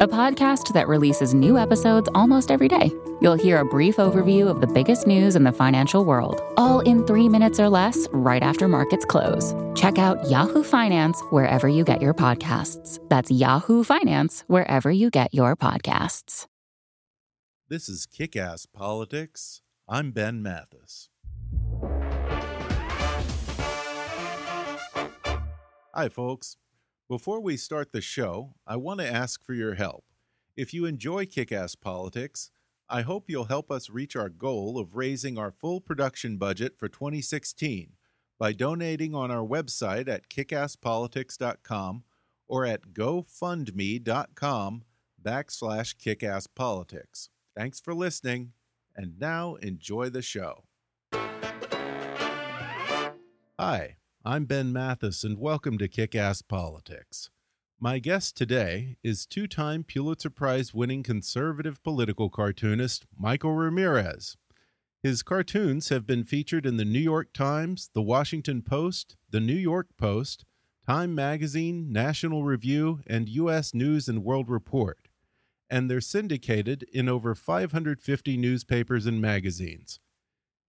a 0.00 0.08
podcast 0.08 0.72
that 0.72 0.88
releases 0.88 1.34
new 1.34 1.58
episodes 1.58 2.08
almost 2.14 2.50
every 2.50 2.68
day. 2.68 2.90
You'll 3.20 3.34
hear 3.34 3.58
a 3.58 3.66
brief 3.66 3.96
overview 3.96 4.48
of 4.48 4.62
the 4.62 4.66
biggest 4.66 5.06
news 5.06 5.36
in 5.36 5.44
the 5.44 5.52
financial 5.52 6.06
world, 6.06 6.40
all 6.56 6.80
in 6.80 7.06
three 7.06 7.28
minutes 7.28 7.60
or 7.60 7.68
less, 7.68 8.08
right 8.10 8.42
after 8.42 8.66
markets 8.66 9.04
close. 9.04 9.52
Check 9.78 9.98
out 9.98 10.28
Yahoo 10.30 10.62
Finance 10.62 11.20
wherever 11.30 11.68
you 11.68 11.84
get 11.84 12.00
your 12.00 12.14
podcasts. 12.14 12.98
That's 13.10 13.30
Yahoo 13.30 13.84
Finance 13.84 14.44
wherever 14.46 14.90
you 14.90 15.10
get 15.10 15.34
your 15.34 15.54
podcasts. 15.54 16.46
This 17.68 17.88
is 17.88 18.06
Kick 18.06 18.36
Ass 18.36 18.64
Politics. 18.64 19.60
I'm 19.86 20.12
Ben 20.12 20.42
Mathis. 20.42 21.10
Hi, 25.94 26.08
folks. 26.08 26.56
Before 27.10 27.40
we 27.40 27.56
start 27.56 27.90
the 27.90 28.00
show, 28.00 28.54
I 28.68 28.76
want 28.76 29.00
to 29.00 29.12
ask 29.12 29.44
for 29.44 29.52
your 29.52 29.74
help. 29.74 30.04
If 30.56 30.72
you 30.72 30.84
enjoy 30.84 31.26
Kick 31.26 31.50
Ass 31.50 31.74
Politics, 31.74 32.52
I 32.88 33.02
hope 33.02 33.24
you'll 33.26 33.46
help 33.46 33.68
us 33.68 33.90
reach 33.90 34.14
our 34.14 34.28
goal 34.28 34.78
of 34.78 34.94
raising 34.94 35.36
our 35.36 35.50
full 35.50 35.80
production 35.80 36.36
budget 36.36 36.78
for 36.78 36.88
2016 36.88 37.94
by 38.38 38.52
donating 38.52 39.12
on 39.16 39.32
our 39.32 39.44
website 39.44 40.06
at 40.06 40.28
kickasspolitics.com 40.28 42.04
or 42.46 42.64
at 42.64 42.92
gofundme.com 42.92 44.84
backslash 45.20 45.96
kickasspolitics. 45.96 47.28
Thanks 47.56 47.80
for 47.80 47.92
listening, 47.92 48.52
and 48.94 49.18
now 49.18 49.56
enjoy 49.56 50.10
the 50.10 50.22
show. 50.22 50.62
Hi, 53.58 53.96
I'm 54.22 54.44
Ben 54.44 54.70
Mathis, 54.70 55.24
and 55.24 55.38
welcome 55.38 55.78
to 55.78 55.88
Kick 55.88 56.14
Ass 56.14 56.42
Politics. 56.42 57.30
My 57.80 57.98
guest 57.98 58.36
today 58.36 58.98
is 59.02 59.24
two 59.24 59.46
time 59.46 59.82
Pulitzer 59.82 60.28
Prize 60.28 60.74
winning 60.74 61.02
conservative 61.02 61.82
political 61.82 62.28
cartoonist 62.28 63.06
Michael 63.18 63.54
Ramirez. 63.54 64.36
His 65.02 65.22
cartoons 65.22 65.88
have 65.88 66.06
been 66.06 66.24
featured 66.24 66.66
in 66.66 66.76
the 66.76 66.84
New 66.84 66.98
York 66.98 67.32
Times, 67.32 67.88
the 67.94 68.02
Washington 68.02 68.60
Post, 68.60 69.16
the 69.30 69.40
New 69.40 69.54
York 69.54 69.88
Post, 69.96 70.44
Time 70.86 71.14
Magazine, 71.14 71.90
National 71.90 72.44
Review, 72.44 73.00
and 73.06 73.26
U.S. 73.26 73.72
News 73.72 74.06
and 74.06 74.22
World 74.22 74.50
Report, 74.50 75.08
and 75.70 75.90
they're 75.90 76.02
syndicated 76.02 76.82
in 76.92 77.08
over 77.08 77.34
550 77.34 78.36
newspapers 78.36 79.06
and 79.06 79.18
magazines. 79.18 79.98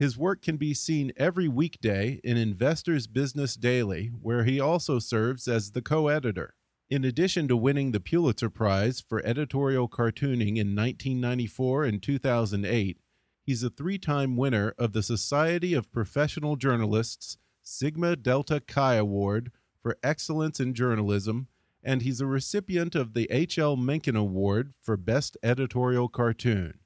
His 0.02 0.18
work 0.18 0.42
can 0.42 0.58
be 0.58 0.74
seen 0.74 1.14
every 1.16 1.48
weekday 1.48 2.20
in 2.24 2.36
Investors 2.36 3.06
Business 3.06 3.54
Daily, 3.54 4.08
where 4.20 4.46
he 4.46 4.60
also 4.60 4.98
serves 4.98 5.48
as 5.48 5.74
the 5.74 5.82
co 5.84 6.08
editor. 6.08 6.56
In 6.90 7.06
addition 7.06 7.48
to 7.48 7.56
winning 7.56 7.92
the 7.92 8.00
Pulitzer 8.00 8.50
Prize 8.50 9.00
for 9.00 9.24
editorial 9.24 9.88
cartooning 9.88 10.58
in 10.58 10.76
1994 10.76 11.86
and 11.86 12.02
2008, 12.02 12.98
he's 13.44 13.62
a 13.62 13.70
three 13.70 14.00
time 14.00 14.36
winner 14.36 14.74
of 14.80 14.94
the 14.94 15.04
Society 15.04 15.76
of 15.76 15.92
Professional 15.92 16.56
Journalists 16.56 17.38
Sigma 17.62 18.16
Delta 18.16 18.60
Chi 18.60 18.96
Award 18.96 19.52
for 19.84 20.00
Excellence 20.02 20.60
in 20.60 20.74
Journalism, 20.74 21.48
and 21.84 22.02
he's 22.02 22.20
a 22.20 22.26
recipient 22.26 22.96
of 22.96 23.14
the 23.14 23.28
H.L. 23.30 23.76
Mencken 23.76 24.16
Award 24.16 24.74
for 24.82 24.98
Best 24.98 25.38
Editorial 25.44 26.10
Cartoon. 26.10 26.81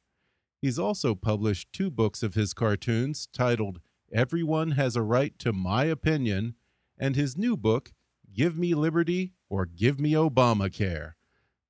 He's 0.65 0.79
also 0.79 1.13
published 1.13 1.71
two 1.71 1.91
books 1.91 2.23
of 2.23 2.33
his 2.33 2.55
cartoons 2.55 3.27
titled 3.31 3.81
Everyone 4.11 4.71
Has 4.71 4.95
a 4.95 5.03
Right 5.03 5.37
to 5.37 5.53
My 5.53 5.83
Opinion 5.83 6.55
and 6.97 7.15
his 7.15 7.37
new 7.37 7.55
book, 7.55 7.93
Give 8.33 8.57
Me 8.57 8.73
Liberty 8.73 9.33
or 9.47 9.67
Give 9.67 9.99
Me 9.99 10.13
Obamacare. 10.13 11.11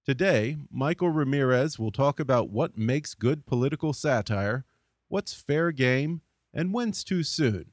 Today, 0.05 0.55
Michael 0.71 1.09
Ramirez 1.09 1.77
will 1.77 1.91
talk 1.91 2.21
about 2.21 2.51
what 2.51 2.77
makes 2.77 3.15
good 3.15 3.45
political 3.45 3.91
satire, 3.91 4.63
what's 5.09 5.33
fair 5.33 5.73
game, 5.73 6.21
and 6.53 6.73
when's 6.73 7.03
too 7.03 7.21
soon. 7.21 7.71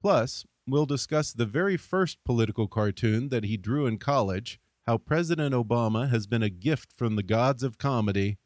Plus, 0.00 0.46
we'll 0.66 0.86
discuss 0.86 1.34
the 1.34 1.44
very 1.44 1.76
first 1.76 2.24
political 2.24 2.68
cartoon 2.68 3.28
that 3.28 3.44
he 3.44 3.58
drew 3.58 3.86
in 3.86 3.98
college, 3.98 4.58
how 4.86 4.96
President 4.96 5.54
Obama 5.54 6.08
has 6.08 6.26
been 6.26 6.42
a 6.42 6.48
gift 6.48 6.90
from 6.90 7.16
the 7.16 7.22
gods 7.22 7.62
of 7.62 7.76
comedy, 7.76 8.38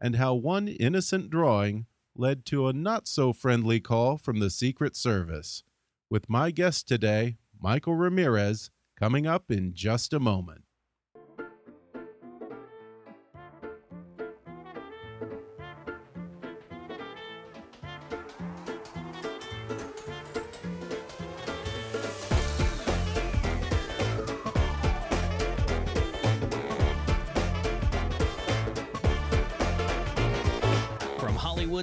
and 0.00 0.16
how 0.16 0.34
one 0.34 0.68
innocent 0.68 1.30
drawing 1.30 1.86
led 2.16 2.44
to 2.46 2.66
a 2.66 2.72
not 2.72 3.06
so 3.06 3.32
friendly 3.32 3.80
call 3.80 4.16
from 4.16 4.40
the 4.40 4.50
Secret 4.50 4.96
Service. 4.96 5.62
With 6.08 6.28
my 6.28 6.50
guest 6.50 6.88
today, 6.88 7.36
Michael 7.60 7.94
Ramirez, 7.94 8.70
coming 8.98 9.26
up 9.26 9.50
in 9.50 9.74
just 9.74 10.12
a 10.12 10.20
moment. 10.20 10.64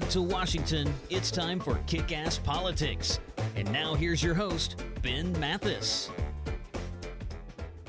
To 0.10 0.22
Washington, 0.22 0.94
it's 1.10 1.30
time 1.30 1.60
for 1.60 1.80
Kick 1.86 2.14
Ass 2.14 2.38
Politics. 2.38 3.20
And 3.58 3.70
now 3.74 3.94
here's 3.94 4.24
your 4.24 4.36
host, 4.36 4.82
Ben 5.02 5.38
Mathis. 5.38 6.10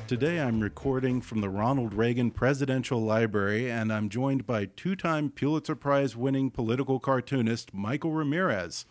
Today 0.08 0.40
I'm 0.40 0.58
recording 0.58 1.20
from 1.20 1.40
the 1.40 1.48
Ronald 1.48 1.94
Reagan 1.94 2.32
Presidential 2.32 3.00
Library, 3.00 3.70
and 3.70 3.92
I'm 3.92 4.08
joined 4.08 4.46
by 4.46 4.64
two 4.64 4.96
time 4.96 5.30
Pulitzer 5.30 5.76
Prize 5.76 6.16
winning 6.16 6.50
political 6.50 6.98
cartoonist 6.98 7.72
Michael 7.72 8.10
Ramirez. 8.10 8.84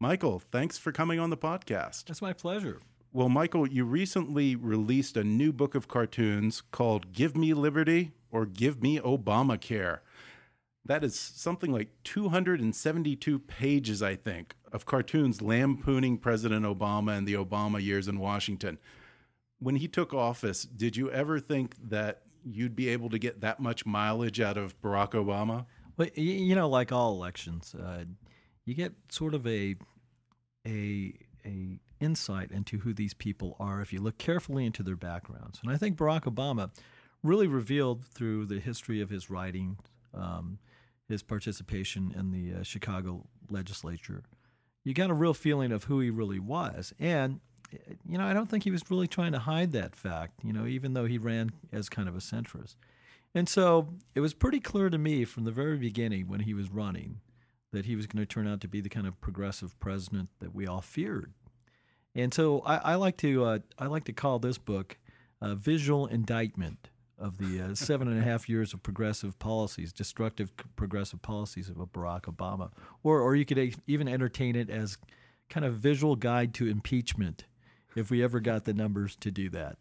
Michael, 0.00 0.40
thanks 0.40 0.76
for 0.76 0.90
coming 0.90 1.20
on 1.20 1.30
the 1.30 1.36
podcast. 1.36 2.10
It's 2.10 2.22
my 2.22 2.32
pleasure. 2.32 2.80
Well, 3.12 3.28
Michael, 3.28 3.68
you 3.68 3.84
recently 3.84 4.56
released 4.56 5.16
a 5.16 5.22
new 5.22 5.52
book 5.52 5.76
of 5.76 5.86
cartoons 5.86 6.62
called 6.72 7.12
Give 7.12 7.36
Me 7.36 7.54
Liberty 7.54 8.10
or 8.32 8.44
Give 8.44 8.82
Me 8.82 8.98
Obamacare. 8.98 10.00
That 10.84 11.04
is 11.04 11.18
something 11.18 11.70
like 11.70 11.90
272 12.04 13.38
pages, 13.40 14.02
I 14.02 14.16
think, 14.16 14.54
of 14.72 14.84
cartoons 14.84 15.40
lampooning 15.40 16.18
President 16.18 16.64
Obama 16.64 17.16
and 17.16 17.26
the 17.26 17.34
Obama 17.34 17.82
years 17.82 18.08
in 18.08 18.18
Washington. 18.18 18.78
When 19.60 19.76
he 19.76 19.86
took 19.86 20.12
office, 20.12 20.64
did 20.64 20.96
you 20.96 21.10
ever 21.10 21.38
think 21.38 21.76
that 21.88 22.22
you'd 22.44 22.74
be 22.74 22.88
able 22.88 23.10
to 23.10 23.18
get 23.18 23.40
that 23.42 23.60
much 23.60 23.86
mileage 23.86 24.40
out 24.40 24.56
of 24.56 24.80
Barack 24.82 25.10
Obama? 25.10 25.66
Well, 25.96 26.08
you 26.14 26.54
know, 26.56 26.68
like 26.68 26.90
all 26.90 27.12
elections, 27.12 27.74
uh, 27.74 28.04
you 28.64 28.74
get 28.74 28.92
sort 29.08 29.34
of 29.34 29.46
a 29.46 29.76
a 30.66 31.14
a 31.44 31.78
insight 32.00 32.50
into 32.50 32.78
who 32.78 32.92
these 32.92 33.14
people 33.14 33.56
are 33.60 33.80
if 33.80 33.92
you 33.92 34.00
look 34.00 34.18
carefully 34.18 34.66
into 34.66 34.82
their 34.82 34.96
backgrounds. 34.96 35.60
And 35.62 35.70
I 35.70 35.76
think 35.76 35.96
Barack 35.96 36.22
Obama 36.22 36.70
really 37.22 37.46
revealed 37.46 38.04
through 38.06 38.46
the 38.46 38.58
history 38.58 39.00
of 39.00 39.10
his 39.10 39.30
writing, 39.30 39.76
um, 40.12 40.58
his 41.12 41.22
participation 41.22 42.12
in 42.18 42.30
the 42.30 42.60
uh, 42.60 42.62
Chicago 42.62 43.26
legislature, 43.48 44.24
you 44.84 44.94
got 44.94 45.10
a 45.10 45.14
real 45.14 45.34
feeling 45.34 45.70
of 45.70 45.84
who 45.84 46.00
he 46.00 46.10
really 46.10 46.40
was. 46.40 46.92
And, 46.98 47.40
you 48.08 48.18
know, 48.18 48.24
I 48.24 48.32
don't 48.32 48.48
think 48.48 48.64
he 48.64 48.70
was 48.70 48.90
really 48.90 49.06
trying 49.06 49.32
to 49.32 49.38
hide 49.38 49.72
that 49.72 49.94
fact, 49.94 50.40
you 50.42 50.52
know, 50.52 50.66
even 50.66 50.94
though 50.94 51.06
he 51.06 51.18
ran 51.18 51.52
as 51.72 51.88
kind 51.88 52.08
of 52.08 52.16
a 52.16 52.20
centrist. 52.20 52.76
And 53.34 53.48
so 53.48 53.88
it 54.14 54.20
was 54.20 54.34
pretty 54.34 54.60
clear 54.60 54.90
to 54.90 54.98
me 54.98 55.24
from 55.24 55.44
the 55.44 55.52
very 55.52 55.76
beginning 55.76 56.28
when 56.28 56.40
he 56.40 56.54
was 56.54 56.70
running 56.70 57.20
that 57.72 57.86
he 57.86 57.96
was 57.96 58.06
going 58.06 58.22
to 58.22 58.26
turn 58.26 58.46
out 58.46 58.60
to 58.60 58.68
be 58.68 58.80
the 58.80 58.90
kind 58.90 59.06
of 59.06 59.20
progressive 59.20 59.78
president 59.80 60.28
that 60.40 60.54
we 60.54 60.66
all 60.66 60.82
feared. 60.82 61.32
And 62.14 62.34
so 62.34 62.60
I, 62.60 62.76
I 62.76 62.94
like 62.96 63.16
to 63.18 63.44
uh, 63.44 63.58
I 63.78 63.86
like 63.86 64.04
to 64.04 64.12
call 64.12 64.38
this 64.38 64.58
book 64.58 64.98
a 65.40 65.54
visual 65.54 66.06
indictment 66.06 66.90
of 67.22 67.38
the 67.38 67.60
uh, 67.60 67.74
seven 67.74 68.08
and 68.08 68.18
a 68.18 68.22
half 68.22 68.48
years 68.48 68.74
of 68.74 68.82
progressive 68.82 69.38
policies, 69.38 69.92
destructive 69.92 70.52
progressive 70.76 71.22
policies 71.22 71.68
of 71.68 71.76
Barack 71.76 72.22
Obama, 72.22 72.70
or 73.02 73.20
or 73.20 73.36
you 73.36 73.44
could 73.44 73.76
even 73.86 74.08
entertain 74.08 74.56
it 74.56 74.68
as 74.68 74.98
kind 75.48 75.64
of 75.64 75.74
visual 75.74 76.16
guide 76.16 76.52
to 76.54 76.66
impeachment, 76.66 77.44
if 77.94 78.10
we 78.10 78.22
ever 78.22 78.40
got 78.40 78.64
the 78.64 78.74
numbers 78.74 79.16
to 79.16 79.30
do 79.30 79.48
that. 79.50 79.76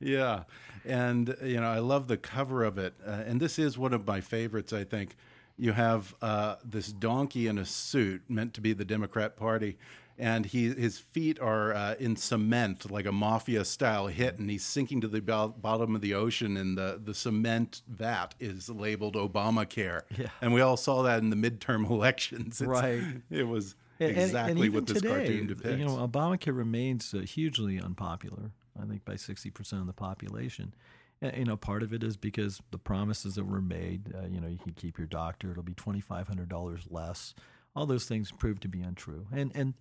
Yeah, 0.00 0.44
and 0.84 1.34
you 1.42 1.60
know 1.60 1.68
I 1.68 1.80
love 1.80 2.08
the 2.08 2.16
cover 2.16 2.64
of 2.64 2.78
it, 2.78 2.94
uh, 3.06 3.24
and 3.26 3.40
this 3.40 3.58
is 3.58 3.76
one 3.76 3.92
of 3.92 4.06
my 4.06 4.20
favorites. 4.20 4.72
I 4.72 4.84
think 4.84 5.16
you 5.58 5.72
have 5.72 6.14
uh, 6.22 6.56
this 6.64 6.92
donkey 6.92 7.48
in 7.48 7.58
a 7.58 7.64
suit 7.66 8.22
meant 8.28 8.54
to 8.54 8.60
be 8.60 8.72
the 8.72 8.84
Democrat 8.84 9.36
Party 9.36 9.76
and 10.18 10.46
he 10.46 10.68
his 10.68 10.98
feet 10.98 11.38
are 11.40 11.72
uh, 11.74 11.94
in 11.98 12.16
cement 12.16 12.90
like 12.90 13.06
a 13.06 13.12
mafia 13.12 13.64
style 13.64 14.08
hit 14.08 14.38
and 14.38 14.50
he's 14.50 14.64
sinking 14.64 15.00
to 15.00 15.08
the 15.08 15.20
bottom 15.20 15.94
of 15.94 16.00
the 16.00 16.14
ocean 16.14 16.56
and 16.56 16.76
the 16.76 17.00
the 17.02 17.14
cement 17.14 17.82
vat 17.88 18.34
is 18.40 18.68
labeled 18.68 19.14
Obamacare 19.14 20.02
yeah. 20.16 20.28
and 20.40 20.52
we 20.52 20.60
all 20.60 20.76
saw 20.76 21.02
that 21.02 21.20
in 21.20 21.30
the 21.30 21.36
midterm 21.36 21.88
elections 21.90 22.60
it's, 22.60 22.68
right 22.68 23.02
it 23.30 23.46
was 23.46 23.76
exactly 24.00 24.50
and, 24.50 24.60
and 24.60 24.74
what 24.74 24.86
this 24.86 25.00
today, 25.00 25.08
cartoon 25.08 25.46
depicts 25.46 25.78
you 25.78 25.84
know 25.84 26.06
Obamacare 26.06 26.56
remains 26.56 27.14
uh, 27.14 27.18
hugely 27.18 27.80
unpopular 27.80 28.50
I 28.80 28.86
think 28.86 29.04
by 29.04 29.14
60% 29.14 29.72
of 29.80 29.86
the 29.88 29.92
population 29.92 30.72
you 31.20 31.44
know, 31.44 31.56
part 31.56 31.82
of 31.82 31.92
it 31.92 32.02
is 32.04 32.16
because 32.16 32.62
the 32.70 32.78
promises 32.78 33.34
that 33.34 33.44
were 33.44 33.60
made. 33.60 34.14
Uh, 34.14 34.26
you 34.26 34.40
know, 34.40 34.46
you 34.46 34.58
can 34.58 34.72
keep 34.72 34.98
your 34.98 35.06
doctor; 35.06 35.50
it'll 35.50 35.62
be 35.62 35.74
twenty 35.74 36.00
five 36.00 36.28
hundred 36.28 36.48
dollars 36.48 36.86
less. 36.90 37.34
All 37.74 37.86
those 37.86 38.04
things 38.04 38.30
proved 38.30 38.62
to 38.62 38.68
be 38.68 38.82
untrue, 38.82 39.26
and 39.32 39.50
and 39.54 39.74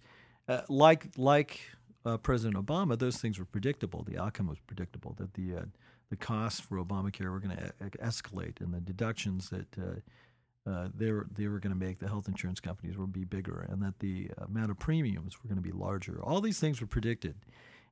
uh, 0.47 0.61
like 0.69 1.07
like 1.17 1.59
uh, 2.05 2.17
President 2.17 2.63
Obama, 2.63 2.97
those 2.97 3.17
things 3.17 3.37
were 3.37 3.45
predictable. 3.45 4.03
The 4.03 4.17
outcome 4.17 4.47
was 4.47 4.59
predictable 4.59 5.15
that 5.17 5.33
the 5.33 5.55
uh, 5.55 5.61
the 6.09 6.15
costs 6.15 6.59
for 6.59 6.77
Obamacare 6.77 7.31
were 7.31 7.39
going 7.39 7.57
to 7.57 7.65
e- 7.85 7.89
escalate, 8.01 8.61
and 8.61 8.73
the 8.73 8.79
deductions 8.79 9.49
that 9.49 9.67
uh, 9.77 10.69
uh, 10.69 10.89
they 10.95 11.11
were 11.11 11.27
they 11.35 11.47
were 11.47 11.59
going 11.59 11.77
to 11.77 11.85
make 11.85 11.99
the 11.99 12.07
health 12.07 12.27
insurance 12.27 12.59
companies 12.59 12.97
would 12.97 13.11
be 13.11 13.25
bigger, 13.25 13.65
and 13.69 13.81
that 13.81 13.99
the 13.99 14.29
amount 14.37 14.71
of 14.71 14.79
premiums 14.79 15.41
were 15.41 15.47
going 15.47 15.61
to 15.61 15.69
be 15.69 15.71
larger. 15.71 16.21
All 16.23 16.39
these 16.39 16.59
things 16.59 16.79
were 16.79 16.87
predicted, 16.87 17.35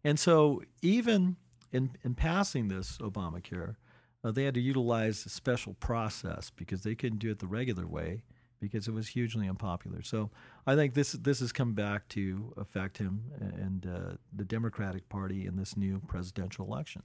and 0.03 0.19
so 0.19 0.61
even 0.81 1.35
in 1.71 1.91
in 2.03 2.15
passing 2.15 2.69
this 2.69 2.97
Obamacare, 2.99 3.75
uh, 4.23 4.31
they 4.31 4.45
had 4.45 4.53
to 4.53 4.61
utilize 4.61 5.25
a 5.25 5.29
special 5.29 5.73
process 5.75 6.51
because 6.55 6.83
they 6.83 6.95
couldn't 6.95 7.19
do 7.19 7.31
it 7.31 7.39
the 7.39 7.47
regular 7.47 7.85
way 7.85 8.23
because 8.59 8.87
it 8.87 8.93
was 8.93 9.07
hugely 9.07 9.47
unpopular. 9.47 10.01
So 10.01 10.29
I 10.65 10.75
think 10.75 10.93
this 10.93 11.13
this 11.13 11.39
has 11.39 11.51
come 11.51 11.73
back 11.73 12.07
to 12.09 12.53
affect 12.57 12.97
him 12.97 13.31
and 13.39 13.85
uh, 13.85 14.15
the 14.35 14.45
Democratic 14.45 15.07
Party 15.09 15.45
in 15.45 15.55
this 15.55 15.77
new 15.77 16.01
presidential 16.07 16.65
election. 16.65 17.03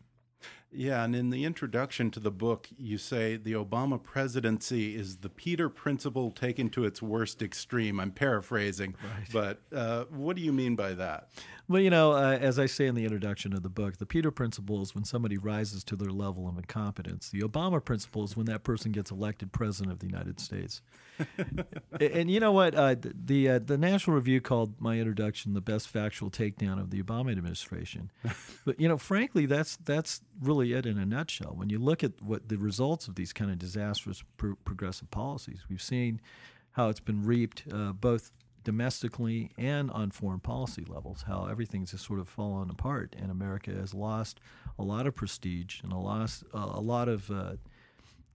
Yeah, 0.73 1.05
and 1.05 1.17
in 1.17 1.31
the 1.31 1.45
introduction 1.45 2.11
to 2.13 2.21
the 2.21 2.31
book, 2.31 2.69
you 2.79 2.97
say 2.97 3.37
the 3.37 3.55
Obama 3.55 4.01
presidency 4.01 4.95
is 4.95 5.17
the 5.17 5.29
Peter 5.29 5.69
principle 5.69 6.31
taken 6.31 6.71
to 6.71 6.85
its 6.85 7.03
worst 7.03 7.43
extreme. 7.43 7.99
I'm 7.99 8.13
paraphrasing, 8.13 8.95
right. 9.03 9.27
but 9.33 9.61
uh, 9.77 10.05
what 10.05 10.37
do 10.37 10.43
you 10.43 10.53
mean 10.53 10.77
by 10.77 10.95
that? 10.95 11.29
Well, 11.71 11.81
you 11.81 11.89
know, 11.89 12.15
uh, 12.15 12.37
as 12.41 12.59
I 12.59 12.67
say 12.67 12.89
in 12.89 12.97
the 12.97 13.05
introduction 13.05 13.53
of 13.53 13.63
the 13.63 13.69
book, 13.69 13.99
the 13.99 14.05
Peter 14.05 14.33
principle 14.33 14.83
is 14.83 14.93
when 14.93 15.05
somebody 15.05 15.39
rises 15.39 15.85
to 15.85 15.95
their 15.95 16.11
level 16.11 16.49
of 16.49 16.57
incompetence. 16.57 17.31
The 17.31 17.43
Obama 17.43 17.83
principle 17.83 18.25
is 18.25 18.37
when 18.37 18.47
that 18.47 18.65
person 18.65 18.91
gets 18.91 19.13
elected 19.13 19.53
president 19.53 19.93
of 19.93 20.01
the 20.01 20.07
United 20.07 20.41
States. 20.41 20.83
and, 21.39 21.65
and, 22.01 22.29
you 22.29 22.41
know 22.41 22.51
what? 22.51 22.75
Uh, 22.75 22.97
the 23.01 23.51
uh, 23.51 23.59
the 23.61 23.79
National 23.79 24.17
Review 24.17 24.41
called 24.41 24.81
my 24.81 24.99
introduction 24.99 25.55
the 25.55 25.61
best 25.61 25.87
factual 25.87 26.29
takedown 26.29 26.81
of 26.81 26.91
the 26.91 27.01
Obama 27.01 27.31
administration. 27.31 28.11
but 28.65 28.81
you 28.81 28.89
know, 28.89 28.99
frankly, 28.99 29.47
that's 29.47 29.77
that's 29.85 30.23
really 30.43 30.73
it 30.73 30.87
in 30.87 30.99
a 30.99 31.07
nutshell. 31.07 31.53
When 31.55 31.71
you 31.71 31.79
look 31.79 32.03
at 32.03 32.21
what 32.21 32.49
the 32.49 32.57
results 32.57 33.07
of 33.07 33.15
these 33.15 33.33
kind 33.33 33.49
of 33.49 33.61
disastrous 33.61 34.25
pro- 34.39 34.57
progressive 34.65 35.13
policies, 35.13 35.61
we've 35.71 35.81
seen 35.81 36.21
how 36.73 36.89
it's 36.89 36.99
been 36.99 37.25
reaped 37.25 37.63
uh, 37.73 37.93
both 37.93 38.33
domestically 38.65 39.51
and 39.57 39.91
on 39.91 40.11
foreign 40.11 40.41
policy 40.41 40.85
levels, 40.87 41.25
how 41.27 41.47
everything's 41.47 41.93
just 41.93 42.07
sort 42.07 42.21
of 42.21 42.29
fallen 42.29 42.71
apart, 42.71 43.17
and 43.19 43.31
America 43.31 43.71
has 43.71 43.95
lost 43.95 44.41
a 44.79 44.83
lot 44.83 45.07
of 45.07 45.15
prestige 45.15 45.83
and 45.83 45.93
a 45.93 45.97
lost 45.97 46.45
uh, 46.55 46.71
a 46.73 46.81
lot 46.81 47.09
of 47.09 47.31
uh, 47.31 47.53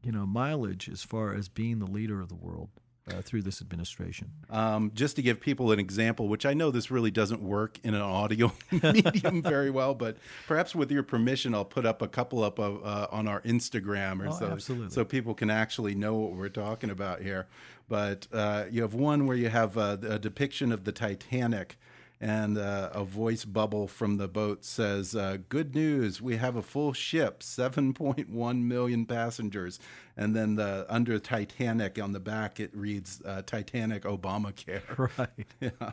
you 0.03 0.11
know 0.11 0.25
mileage 0.25 0.89
as 0.89 1.03
far 1.03 1.33
as 1.33 1.49
being 1.49 1.79
the 1.79 1.85
leader 1.85 2.21
of 2.21 2.29
the 2.29 2.35
world 2.35 2.69
uh, 3.11 3.21
through 3.21 3.43
this 3.43 3.61
administration. 3.61 4.31
Um, 4.49 4.91
just 4.93 5.15
to 5.17 5.21
give 5.21 5.39
people 5.39 5.71
an 5.71 5.79
example, 5.79 6.27
which 6.27 6.45
I 6.45 6.53
know 6.53 6.71
this 6.71 6.89
really 6.89 7.11
doesn't 7.11 7.41
work 7.41 7.79
in 7.83 7.93
an 7.93 8.01
audio 8.01 8.51
medium 8.71 9.41
very 9.41 9.69
well, 9.69 9.93
but 9.93 10.17
perhaps 10.47 10.73
with 10.73 10.91
your 10.91 11.03
permission, 11.03 11.53
I'll 11.53 11.65
put 11.65 11.85
up 11.85 12.01
a 12.01 12.07
couple 12.07 12.43
up 12.43 12.59
of, 12.59 12.83
uh, 12.83 13.07
on 13.11 13.27
our 13.27 13.41
Instagram 13.41 14.23
or 14.23 14.29
oh, 14.29 14.39
so, 14.39 14.47
absolutely. 14.47 14.89
so 14.89 15.05
people 15.05 15.33
can 15.33 15.49
actually 15.49 15.93
know 15.93 16.15
what 16.15 16.33
we're 16.33 16.49
talking 16.49 16.89
about 16.89 17.21
here. 17.21 17.47
But 17.87 18.27
uh, 18.33 18.65
you 18.71 18.81
have 18.81 18.95
one 18.95 19.27
where 19.27 19.37
you 19.37 19.49
have 19.49 19.77
uh, 19.77 19.97
a 20.07 20.17
depiction 20.17 20.71
of 20.71 20.83
the 20.83 20.91
Titanic 20.91 21.77
and 22.25 22.57
uh, 22.57 22.89
a 22.91 23.03
voice 23.03 23.45
bubble 23.45 23.87
from 23.87 24.17
the 24.17 24.27
boat 24.27 24.65
says, 24.65 25.15
uh, 25.15 25.37
"Good 25.47 25.75
news, 25.75 26.23
we 26.23 26.37
have 26.37 26.55
a 26.55 26.61
full 26.63 26.91
ship, 26.91 27.41
7.1 27.41 28.63
million 28.63 29.05
passengers." 29.05 29.79
And 30.17 30.35
then 30.35 30.55
the 30.55 30.87
under 30.89 31.19
Titanic 31.19 32.01
on 32.01 32.13
the 32.13 32.19
back 32.19 32.59
it 32.59 32.75
reads 32.75 33.21
uh, 33.25 33.43
"Titanic 33.45 34.03
Obamacare." 34.03 34.81
Right. 34.97 35.29
Yeah. 35.61 35.91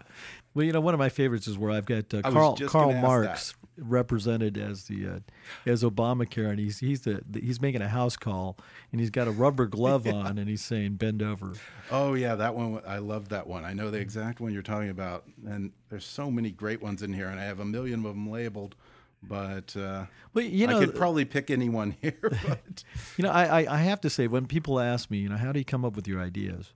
Well, 0.55 0.65
you 0.65 0.73
know, 0.73 0.81
one 0.81 0.95
of 0.95 0.99
my 0.99 1.09
favorites 1.09 1.47
is 1.47 1.59
where 1.59 1.71
I've 1.71 1.87
got 1.87 2.13
uh, 2.15 2.23
Karl 2.67 2.93
Marx 2.95 3.55
represented 3.85 4.57
as 4.59 4.85
the 4.85 5.07
uh, 5.07 5.19
as 5.67 5.83
Obamacare, 5.83 6.51
and 6.51 6.59
he's 6.59 6.79
he's 6.79 7.03
the, 7.03 7.23
the, 7.29 7.41
he's 7.41 7.61
making 7.61 7.83
a 7.83 7.89
house 7.89 8.17
call, 8.17 8.57
and 8.91 9.01
he's 9.01 9.11
got 9.11 9.29
a 9.29 9.31
rubber 9.31 9.67
glove 9.67 10.07
yeah. 10.07 10.15
on, 10.15 10.39
and 10.39 10.49
he's 10.49 10.63
saying 10.63 10.95
"bend 10.95 11.23
over." 11.23 11.53
Oh 11.91 12.15
yeah, 12.15 12.35
that 12.35 12.55
one 12.55 12.81
I 12.87 12.99
love 12.99 13.29
that 13.31 13.47
one. 13.47 13.65
I 13.65 13.73
know 13.73 13.91
the 13.91 13.99
exact 13.99 14.41
one 14.41 14.53
you're 14.53 14.63
talking 14.63 14.91
about, 14.91 15.25
and 15.47 15.73
there's 15.89 16.07
so 16.07 16.31
many 16.31 16.51
great 16.51 16.83
ones 16.83 17.03
in 17.03 17.13
here, 17.13 17.29
and 17.29 17.39
I 17.39 17.45
have 17.45 17.61
a 17.61 17.65
million 17.65 18.01
of 18.01 18.15
them 18.15 18.31
labeled. 18.31 18.77
But 19.23 19.77
uh, 19.77 20.07
well, 20.35 20.45
you 20.45 20.67
know, 20.67 20.79
I 20.79 20.85
could 20.85 20.97
probably 20.97 21.25
pick 21.25 21.51
anyone 21.51 21.97
here. 22.03 22.19
But 22.49 22.85
you 23.17 23.25
know, 23.25 23.31
I, 23.31 23.73
I 23.73 23.79
have 23.79 24.01
to 24.03 24.11
say 24.11 24.27
when 24.27 24.47
people 24.47 24.81
ask 24.81 25.11
me, 25.11 25.19
you 25.19 25.29
know, 25.29 25.37
how 25.37 25.53
do 25.53 25.59
you 25.59 25.65
come 25.65 25.85
up 25.85 25.95
with 25.95 26.09
your 26.09 26.21
ideas? 26.21 26.73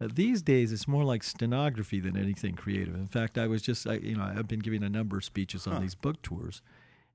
Uh, 0.00 0.08
these 0.12 0.42
days, 0.42 0.72
it's 0.72 0.88
more 0.88 1.04
like 1.04 1.22
stenography 1.22 2.00
than 2.00 2.16
anything 2.16 2.54
creative. 2.54 2.94
In 2.94 3.06
fact, 3.06 3.36
I 3.36 3.46
was 3.46 3.60
just, 3.60 3.86
I, 3.86 3.94
you 3.94 4.16
know, 4.16 4.22
I've 4.22 4.48
been 4.48 4.60
giving 4.60 4.82
a 4.82 4.88
number 4.88 5.18
of 5.18 5.24
speeches 5.24 5.66
on 5.66 5.74
huh. 5.74 5.80
these 5.80 5.94
book 5.94 6.22
tours, 6.22 6.62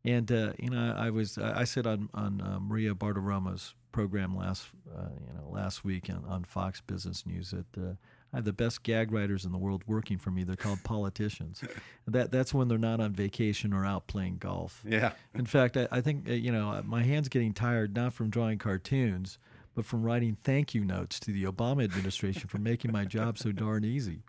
and 0.04 0.32
uh, 0.32 0.54
you 0.60 0.70
know, 0.70 0.96
I 0.96 1.10
was, 1.10 1.38
I 1.38 1.64
said 1.64 1.88
on 1.88 2.10
on 2.14 2.42
uh, 2.42 2.60
Maria 2.60 2.94
Bartiromo's 2.94 3.74
program 3.92 4.36
last, 4.36 4.68
uh, 4.96 5.08
you 5.26 5.34
know, 5.34 5.50
last 5.50 5.86
week 5.86 6.10
on, 6.10 6.24
on 6.28 6.44
Fox 6.44 6.82
Business 6.82 7.26
News 7.26 7.52
that 7.52 7.82
uh, 7.82 7.94
I 8.34 8.38
have 8.38 8.46
the 8.46 8.54
best 8.54 8.84
gag 8.84 9.12
writers 9.12 9.46
in 9.46 9.54
the 9.54 9.58
world 9.58 9.84
working 9.88 10.18
for 10.18 10.32
me. 10.32 10.44
They're 10.44 10.58
called 10.58 10.80
politicians. 10.84 11.64
that 12.06 12.30
that's 12.30 12.54
when 12.54 12.68
they're 12.68 12.78
not 12.78 13.00
on 13.00 13.14
vacation 13.14 13.74
or 13.74 13.86
out 13.86 14.06
playing 14.08 14.38
golf. 14.38 14.84
Yeah. 14.86 15.14
In 15.34 15.46
fact, 15.46 15.78
I, 15.78 15.88
I 15.92 16.02
think 16.02 16.28
you 16.28 16.52
know 16.52 16.84
my 16.86 17.04
hands 17.04 17.30
getting 17.30 17.54
tired 17.54 17.96
not 17.96 18.14
from 18.14 18.30
drawing 18.30 18.60
cartoons 18.60 19.40
but 19.76 19.86
from 19.86 20.02
writing 20.02 20.38
thank 20.44 20.74
you 20.74 20.84
notes 20.84 21.20
to 21.20 21.32
the 21.32 21.44
Obama 21.44 21.84
administration 21.84 22.48
for 22.48 22.58
making 22.58 22.92
my 22.92 23.06
job 23.06 23.38
so 23.38 23.52
darn 23.52 23.84
easy. 23.86 24.24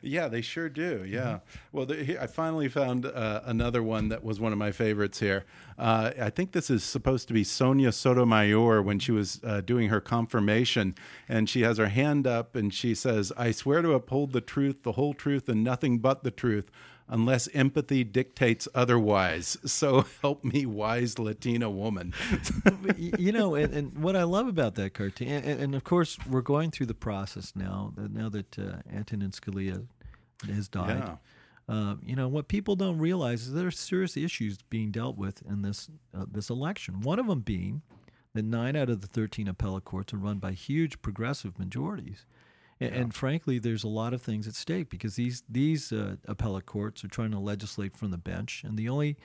Yeah, 0.00 0.28
they 0.28 0.40
sure 0.40 0.68
do. 0.68 1.04
Yeah. 1.06 1.20
Mm-hmm. 1.20 1.36
Well, 1.72 1.86
the, 1.86 2.22
I 2.22 2.26
finally 2.26 2.68
found 2.68 3.04
uh, 3.06 3.42
another 3.44 3.82
one 3.82 4.08
that 4.08 4.22
was 4.24 4.40
one 4.40 4.52
of 4.52 4.58
my 4.58 4.72
favorites 4.72 5.18
here. 5.18 5.44
Uh, 5.78 6.12
I 6.20 6.30
think 6.30 6.52
this 6.52 6.70
is 6.70 6.84
supposed 6.84 7.28
to 7.28 7.34
be 7.34 7.44
Sonia 7.44 7.92
Sotomayor 7.92 8.80
when 8.82 8.98
she 8.98 9.12
was 9.12 9.40
uh, 9.44 9.60
doing 9.60 9.88
her 9.88 10.00
confirmation, 10.00 10.94
and 11.28 11.48
she 11.48 11.62
has 11.62 11.78
her 11.78 11.88
hand 11.88 12.26
up 12.26 12.54
and 12.54 12.72
she 12.72 12.94
says, 12.94 13.32
I 13.36 13.50
swear 13.50 13.82
to 13.82 13.92
uphold 13.92 14.32
the 14.32 14.40
truth, 14.40 14.82
the 14.82 14.92
whole 14.92 15.14
truth, 15.14 15.48
and 15.48 15.64
nothing 15.64 15.98
but 15.98 16.22
the 16.22 16.30
truth 16.30 16.70
unless 17.08 17.48
empathy 17.54 18.04
dictates 18.04 18.68
otherwise. 18.74 19.56
So 19.64 20.06
help 20.22 20.44
me, 20.44 20.66
wise 20.66 21.18
Latina 21.18 21.70
woman. 21.70 22.14
you 22.96 23.32
know, 23.32 23.54
and, 23.54 23.72
and, 23.74 23.98
what 23.98 24.16
I 24.16 24.22
love 24.24 24.48
about 24.48 24.74
that 24.76 24.94
cartoon, 24.94 25.28
and, 25.28 25.60
and, 25.60 25.74
of 25.74 25.84
course, 25.84 26.18
we're 26.28 26.40
going 26.40 26.70
through 26.70 26.86
the 26.86 26.94
process 26.94 27.52
now. 27.54 27.92
Now 27.96 28.28
that 28.30 28.58
uh, 28.58 28.76
Antonin 28.92 29.30
Scalia 29.30 29.86
has 30.46 30.68
died. 30.68 30.98
Yeah. 30.98 31.16
Uh, 31.68 31.94
you 32.04 32.16
know 32.16 32.28
what 32.28 32.48
people 32.48 32.74
don't 32.74 32.98
realize 32.98 33.42
is 33.46 33.52
there 33.52 33.68
are 33.68 33.70
serious 33.70 34.16
issues 34.16 34.58
being 34.68 34.90
dealt 34.90 35.16
with 35.16 35.42
in 35.48 35.62
this 35.62 35.88
uh, 36.12 36.24
this 36.30 36.50
election. 36.50 37.00
One 37.00 37.18
of 37.18 37.28
them 37.28 37.40
being 37.40 37.82
that 38.34 38.44
nine 38.44 38.74
out 38.74 38.90
of 38.90 39.00
the 39.00 39.06
thirteen 39.06 39.46
appellate 39.46 39.84
courts 39.84 40.12
are 40.12 40.18
run 40.18 40.38
by 40.38 40.52
huge 40.52 41.00
progressive 41.02 41.58
majorities, 41.58 42.26
and, 42.82 42.94
and, 42.94 43.14
frankly, 43.14 43.58
there's 43.58 43.84
a 43.84 43.88
lot 43.88 44.12
of 44.12 44.22
things 44.22 44.46
at 44.48 44.54
stake 44.54 44.88
because 44.90 45.16
these 45.16 45.42
these 45.48 45.92
uh, 45.92 46.16
appellate 46.26 46.66
courts 46.66 47.04
are 47.04 47.08
trying 47.08 47.30
to 47.32 47.38
legislate 47.38 47.96
from 47.96 48.10
the 48.10 48.18
bench, 48.18 48.62
and 48.64 48.76
the 48.78 48.88
only 48.88 49.16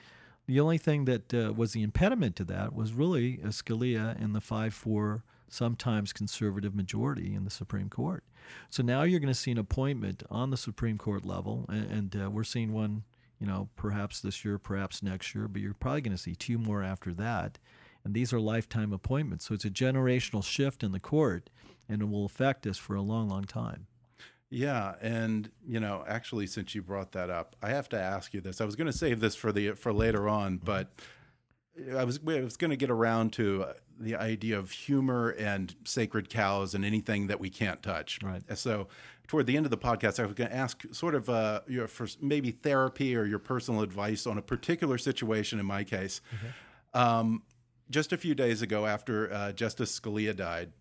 the 0.46 0.60
only 0.60 0.78
thing 0.78 1.04
that 1.04 1.34
uh, 1.34 1.52
was 1.52 1.72
the 1.72 1.82
impediment 1.82 2.36
to 2.36 2.44
that 2.44 2.74
was 2.74 2.92
really 2.92 3.34
a 3.42 3.48
Scalia 3.48 4.20
and 4.22 4.34
the 4.34 4.40
five 4.40 4.72
four 4.74 5.24
sometimes 5.50 6.12
conservative 6.12 6.74
majority 6.74 7.34
in 7.34 7.44
the 7.44 7.50
Supreme 7.50 7.88
Court. 7.88 8.22
So 8.70 8.82
now 8.82 9.02
you're 9.02 9.20
going 9.20 9.32
to 9.32 9.38
see 9.38 9.50
an 9.50 9.58
appointment 9.58 10.22
on 10.30 10.50
the 10.50 10.56
Supreme 10.56 10.98
Court 10.98 11.24
level, 11.24 11.64
and, 11.68 11.90
and 11.90 12.22
uh, 12.24 12.30
we're 12.30 12.44
seeing 12.44 12.72
one, 12.72 13.02
you 13.40 13.46
know, 13.46 13.68
perhaps 13.76 14.20
this 14.20 14.44
year, 14.44 14.58
perhaps 14.58 15.02
next 15.02 15.34
year, 15.34 15.48
but 15.48 15.62
you're 15.62 15.74
probably 15.74 16.02
going 16.02 16.16
to 16.16 16.22
see 16.22 16.34
two 16.34 16.58
more 16.58 16.82
after 16.82 17.12
that. 17.14 17.58
and 18.04 18.14
these 18.14 18.32
are 18.32 18.40
lifetime 18.40 18.92
appointments. 18.92 19.46
So 19.46 19.54
it's 19.54 19.64
a 19.64 19.70
generational 19.70 20.44
shift 20.44 20.82
in 20.82 20.92
the 20.92 21.00
court, 21.00 21.50
and 21.88 22.02
it 22.02 22.08
will 22.08 22.24
affect 22.24 22.66
us 22.66 22.76
for 22.76 22.94
a 22.94 23.02
long, 23.02 23.28
long 23.28 23.44
time. 23.44 23.86
Yeah, 24.50 24.94
and 25.02 25.50
you 25.66 25.78
know, 25.78 26.04
actually, 26.06 26.46
since 26.46 26.74
you 26.74 26.82
brought 26.82 27.12
that 27.12 27.28
up, 27.28 27.54
I 27.62 27.70
have 27.70 27.88
to 27.90 28.00
ask 28.00 28.32
you 28.32 28.40
this. 28.40 28.60
I 28.60 28.64
was 28.64 28.76
going 28.76 28.86
to 28.86 28.96
save 28.96 29.20
this 29.20 29.34
for 29.34 29.52
the 29.52 29.72
for 29.72 29.92
later 29.92 30.28
on, 30.28 30.56
but 30.56 30.90
I 31.94 32.04
was 32.04 32.18
I 32.26 32.40
was 32.40 32.56
going 32.56 32.70
to 32.70 32.76
get 32.76 32.90
around 32.90 33.34
to 33.34 33.66
the 34.00 34.16
idea 34.16 34.58
of 34.58 34.70
humor 34.70 35.30
and 35.30 35.74
sacred 35.84 36.30
cows 36.30 36.74
and 36.74 36.84
anything 36.84 37.26
that 37.26 37.40
we 37.40 37.50
can't 37.50 37.82
touch. 37.82 38.20
Right. 38.22 38.42
So, 38.56 38.88
toward 39.26 39.46
the 39.46 39.56
end 39.56 39.66
of 39.66 39.70
the 39.70 39.78
podcast, 39.78 40.18
I 40.18 40.24
was 40.24 40.34
going 40.34 40.48
to 40.48 40.56
ask 40.56 40.82
sort 40.92 41.14
of 41.14 41.28
uh, 41.28 41.60
your 41.66 41.86
for 41.86 42.06
maybe 42.20 42.50
therapy 42.50 43.16
or 43.16 43.26
your 43.26 43.38
personal 43.38 43.82
advice 43.82 44.26
on 44.26 44.38
a 44.38 44.42
particular 44.42 44.96
situation. 44.96 45.60
In 45.60 45.66
my 45.66 45.84
case, 45.84 46.22
um, 46.94 47.42
just 47.90 48.12
a 48.12 48.16
few 48.16 48.34
days 48.34 48.62
ago, 48.62 48.86
after 48.86 49.30
uh, 49.32 49.52
Justice 49.52 49.98
Scalia 49.98 50.34
died, 50.34 50.72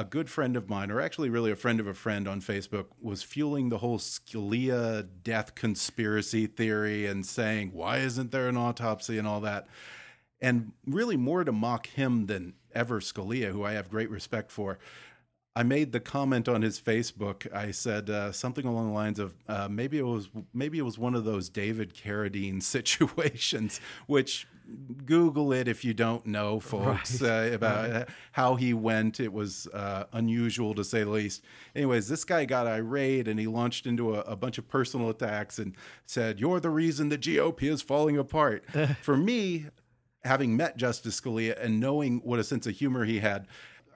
a 0.00 0.04
good 0.04 0.30
friend 0.30 0.56
of 0.56 0.70
mine, 0.70 0.90
or 0.90 0.98
actually 0.98 1.28
really 1.28 1.50
a 1.50 1.56
friend 1.56 1.78
of 1.78 1.86
a 1.86 1.92
friend 1.92 2.26
on 2.26 2.40
Facebook, 2.40 2.86
was 3.02 3.22
fueling 3.22 3.68
the 3.68 3.78
whole 3.78 3.98
Scalia 3.98 5.06
death 5.22 5.54
conspiracy 5.54 6.46
theory 6.46 7.04
and 7.04 7.24
saying, 7.26 7.72
why 7.74 7.98
isn't 7.98 8.30
there 8.32 8.48
an 8.48 8.56
autopsy 8.56 9.18
and 9.18 9.28
all 9.28 9.42
that? 9.42 9.66
And 10.40 10.72
really 10.86 11.18
more 11.18 11.44
to 11.44 11.52
mock 11.52 11.86
him 11.88 12.26
than 12.26 12.54
ever 12.74 13.00
Scalia, 13.00 13.50
who 13.50 13.62
I 13.62 13.72
have 13.72 13.90
great 13.90 14.08
respect 14.08 14.50
for. 14.50 14.78
I 15.56 15.64
made 15.64 15.90
the 15.90 16.00
comment 16.00 16.48
on 16.48 16.62
his 16.62 16.80
Facebook. 16.80 17.52
I 17.52 17.72
said 17.72 18.08
uh, 18.08 18.30
something 18.30 18.66
along 18.66 18.88
the 18.88 18.94
lines 18.94 19.18
of 19.18 19.34
uh, 19.48 19.68
maybe 19.68 19.98
it 19.98 20.06
was 20.06 20.28
maybe 20.54 20.78
it 20.78 20.82
was 20.82 20.98
one 20.98 21.14
of 21.14 21.24
those 21.24 21.48
David 21.48 21.92
Carradine 21.94 22.62
situations, 22.62 23.80
which 24.06 24.46
Google 25.04 25.52
it 25.52 25.66
if 25.66 25.84
you 25.84 25.92
don't 25.92 26.24
know, 26.26 26.60
folks, 26.60 27.20
right. 27.20 27.50
uh, 27.50 27.54
about 27.54 27.90
right. 27.90 28.08
how 28.32 28.54
he 28.54 28.72
went. 28.72 29.18
It 29.18 29.32
was 29.32 29.66
uh, 29.68 30.04
unusual 30.12 30.74
to 30.74 30.84
say 30.84 31.02
the 31.02 31.10
least. 31.10 31.42
Anyways, 31.74 32.08
this 32.08 32.24
guy 32.24 32.44
got 32.44 32.68
irate 32.68 33.26
and 33.26 33.40
he 33.40 33.48
launched 33.48 33.86
into 33.86 34.14
a, 34.14 34.20
a, 34.20 34.36
bunch 34.36 34.58
of 34.58 34.68
personal 34.68 35.10
attacks 35.10 35.58
and 35.58 35.74
said, 36.06 36.38
"You're 36.38 36.60
the 36.60 36.70
reason 36.70 37.08
the 37.08 37.18
GOP 37.18 37.64
is 37.64 37.82
falling 37.82 38.16
apart." 38.16 38.64
For 39.02 39.16
me, 39.16 39.66
having 40.22 40.56
met 40.56 40.76
Justice 40.76 41.20
Scalia 41.20 41.60
and 41.60 41.80
knowing 41.80 42.20
what 42.20 42.38
a 42.38 42.44
sense 42.44 42.66
of 42.66 42.76
humor 42.76 43.04
he 43.04 43.18
had, 43.18 43.48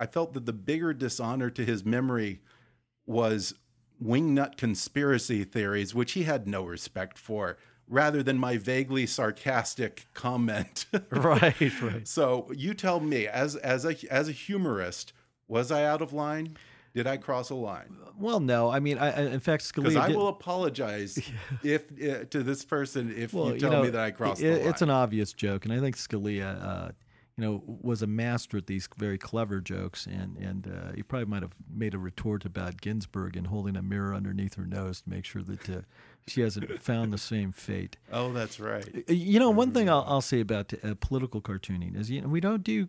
I 0.05 0.07
felt 0.07 0.35
that 0.35 0.45
the 0.45 0.53
bigger 0.53 0.93
dishonor 0.93 1.49
to 1.49 1.65
his 1.65 1.83
memory 1.83 2.43
was 3.07 3.55
wingnut 4.03 4.59
conspiracy 4.59 5.45
theories, 5.45 5.95
which 5.95 6.13
he 6.13 6.25
had 6.25 6.47
no 6.47 6.63
respect 6.63 7.17
for, 7.17 7.57
rather 7.89 8.23
than 8.23 8.37
my 8.37 8.59
vaguely 8.59 9.07
sarcastic 9.07 10.05
comment. 10.13 10.85
right, 11.11 11.83
right. 11.83 12.07
So 12.07 12.51
you 12.55 12.75
tell 12.75 13.01
me, 13.01 13.27
as 13.27 13.57
as 13.57 13.87
a 13.87 13.97
as 14.11 14.29
a 14.29 14.33
humorist, 14.33 15.15
was 15.49 15.73
I 15.73 15.87
out 15.87 16.03
of 16.03 16.13
line? 16.13 16.59
Did 16.95 17.07
I 17.07 17.17
cross 17.17 17.49
a 17.49 17.55
line? 17.55 17.97
Well, 18.19 18.41
no. 18.41 18.71
I 18.71 18.81
mean, 18.81 18.99
I, 18.99 19.33
in 19.33 19.41
fact, 19.41 19.65
Scalia. 19.65 19.85
Because 19.85 19.97
I 19.97 20.09
did... 20.09 20.17
will 20.17 20.29
apologize 20.29 21.19
if 21.63 21.85
uh, 21.93 22.25
to 22.27 22.43
this 22.43 22.63
person 22.63 23.11
if 23.17 23.33
well, 23.33 23.55
you 23.55 23.59
tell 23.59 23.71
you 23.71 23.77
know, 23.79 23.83
me 23.85 23.89
that 23.89 24.05
I 24.05 24.11
crossed 24.11 24.43
it, 24.43 24.53
the 24.53 24.59
line. 24.59 24.69
It's 24.69 24.83
an 24.83 24.91
obvious 24.91 25.33
joke, 25.33 25.65
and 25.65 25.73
I 25.73 25.81
think 25.81 25.97
Scalia, 25.97 26.63
uh, 26.63 26.93
you 27.37 27.45
know, 27.45 27.63
was 27.67 28.01
a 28.03 28.07
master 28.07 28.59
at 28.59 28.67
these 28.67 28.89
very 28.97 29.19
clever 29.19 29.61
jokes, 29.61 30.07
and 30.07 30.37
and 30.37 30.69
uh, 30.69 30.93
he 30.95 31.03
probably 31.03 31.27
might 31.27 31.43
have 31.43 31.55
made 31.69 31.95
a 31.95 31.99
retort 31.99 32.45
about 32.45 32.81
Ginsburg 32.81 33.37
and 33.37 33.49
holding 33.49 33.77
a 33.77 33.83
mirror 33.83 34.15
underneath 34.15 34.55
her 34.55 34.67
nose 34.67 35.01
to 35.03 35.11
make 35.11 35.25
sure 35.25 35.43
that 35.43 35.69
uh, 35.69 35.81
she 36.29 36.43
hasn't 36.43 36.81
found 36.81 37.13
the 37.13 37.19
same 37.19 37.51
fate. 37.51 37.97
Oh, 38.13 38.33
that's 38.33 38.61
right. 38.61 39.05
Uh, 39.09 39.13
you 39.13 39.41
know, 39.41 39.51
one 39.51 39.73
thing 39.73 39.91
I'll, 39.91 40.05
I'll 40.07 40.21
say 40.21 40.41
about 40.41 40.73
uh, 40.85 40.95
political 41.01 41.41
cartooning 41.41 41.99
is, 41.99 42.11
you 42.11 42.21
know, 42.21 42.29
we 42.29 42.41
don't 42.41 42.63
do 42.63 42.89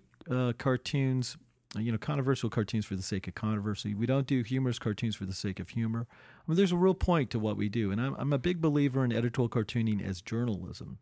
cartoons 0.58 1.38
you 1.78 1.92
know, 1.92 1.98
controversial 1.98 2.50
cartoons 2.50 2.86
for 2.86 2.96
the 2.96 3.04
sake 3.04 3.28
of 3.28 3.36
controversy. 3.36 3.94
We 3.94 4.06
don't 4.06 4.28
do 4.28 4.44
humorous 4.44 4.80
cartoons 4.80 5.16
for 5.16 5.26
the 5.26 5.34
sake 5.34 5.60
of 5.60 5.70
humor. 5.70 6.08
I 6.10 6.44
mean, 6.48 6.58
there's 6.58 6.72
a 6.72 6.78
real 6.78 6.94
point 6.94 7.30
to 7.32 7.40
what 7.40 7.58
we 7.58 7.70
do, 7.70 7.92
and 7.92 8.00
I'm, 8.00 8.16
I'm 8.18 8.34
a 8.34 8.38
big 8.38 8.62
believer 8.62 9.04
in 9.04 9.12
editorial 9.12 9.50
cartooning 9.50 10.06
as 10.06 10.22
journalism. 10.22 11.00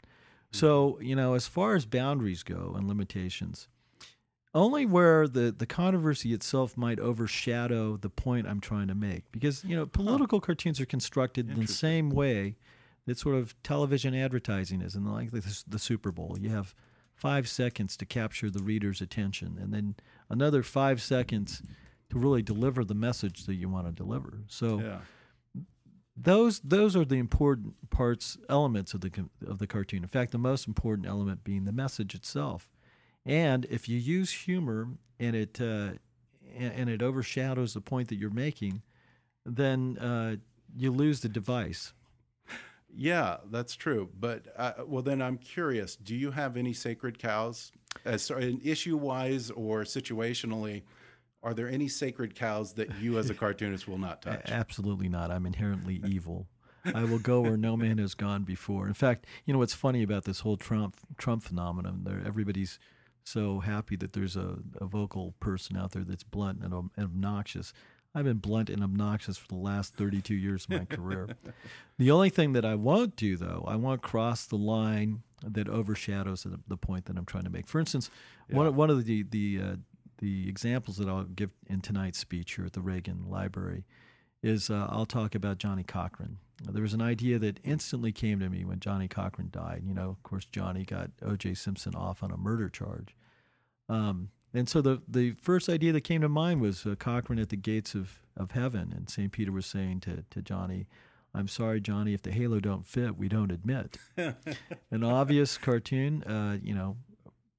So, 0.54 1.00
you 1.02 1.16
know, 1.16 1.34
as 1.34 1.48
far 1.48 1.76
as 1.76 1.86
boundaries 1.86 2.44
go 2.44 2.74
and 2.78 2.88
limitations, 2.88 3.68
only 4.54 4.86
where 4.86 5.28
the, 5.28 5.52
the 5.52 5.66
controversy 5.66 6.32
itself 6.32 6.78
might 6.78 7.00
overshadow 7.00 7.98
the 7.98 8.10
point 8.10 8.48
I'm 8.48 8.62
trying 8.62 8.88
to 8.88 8.96
make. 8.96 9.32
Because, 9.32 9.64
you 9.64 9.76
know, 9.76 9.88
political 9.88 10.40
huh. 10.40 10.46
cartoons 10.46 10.80
are 10.80 10.86
constructed 10.86 11.50
in 11.50 11.60
the 11.60 11.68
same 11.68 12.12
way 12.12 12.58
that 13.08 13.18
sort 13.18 13.36
of 13.36 13.62
television 13.64 14.14
advertising 14.14 14.82
is. 14.82 14.94
And 14.94 15.12
like 15.12 15.32
the, 15.32 15.64
the 15.68 15.80
Super 15.80 16.12
Bowl, 16.12 16.38
you 16.40 16.50
have 16.50 16.76
five 17.16 17.50
seconds 17.50 17.98
to 17.98 18.06
capture 18.06 18.52
the 18.52 18.62
reader's 18.62 19.02
attention, 19.02 19.58
and 19.60 19.74
then 19.74 19.96
another 20.30 20.62
five 20.62 21.02
seconds 21.02 21.64
to 22.10 22.20
really 22.20 22.44
deliver 22.44 22.86
the 22.86 22.94
message 22.94 23.46
that 23.46 23.56
you 23.56 23.70
want 23.70 23.88
to 23.88 23.92
deliver. 23.92 24.44
So. 24.48 24.80
Yeah 24.80 25.00
those 26.16 26.60
those 26.60 26.96
are 26.96 27.06
the 27.06 27.18
important 27.18 27.90
parts 27.90 28.38
elements 28.50 28.94
of 28.94 29.02
the 29.02 29.12
of 29.48 29.60
the 29.60 29.68
cartoon. 29.68 30.04
In 30.04 30.10
fact, 30.10 30.32
the 30.32 30.38
most 30.38 30.68
important 30.68 31.08
element 31.08 31.44
being 31.44 31.66
the 31.66 31.72
message 31.72 32.14
itself. 32.14 32.70
And 33.26 33.66
if 33.70 33.88
you 33.88 33.98
use 33.98 34.32
humor 34.32 34.90
and 35.20 35.36
it 35.36 35.60
uh, 35.60 35.92
and 36.56 36.90
it 36.90 37.02
overshadows 37.02 37.74
the 37.74 37.82
point 37.82 38.10
that 38.10 38.16
you're 38.16 38.30
making, 38.30 38.82
then 39.46 39.98
uh, 39.98 40.36
you 40.76 40.92
lose 40.92 41.22
the 41.22 41.30
device. 41.30 41.94
Yeah, 42.96 43.38
that's 43.50 43.76
true. 43.76 44.10
But 44.20 44.46
uh, 44.56 44.74
well, 44.86 45.02
then 45.02 45.22
I'm 45.22 45.38
curious. 45.38 45.96
Do 45.96 46.16
you 46.16 46.30
have 46.30 46.58
any 46.58 46.74
sacred 46.74 47.18
cows, 47.18 47.72
as 48.06 48.30
issue 48.64 48.98
wise 48.98 49.50
or 49.50 49.82
situationally? 49.82 50.84
Are 51.44 51.54
there 51.54 51.68
any 51.68 51.88
sacred 51.88 52.36
cows 52.36 52.74
that 52.74 52.90
you, 53.02 53.18
as 53.18 53.30
a 53.30 53.34
cartoonist, 53.34 53.88
will 53.88 53.98
not 53.98 54.22
touch? 54.22 54.50
Absolutely 54.50 55.10
not. 55.10 55.30
I'm 55.30 55.46
inherently 55.46 56.02
evil. 56.08 56.48
I 56.86 57.04
will 57.06 57.20
go 57.20 57.42
where 57.42 57.56
no 57.56 57.78
man 57.78 57.98
has 58.00 58.14
gone 58.14 58.44
before. 58.44 58.88
In 58.88 58.94
fact, 58.94 59.26
you 59.46 59.54
know 59.54 59.60
what's 59.60 59.74
funny 59.74 60.04
about 60.04 60.26
this 60.26 60.42
whole 60.42 60.58
Trump 60.58 60.98
Trump 61.18 61.44
phenomenon? 61.44 62.02
There, 62.04 62.22
everybody's 62.26 62.78
so 63.24 63.60
happy 63.60 63.96
that 63.98 64.14
there's 64.14 64.36
a, 64.36 64.58
a 64.82 64.86
vocal 64.86 65.34
person 65.40 65.78
out 65.78 65.92
there 65.92 66.04
that's 66.04 66.24
blunt 66.24 66.62
and, 66.62 66.74
and 66.74 66.92
obnoxious. 66.98 67.74
I've 68.16 68.26
been 68.26 68.38
blunt 68.38 68.70
and 68.70 68.84
obnoxious 68.84 69.38
for 69.38 69.48
the 69.48 69.56
last 69.56 69.96
32 69.96 70.36
years 70.36 70.66
of 70.66 70.72
my 70.72 70.86
career. 70.86 71.30
the 71.98 72.12
only 72.12 72.30
thing 72.30 72.54
that 72.54 72.64
I 72.64 72.76
won't 72.76 73.16
do, 73.16 73.38
though, 73.38 73.64
I 73.68 73.76
won't 73.76 74.04
cross 74.04 74.46
the 74.46 74.58
line 74.58 75.24
that 75.44 75.68
overshadows 75.68 76.44
the, 76.44 76.60
the 76.68 76.78
point 76.78 77.06
that 77.06 77.18
I'm 77.18 77.26
trying 77.26 77.46
to 77.46 77.50
make. 77.50 77.66
For 77.66 77.80
instance, 77.80 78.12
yeah. 78.50 78.58
one, 78.58 78.76
one 78.76 78.90
of 78.90 79.06
the 79.06 79.24
the 79.24 79.60
uh, 79.62 79.76
the 80.24 80.48
examples 80.48 80.96
that 80.98 81.10
I'll 81.10 81.26
give 81.26 81.52
in 81.68 81.82
tonight's 81.82 82.18
speech 82.18 82.56
here 82.56 82.66
at 82.66 82.72
the 82.72 82.82
Reagan 82.82 83.26
Library 83.30 83.84
is 84.42 84.70
uh, 84.70 84.88
I'll 84.90 85.06
talk 85.06 85.36
about 85.36 85.58
Johnnie 85.58 85.84
Cochran. 85.84 86.38
There 86.64 86.82
was 86.82 86.94
an 86.94 87.02
idea 87.02 87.40
that 87.40 87.60
instantly 87.66 88.14
came 88.14 88.40
to 88.40 88.50
me 88.50 88.64
when 88.64 88.80
Johnnie 88.80 89.10
Cochran 89.10 89.50
died. 89.52 89.84
You 89.86 89.94
know, 89.94 90.10
of 90.10 90.24
course, 90.24 90.46
Johnnie 90.46 90.86
got 90.86 91.12
O.J. 91.22 91.56
Simpson 91.56 91.94
off 91.94 92.24
on 92.24 92.32
a 92.32 92.38
murder 92.38 92.70
charge. 92.70 93.18
Um, 93.90 94.30
and 94.54 94.70
so 94.70 94.82
the, 94.82 95.02
the 95.10 95.32
first 95.42 95.68
idea 95.68 95.92
that 95.92 96.02
came 96.02 96.22
to 96.22 96.30
mind 96.30 96.62
was 96.62 96.86
uh, 96.86 96.96
Cochran 96.98 97.40
at 97.40 97.50
the 97.50 97.58
gates 97.58 97.94
of, 97.94 98.22
of 98.38 98.52
heaven. 98.52 98.94
And 98.96 99.10
St. 99.10 99.30
Peter 99.30 99.52
was 99.52 99.66
saying 99.66 100.00
to, 100.02 100.24
to 100.30 100.42
Johnnie, 100.42 100.88
I'm 101.36 101.50
sorry, 101.50 101.82
Johnnie, 101.82 102.14
if 102.14 102.22
the 102.22 102.32
halo 102.32 102.62
don't 102.62 102.88
fit, 102.88 103.18
we 103.18 103.28
don't 103.28 103.52
admit. 103.52 103.98
An 104.18 105.04
obvious 105.04 105.58
cartoon, 105.58 106.24
uh, 106.24 106.60
you 106.64 106.74
know, 106.74 106.96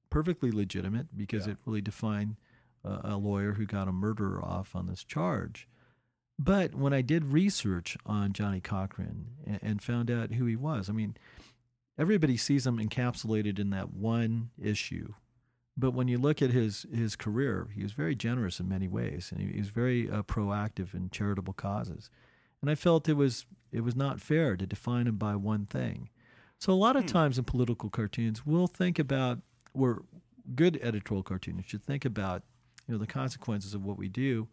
perfectly 0.09 0.51
legitimate 0.51 1.15
because 1.15 1.45
yeah. 1.45 1.53
it 1.53 1.57
really 1.65 1.81
defined 1.81 2.37
a 2.85 3.17
lawyer 3.17 3.53
who 3.53 3.65
got 3.65 3.87
a 3.87 3.93
murderer 3.93 4.43
off 4.43 4.75
on 4.75 4.87
this 4.87 5.03
charge. 5.03 5.67
But 6.37 6.75
when 6.75 6.93
I 6.93 7.01
did 7.01 7.31
research 7.31 7.97
on 8.05 8.33
Johnnie 8.33 8.61
Cochran 8.61 9.27
and, 9.45 9.59
and 9.61 9.81
found 9.81 10.11
out 10.11 10.33
who 10.33 10.45
he 10.45 10.55
was, 10.55 10.89
I 10.89 10.93
mean, 10.93 11.15
everybody 11.97 12.37
sees 12.37 12.67
him 12.67 12.77
encapsulated 12.77 13.57
in 13.57 13.69
that 13.69 13.93
one 13.93 14.49
issue. 14.61 15.13
But 15.77 15.91
when 15.91 16.07
you 16.07 16.17
look 16.17 16.41
at 16.41 16.51
his, 16.51 16.85
his 16.93 17.15
career, 17.15 17.67
he 17.73 17.83
was 17.83 17.91
very 17.91 18.15
generous 18.15 18.59
in 18.59 18.69
many 18.69 18.87
ways, 18.87 19.29
and 19.31 19.41
he, 19.41 19.53
he 19.53 19.59
was 19.59 19.69
very 19.69 20.09
uh, 20.09 20.23
proactive 20.23 20.93
in 20.93 21.09
charitable 21.09 21.53
causes. 21.53 22.09
And 22.61 22.69
I 22.69 22.75
felt 22.75 23.09
it 23.09 23.13
was 23.13 23.45
it 23.71 23.83
was 23.83 23.95
not 23.95 24.21
fair 24.21 24.55
to 24.55 24.65
define 24.65 25.05
him 25.05 25.17
by 25.17 25.35
one 25.35 25.65
thing. 25.65 26.09
So 26.59 26.71
a 26.71 26.75
lot 26.75 26.95
of 26.95 27.03
hmm. 27.03 27.09
times 27.09 27.37
in 27.37 27.43
political 27.43 27.89
cartoons, 27.89 28.45
we'll 28.45 28.67
think 28.67 28.97
about 28.97 29.39
where 29.73 29.99
good 30.55 30.79
editorial 30.81 31.23
cartoonists 31.23 31.71
should 31.71 31.83
think 31.83 32.05
about 32.05 32.43
you 32.87 32.93
know 32.93 32.97
the 32.97 33.07
consequences 33.07 33.73
of 33.73 33.83
what 33.83 33.97
we 33.97 34.07
do, 34.07 34.47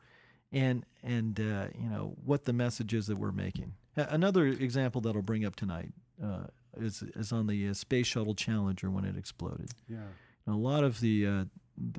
and 0.53 0.85
and 1.03 1.39
uh, 1.41 1.67
you 1.79 1.89
know 1.89 2.15
what 2.25 2.45
the 2.45 2.53
message 2.53 2.95
is 2.95 3.07
that 3.07 3.19
we're 3.19 3.33
making. 3.33 3.75
Another 3.97 4.47
example 4.47 5.01
that 5.03 5.15
I'll 5.15 5.23
bring 5.23 5.45
up 5.45 5.55
tonight 5.57 5.91
uh, 6.23 6.45
is 6.79 7.03
is 7.15 7.33
on 7.33 7.47
the 7.47 7.69
uh, 7.69 7.75
space 7.75 8.07
shuttle 8.07 8.35
Challenger 8.35 8.91
when 8.91 9.05
it 9.05 9.17
exploded. 9.17 9.71
Yeah, 9.89 9.99
a 10.47 10.53
lot 10.53 10.83
of 10.85 11.01
the 11.01 11.27
uh, 11.27 11.45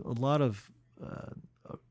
a 0.05 0.13
lot 0.13 0.41
of 0.41 0.71
uh, 1.03 1.29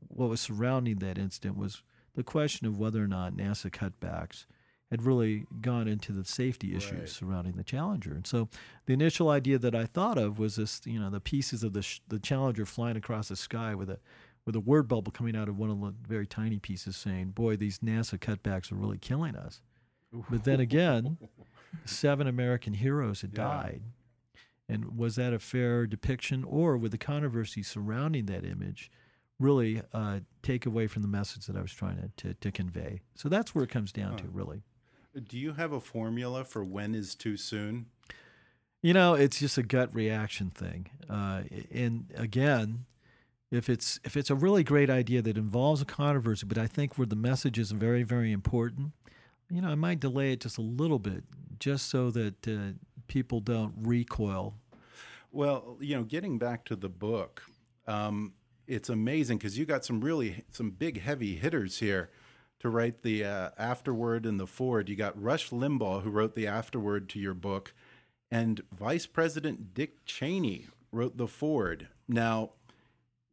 what 0.09 0.29
was 0.29 0.41
surrounding 0.41 0.97
that 0.99 1.17
incident 1.17 1.57
was 1.57 1.81
the 2.15 2.23
question 2.23 2.67
of 2.67 2.77
whether 2.77 3.03
or 3.03 3.07
not 3.07 3.33
NASA 3.33 3.71
cutbacks 3.71 4.45
had 4.91 5.01
really 5.01 5.45
gone 5.61 5.87
into 5.87 6.11
the 6.11 6.23
safety 6.23 6.75
issues 6.75 6.99
Right. 6.99 7.09
surrounding 7.09 7.53
the 7.53 7.63
Challenger. 7.63 8.13
And 8.13 8.27
so 8.27 8.47
the 8.85 8.93
initial 8.93 9.29
idea 9.29 9.57
that 9.57 9.73
I 9.73 9.85
thought 9.87 10.19
of 10.19 10.37
was 10.37 10.57
this, 10.57 10.81
you 10.85 10.99
know, 10.99 11.09
the 11.09 11.19
pieces 11.19 11.63
of 11.63 11.73
the 11.73 11.81
sh- 11.81 12.01
the 12.07 12.19
Challenger 12.19 12.65
flying 12.67 12.95
across 12.97 13.29
the 13.29 13.35
sky 13.35 13.73
with 13.73 13.89
a 13.89 13.97
with 14.45 14.55
a 14.55 14.59
word 14.59 14.87
bubble 14.87 15.11
coming 15.11 15.35
out 15.35 15.47
of 15.49 15.57
one 15.57 15.69
of 15.69 15.79
the 15.79 15.93
very 16.07 16.27
tiny 16.27 16.59
pieces 16.59 16.95
saying, 16.97 17.31
"Boy, 17.31 17.55
these 17.55 17.79
NASA 17.79 18.17
cutbacks 18.19 18.71
are 18.71 18.75
really 18.75 18.97
killing 18.97 19.35
us." 19.35 19.61
But 20.29 20.43
then 20.43 20.59
again, 20.59 21.17
seven 21.85 22.27
American 22.27 22.73
heroes 22.73 23.21
had 23.21 23.31
Yeah. 23.31 23.43
died. 23.43 23.81
And 24.69 24.97
was 24.97 25.15
that 25.17 25.33
a 25.33 25.39
fair 25.39 25.85
depiction, 25.87 26.43
or 26.43 26.77
would 26.77 26.91
the 26.91 26.97
controversy 26.97 27.63
surrounding 27.63 28.25
that 28.27 28.45
image 28.45 28.89
really 29.39 29.81
uh, 29.91 30.21
take 30.41 30.65
away 30.65 30.87
from 30.87 31.01
the 31.01 31.07
message 31.07 31.47
that 31.47 31.55
I 31.57 31.61
was 31.61 31.73
trying 31.73 31.97
to, 31.97 32.09
to, 32.17 32.33
to 32.35 32.51
convey? 32.51 33.01
So 33.15 33.27
that's 33.27 33.53
where 33.53 33.63
it 33.65 33.69
comes 33.69 33.91
down 33.91 34.15
to, 34.17 34.27
really. 34.29 34.63
Do 35.27 35.37
you 35.37 35.53
have 35.53 35.73
a 35.73 35.79
formula 35.81 36.43
for 36.45 36.63
when 36.63 36.95
is 36.95 37.13
too 37.13 37.37
soon? 37.37 37.87
You 38.81 38.93
know, 38.93 39.13
it's 39.15 39.39
just 39.39 39.57
a 39.57 39.63
gut 39.63 39.93
reaction 39.93 40.49
thing. 40.49 40.87
Uh, 41.09 41.43
and 41.71 42.11
again, 42.15 42.85
if 43.53 43.69
it's 43.69 43.99
if 44.03 44.17
it's 44.17 44.29
a 44.29 44.35
really 44.35 44.63
great 44.63 44.89
idea 44.89 45.21
that 45.21 45.37
involves 45.37 45.81
a 45.81 45.85
controversy, 45.85 46.45
but 46.45 46.57
I 46.57 46.67
think 46.67 46.97
where 46.97 47.05
the 47.05 47.15
message 47.15 47.59
is 47.59 47.71
very 47.71 48.03
very 48.03 48.31
important, 48.31 48.91
you 49.49 49.61
know, 49.61 49.69
I 49.69 49.75
might 49.75 49.99
delay 49.99 50.31
it 50.33 50.41
just 50.41 50.57
a 50.57 50.61
little 50.61 50.99
bit, 50.99 51.23
just 51.59 51.89
so 51.89 52.09
that 52.11 52.47
uh, 52.47 52.73
people 53.07 53.39
don't 53.39 53.73
recoil. 53.77 54.55
Well, 55.31 55.77
you 55.79 55.95
know, 55.95 56.03
getting 56.03 56.37
back 56.37 56.65
to 56.65 56.75
the 56.75 56.89
book, 56.89 57.43
um, 57.87 58.33
it's 58.67 58.89
amazing 58.89 59.37
because 59.37 59.57
you 59.57 59.65
got 59.65 59.85
some 59.85 60.01
really 60.01 60.43
some 60.51 60.71
big 60.71 60.99
heavy 60.99 61.35
hitters 61.35 61.79
here 61.79 62.09
to 62.59 62.69
write 62.69 63.03
the 63.03 63.25
uh, 63.25 63.49
afterword 63.57 64.25
and 64.25 64.39
the 64.39 64.47
forward. 64.47 64.89
You 64.89 64.95
got 64.95 65.21
Rush 65.21 65.49
Limbaugh 65.49 66.01
who 66.01 66.09
wrote 66.09 66.33
the 66.33 66.47
afterword 66.47 67.07
to 67.09 67.19
your 67.19 67.33
book, 67.33 67.73
and 68.31 68.61
Vice 68.71 69.05
President 69.05 69.73
Dick 69.73 70.05
Cheney 70.05 70.67
wrote 70.91 71.17
the 71.17 71.27
forward. 71.27 71.89
Now, 72.07 72.51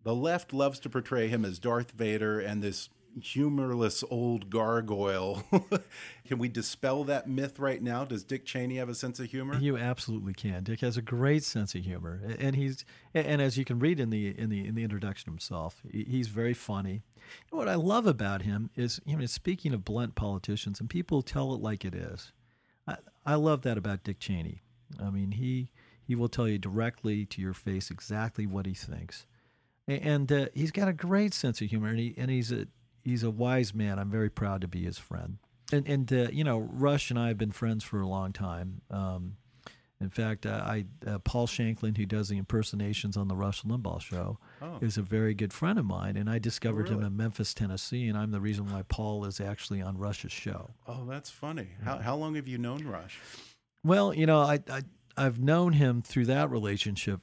the 0.02 0.14
left 0.14 0.52
loves 0.52 0.78
to 0.80 0.90
portray 0.90 1.28
him 1.28 1.45
as 1.45 1.59
Darth 1.59 1.92
Vader 1.92 2.40
and 2.40 2.62
this 2.62 2.88
humorless 3.21 4.04
old 4.11 4.50
gargoyle. 4.50 5.42
Can 6.26 6.38
we 6.38 6.49
dispel 6.49 7.04
that 7.04 7.28
myth 7.28 7.59
right 7.59 7.83
now? 7.83 8.04
Does 8.04 8.23
Dick 8.25 8.45
Cheney 8.45 8.76
have 8.76 8.88
a 8.88 8.95
sense 8.95 9.19
of 9.19 9.26
humor? 9.26 9.59
You 9.59 9.76
absolutely 9.76 10.33
can. 10.33 10.62
Dick 10.62 10.80
has 10.80 10.97
a 10.97 11.02
great 11.02 11.42
sense 11.42 11.75
of 11.75 11.83
humor, 11.83 12.21
and 12.38 12.54
he's 12.54 12.85
and 13.14 13.42
as 13.42 13.59
you 13.59 13.64
can 13.64 13.78
read 13.78 13.99
in 13.99 14.11
the 14.11 14.38
in 14.38 14.49
the 14.49 14.66
in 14.66 14.75
the 14.75 14.85
introduction 14.85 15.30
himself, 15.30 15.83
he's 15.90 16.28
very 16.28 16.54
funny. 16.54 17.02
And 17.50 17.59
what 17.59 17.69
I 17.69 17.75
love 17.75 18.07
about 18.07 18.42
him 18.42 18.71
is, 18.76 19.00
you 19.04 19.16
know, 19.16 19.26
speaking 19.26 19.75
of 19.75 19.85
blunt 19.85 20.14
politicians, 20.14 20.80
and 20.80 20.88
people 20.88 21.23
tell 21.23 21.52
it 21.54 21.61
like 21.61 21.85
it 21.85 21.95
is. 21.95 22.33
I, 22.87 22.97
I 23.26 23.35
love 23.35 23.62
that 23.62 23.78
about 23.78 24.04
Dick 24.04 24.21
Cheney. 24.21 24.62
I 25.00 25.11
mean, 25.11 25.33
he 25.33 25.71
he 26.02 26.14
will 26.14 26.28
tell 26.28 26.49
you 26.49 26.59
directly 26.59 27.25
to 27.26 27.40
your 27.40 27.54
face 27.54 27.90
exactly 27.90 28.47
what 28.47 28.66
he 28.66 28.75
thinks, 28.75 29.26
and 29.92 30.32
uh, 30.32 30.47
he's 30.54 30.70
got 30.70 30.88
a 30.88 30.92
great 30.92 31.35
sense 31.35 31.61
of 31.61 31.68
humor, 31.68 31.88
and 31.88 31.99
he 31.99 32.14
and 32.16 32.30
he's 32.30 32.52
a 32.52 32.66
he's 33.02 33.23
a 33.23 33.30
wise 33.30 33.75
man. 33.75 33.99
I'm 33.99 34.11
very 34.11 34.30
proud 34.30 34.61
to 34.62 34.68
be 34.68 34.85
his 34.85 34.99
friend. 34.99 35.38
And 35.73 35.87
and 35.88 36.12
uh, 36.12 36.28
you 36.32 36.44
know, 36.44 36.59
Rush 36.59 37.11
and 37.11 37.18
I 37.18 37.28
have 37.28 37.38
been 37.38 37.52
friends 37.52 37.85
for 37.85 38.00
a 38.00 38.06
long 38.06 38.32
time. 38.32 38.82
Um, 38.90 39.37
in 40.02 40.09
fact, 40.09 40.47
uh, 40.47 40.62
I 40.64 40.87
uh, 41.06 41.18
Paul 41.18 41.47
Shanklin, 41.47 41.94
who 41.94 42.06
does 42.06 42.30
the 42.30 42.38
impersonations 42.38 43.18
on 43.18 43.28
the 43.28 43.37
Rush 43.37 43.62
Limbaugh 43.64 44.00
show, 44.00 44.38
Oh. 44.62 44.78
is 44.80 44.97
a 44.97 45.02
very 45.02 45.35
good 45.35 45.52
friend 45.52 45.78
of 45.78 45.85
mine, 45.85 46.16
and 46.16 46.28
I 46.30 46.38
discovered 46.38 46.88
him 46.88 46.97
really? 46.99 47.09
in 47.09 47.16
Memphis, 47.18 47.52
Tennessee, 47.52 48.09
and 48.09 48.16
I'm 48.16 48.30
the 48.30 48.40
reason 48.40 48.70
why 48.73 48.82
Paul 48.88 49.26
is 49.26 49.40
actually 49.42 49.82
on 49.82 49.99
Rush's 49.99 50.32
show. 50.32 50.70
Oh, 50.87 51.04
that's 51.06 51.28
funny. 51.28 51.68
How, 51.85 51.99
how 51.99 52.16
long 52.16 52.35
have 52.37 52.49
you 52.49 52.56
known 52.56 52.87
Rush? 52.87 53.18
Well, 53.85 54.14
you 54.14 54.25
know, 54.25 54.40
I, 54.40 54.61
I 54.70 54.82
I've 55.18 55.38
known 55.38 55.75
him 55.75 56.00
through 56.00 56.26
that 56.26 56.50
relationship 56.50 57.20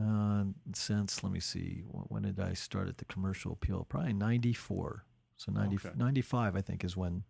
uh, 0.00 0.44
since 0.74 1.22
let 1.22 1.32
me 1.32 1.40
see, 1.40 1.82
when 1.88 2.22
did 2.22 2.40
I 2.40 2.52
start 2.54 2.88
at 2.88 2.96
the 2.98 3.04
commercial 3.04 3.52
appeal? 3.52 3.86
Probably 3.88 4.12
'94. 4.12 5.04
So 5.36 5.50
90, 5.52 5.76
Okay. 5.76 5.90
95, 5.96 6.54
I 6.56 6.60
think, 6.60 6.84
is 6.84 6.96
when 6.96 7.22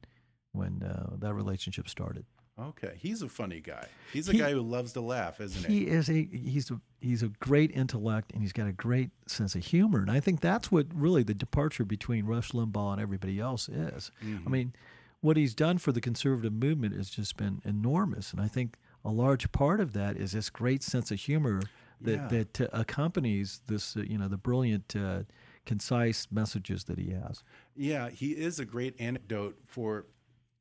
when 0.52 0.82
uh, 0.82 1.16
that 1.18 1.34
relationship 1.34 1.88
started. 1.88 2.24
Okay, 2.56 2.92
he's 2.96 3.20
a 3.22 3.28
funny 3.28 3.60
guy. 3.60 3.88
He's 4.12 4.28
a 4.28 4.32
He- 4.32 4.38
guy 4.38 4.52
who 4.52 4.60
loves 4.60 4.92
to 4.92 5.00
laugh, 5.00 5.40
isn't 5.40 5.66
he? 5.66 5.80
He 5.80 5.86
is 5.88 6.08
a 6.08 6.24
he's 6.32 6.70
a 6.70 6.80
he's 7.00 7.22
a 7.22 7.28
great 7.40 7.70
intellect 7.72 8.30
and 8.32 8.40
he's 8.42 8.52
got 8.52 8.68
a 8.68 8.72
great 8.72 9.10
sense 9.26 9.54
of 9.56 9.64
humor 9.64 10.00
and 10.00 10.10
I 10.10 10.20
think 10.20 10.40
that's 10.40 10.70
what 10.70 10.86
really 10.94 11.22
the 11.24 11.34
departure 11.34 11.84
between 11.84 12.24
Rush 12.26 12.50
Limbaugh 12.52 12.92
and 12.92 13.02
everybody 13.02 13.40
else 13.40 13.68
is. 13.68 14.10
I 14.22 14.48
mean, 14.48 14.72
what 15.20 15.36
he's 15.36 15.54
done 15.54 15.78
for 15.78 15.90
the 15.90 16.00
conservative 16.00 16.52
movement 16.52 16.94
has 16.94 17.10
just 17.10 17.36
been 17.36 17.60
enormous 17.64 18.32
and 18.32 18.40
I 18.40 18.46
think 18.48 18.76
a 19.04 19.10
large 19.10 19.50
part 19.50 19.80
of 19.80 19.92
that 19.94 20.16
is 20.16 20.32
this 20.32 20.48
great 20.48 20.82
sense 20.84 21.10
of 21.10 21.18
humor 21.18 21.60
that 22.04 22.12
Yeah. 22.12 22.28
that 22.28 22.60
uh, 22.60 22.68
accompanies 22.72 23.60
this 23.66 23.96
uh, 23.96 24.02
you 24.02 24.18
know 24.18 24.28
the 24.28 24.36
brilliant 24.36 24.94
uh, 24.96 25.22
concise 25.66 26.28
messages 26.30 26.84
that 26.84 26.98
he 26.98 27.10
has. 27.10 27.42
Yeah, 27.74 28.10
he 28.10 28.32
is 28.32 28.60
a 28.60 28.64
great 28.64 28.94
anecdote 29.00 29.58
for 29.66 30.06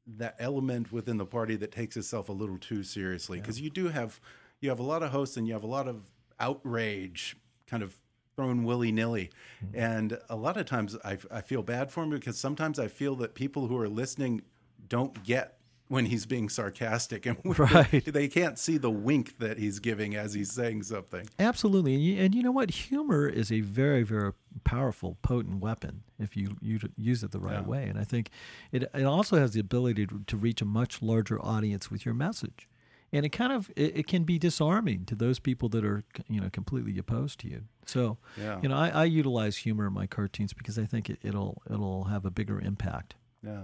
that 0.06 0.36
element 0.40 0.92
within 0.92 1.18
the 1.18 1.26
party 1.26 1.56
that 1.58 1.72
takes 1.72 1.96
itself 1.96 2.30
a 2.30 2.34
little 2.34 2.58
too 2.58 2.84
seriously. 2.84 3.40
Because 3.40 3.60
you 3.62 3.70
do 3.70 3.90
have 3.90 4.20
you 4.62 4.70
have 4.70 4.80
a 4.80 4.84
lot 4.84 5.04
of 5.04 5.12
hosts 5.12 5.38
and 5.38 5.48
you 5.48 5.54
have 5.54 5.64
a 5.64 5.68
lot 5.68 5.88
of 5.88 6.12
outrage, 6.40 7.38
kind 7.68 7.84
of 7.84 7.98
thrown 8.36 8.64
willy 8.64 8.92
nilly, 8.92 9.30
and 9.74 10.18
a 10.30 10.36
lot 10.36 10.58
of 10.58 10.66
times 10.66 10.98
I, 11.06 11.18
I 11.30 11.42
feel 11.42 11.62
bad 11.62 11.92
for 11.92 12.04
him 12.04 12.10
because 12.10 12.38
sometimes 12.38 12.80
I 12.80 12.88
feel 12.88 13.16
that 13.18 13.36
people 13.36 13.68
who 13.68 13.78
are 13.78 13.88
listening 13.88 14.42
don't 14.88 15.24
get 15.24 15.60
when 15.90 16.06
he's 16.06 16.26
being 16.26 16.50
sarcastic 16.50 17.26
and 17.26 17.38
Right. 17.60 18.04
they 18.06 18.28
can't 18.28 18.58
see 18.58 18.78
the 18.78 18.90
wink 18.90 19.38
that 19.40 19.58
he's 19.58 19.80
giving 19.80 20.16
as 20.16 20.34
he's 20.34 20.52
saying 20.52 20.84
something. 20.84 21.28
Absolutely, 21.40 21.94
and 21.96 22.04
you, 22.04 22.22
and 22.24 22.36
you 22.36 22.42
know 22.44 22.52
what? 22.52 22.72
Humor 22.72 23.28
is 23.28 23.52
a 23.52 23.62
very, 23.62 24.04
very 24.04 24.32
powerful, 24.64 25.18
potent 25.22 25.60
weapon 25.60 26.04
if 26.20 26.36
you, 26.38 26.56
you 26.62 26.80
use 26.96 27.24
it 27.24 27.32
the 27.32 27.40
right 27.40 27.62
Yeah. 27.62 27.68
way. 27.68 27.84
And 27.88 28.00
I 28.00 28.04
think 28.06 28.30
it 28.72 28.84
it 28.94 29.04
also 29.04 29.38
has 29.38 29.52
the 29.52 29.60
ability 29.60 30.08
to, 30.08 30.24
to 30.28 30.38
reach 30.38 30.62
a 30.62 30.66
much 30.66 31.02
larger 31.02 31.40
audience 31.44 31.92
with 31.92 32.06
your 32.06 32.14
message. 32.16 32.68
And 33.12 33.26
it 33.28 33.30
kind 33.30 33.52
of 33.54 33.70
it, 33.76 33.98
it 33.98 34.08
can 34.08 34.24
be 34.24 34.40
disarming 34.40 35.06
to 35.06 35.16
those 35.16 35.38
people 35.38 35.70
that 35.70 35.86
are 35.86 36.04
you 36.28 36.40
know 36.42 36.50
completely 36.50 36.98
opposed 36.98 37.40
to 37.42 37.48
you. 37.50 37.64
So 37.86 38.18
Yeah. 38.40 38.60
you 38.64 38.70
know 38.70 38.76
I, 38.78 38.90
I 38.90 39.04
utilize 39.06 39.58
humor 39.58 39.86
in 39.88 39.94
my 39.94 40.08
cartoons 40.08 40.54
because 40.54 40.80
I 40.80 40.86
think 40.86 41.10
it, 41.10 41.20
it'll 41.22 41.62
it'll 41.70 42.06
have 42.06 42.26
a 42.26 42.32
bigger 42.32 42.60
impact. 42.60 43.16
Yeah. 43.46 43.64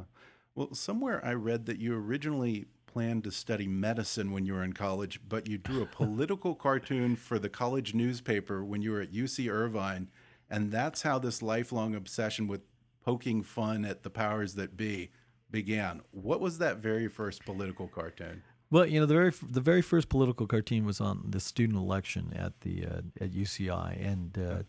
Well, 0.60 0.74
somewhere 0.74 1.26
I 1.26 1.36
read 1.36 1.68
that 1.68 1.80
you 1.80 1.96
originally 1.96 2.66
planned 2.86 3.24
to 3.24 3.32
study 3.32 3.66
medicine 3.66 4.34
when 4.34 4.46
you 4.46 4.52
were 4.52 4.64
in 4.66 4.74
college, 4.74 5.22
but 5.26 5.48
you 5.48 5.58
drew 5.58 5.84
a 5.84 5.86
political 5.96 6.54
cartoon 6.54 7.16
for 7.16 7.40
the 7.40 7.48
college 7.48 7.94
newspaper 7.94 8.62
when 8.66 8.82
you 8.82 8.92
were 8.92 9.00
at 9.00 9.14
UC 9.14 9.50
Irvine. 9.50 10.10
And 10.50 10.70
that's 10.70 11.02
how 11.04 11.18
this 11.18 11.42
lifelong 11.42 11.96
obsession 11.96 12.46
with 12.46 12.60
poking 13.06 13.42
fun 13.42 13.86
at 13.86 14.04
the 14.04 14.10
powers 14.10 14.56
that 14.56 14.76
be 14.76 15.12
began. 15.50 16.02
What 16.12 16.42
was 16.42 16.58
that 16.58 16.80
very 16.80 17.08
first 17.08 17.46
political 17.46 17.88
cartoon? 17.88 18.44
Well, 18.70 18.86
you 18.86 19.00
know, 19.00 19.06
the 19.06 19.14
very 19.14 19.32
the 19.50 19.62
very 19.62 19.82
first 19.82 20.10
political 20.10 20.46
cartoon 20.46 20.86
was 20.86 21.00
on 21.00 21.24
the 21.26 21.40
student 21.40 21.80
election 21.80 22.34
at 22.36 22.60
the 22.62 22.86
uh, 22.86 23.02
at 23.22 23.32
UCI, 23.32 24.06
and 24.06 24.38
uh, 24.38 24.64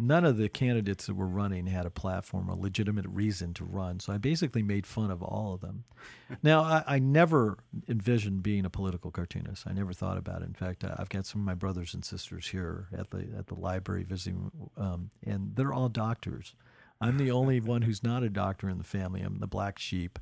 none 0.00 0.24
of 0.24 0.36
the 0.36 0.48
candidates 0.48 1.06
that 1.06 1.14
were 1.14 1.26
running 1.26 1.66
had 1.66 1.86
a 1.86 1.90
platform, 1.90 2.48
a 2.48 2.56
legitimate 2.56 3.06
reason 3.08 3.52
to 3.54 3.64
run. 3.64 4.00
So 4.00 4.12
I 4.12 4.18
basically 4.18 4.62
made 4.62 4.86
fun 4.86 5.10
of 5.10 5.22
all 5.22 5.54
of 5.54 5.60
them. 5.60 5.84
now, 6.42 6.62
I, 6.62 6.82
I 6.86 6.98
never 6.98 7.58
envisioned 7.88 8.42
being 8.42 8.64
a 8.64 8.70
political 8.70 9.10
cartoonist. 9.10 9.66
I 9.66 9.72
never 9.72 9.92
thought 9.92 10.16
about 10.16 10.42
it. 10.42 10.46
In 10.46 10.54
fact, 10.54 10.84
I- 10.84 10.96
I've 10.98 11.08
got 11.08 11.26
some 11.26 11.40
of 11.42 11.44
my 11.44 11.54
brothers 11.54 11.94
and 11.94 12.04
sisters 12.04 12.48
here 12.48 12.88
at 12.96 13.10
the 13.10 13.26
at 13.38 13.46
the 13.48 13.54
library 13.54 14.04
visiting, 14.04 14.50
um, 14.76 15.10
and 15.26 15.54
they're 15.54 15.72
all 15.72 15.88
doctors. 15.88 16.54
I'm 17.00 17.18
the 17.18 17.30
only 17.30 17.60
one 17.74 17.82
who's 17.82 18.02
not 18.02 18.22
a 18.22 18.30
doctor 18.30 18.68
in 18.68 18.78
the 18.78 18.84
family. 18.84 19.20
I'm 19.20 19.38
the 19.38 19.46
black 19.46 19.78
sheep. 19.78 20.18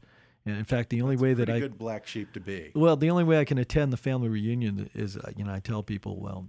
And 0.46 0.56
in 0.56 0.64
fact, 0.64 0.88
the 0.88 1.02
only 1.02 1.16
way 1.16 1.34
that 1.34 1.50
I 1.50 1.58
good 1.60 1.76
black 1.76 2.06
sheep 2.06 2.32
to 2.32 2.40
be. 2.40 2.70
well, 2.74 2.96
the 2.96 3.10
only 3.10 3.24
way 3.24 3.38
I 3.38 3.44
can 3.44 3.58
attend 3.58 3.92
the 3.92 3.98
family 3.98 4.28
reunion 4.28 4.88
is, 4.94 5.16
uh, 5.18 5.30
you 5.36 5.44
know, 5.44 5.52
I 5.52 5.60
tell 5.60 5.82
people, 5.82 6.18
well, 6.20 6.46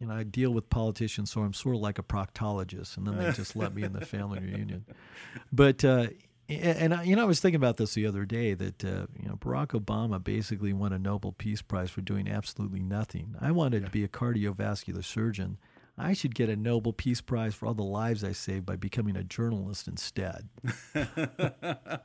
you 0.00 0.06
know, 0.06 0.14
I 0.14 0.22
deal 0.24 0.50
with 0.50 0.68
politicians, 0.70 1.30
so 1.30 1.42
I'm 1.42 1.52
sort 1.52 1.76
of 1.76 1.82
like 1.82 1.98
a 1.98 2.02
proctologist, 2.02 2.96
and 2.96 3.06
then 3.06 3.18
they 3.18 3.30
just 3.32 3.54
let 3.54 3.74
me 3.74 3.82
in 3.82 3.92
the 3.92 4.04
family 4.04 4.40
reunion. 4.42 4.86
But 5.52 5.84
uh, 5.84 6.06
and 6.48 6.94
I, 6.94 7.02
you 7.04 7.14
know, 7.14 7.22
I 7.22 7.26
was 7.26 7.40
thinking 7.40 7.56
about 7.56 7.76
this 7.76 7.94
the 7.94 8.06
other 8.06 8.24
day 8.24 8.54
that 8.54 8.84
uh, 8.84 9.06
you 9.20 9.28
know 9.28 9.36
Barack 9.36 9.68
Obama 9.68 10.22
basically 10.22 10.72
won 10.72 10.92
a 10.94 10.98
Nobel 10.98 11.32
Peace 11.32 11.62
Prize 11.62 11.90
for 11.90 12.00
doing 12.00 12.28
absolutely 12.28 12.80
nothing. 12.80 13.36
I 13.40 13.50
wanted 13.52 13.84
to 13.84 13.90
be 13.90 14.02
a 14.02 14.08
cardiovascular 14.08 15.04
surgeon. 15.04 15.58
I 15.98 16.14
should 16.14 16.34
get 16.34 16.48
a 16.48 16.56
Nobel 16.56 16.94
Peace 16.94 17.20
Prize 17.20 17.54
for 17.54 17.66
all 17.66 17.74
the 17.74 17.82
lives 17.82 18.24
I 18.24 18.32
saved 18.32 18.64
by 18.64 18.76
becoming 18.76 19.16
a 19.16 19.22
journalist 19.22 19.86
instead. 19.86 20.48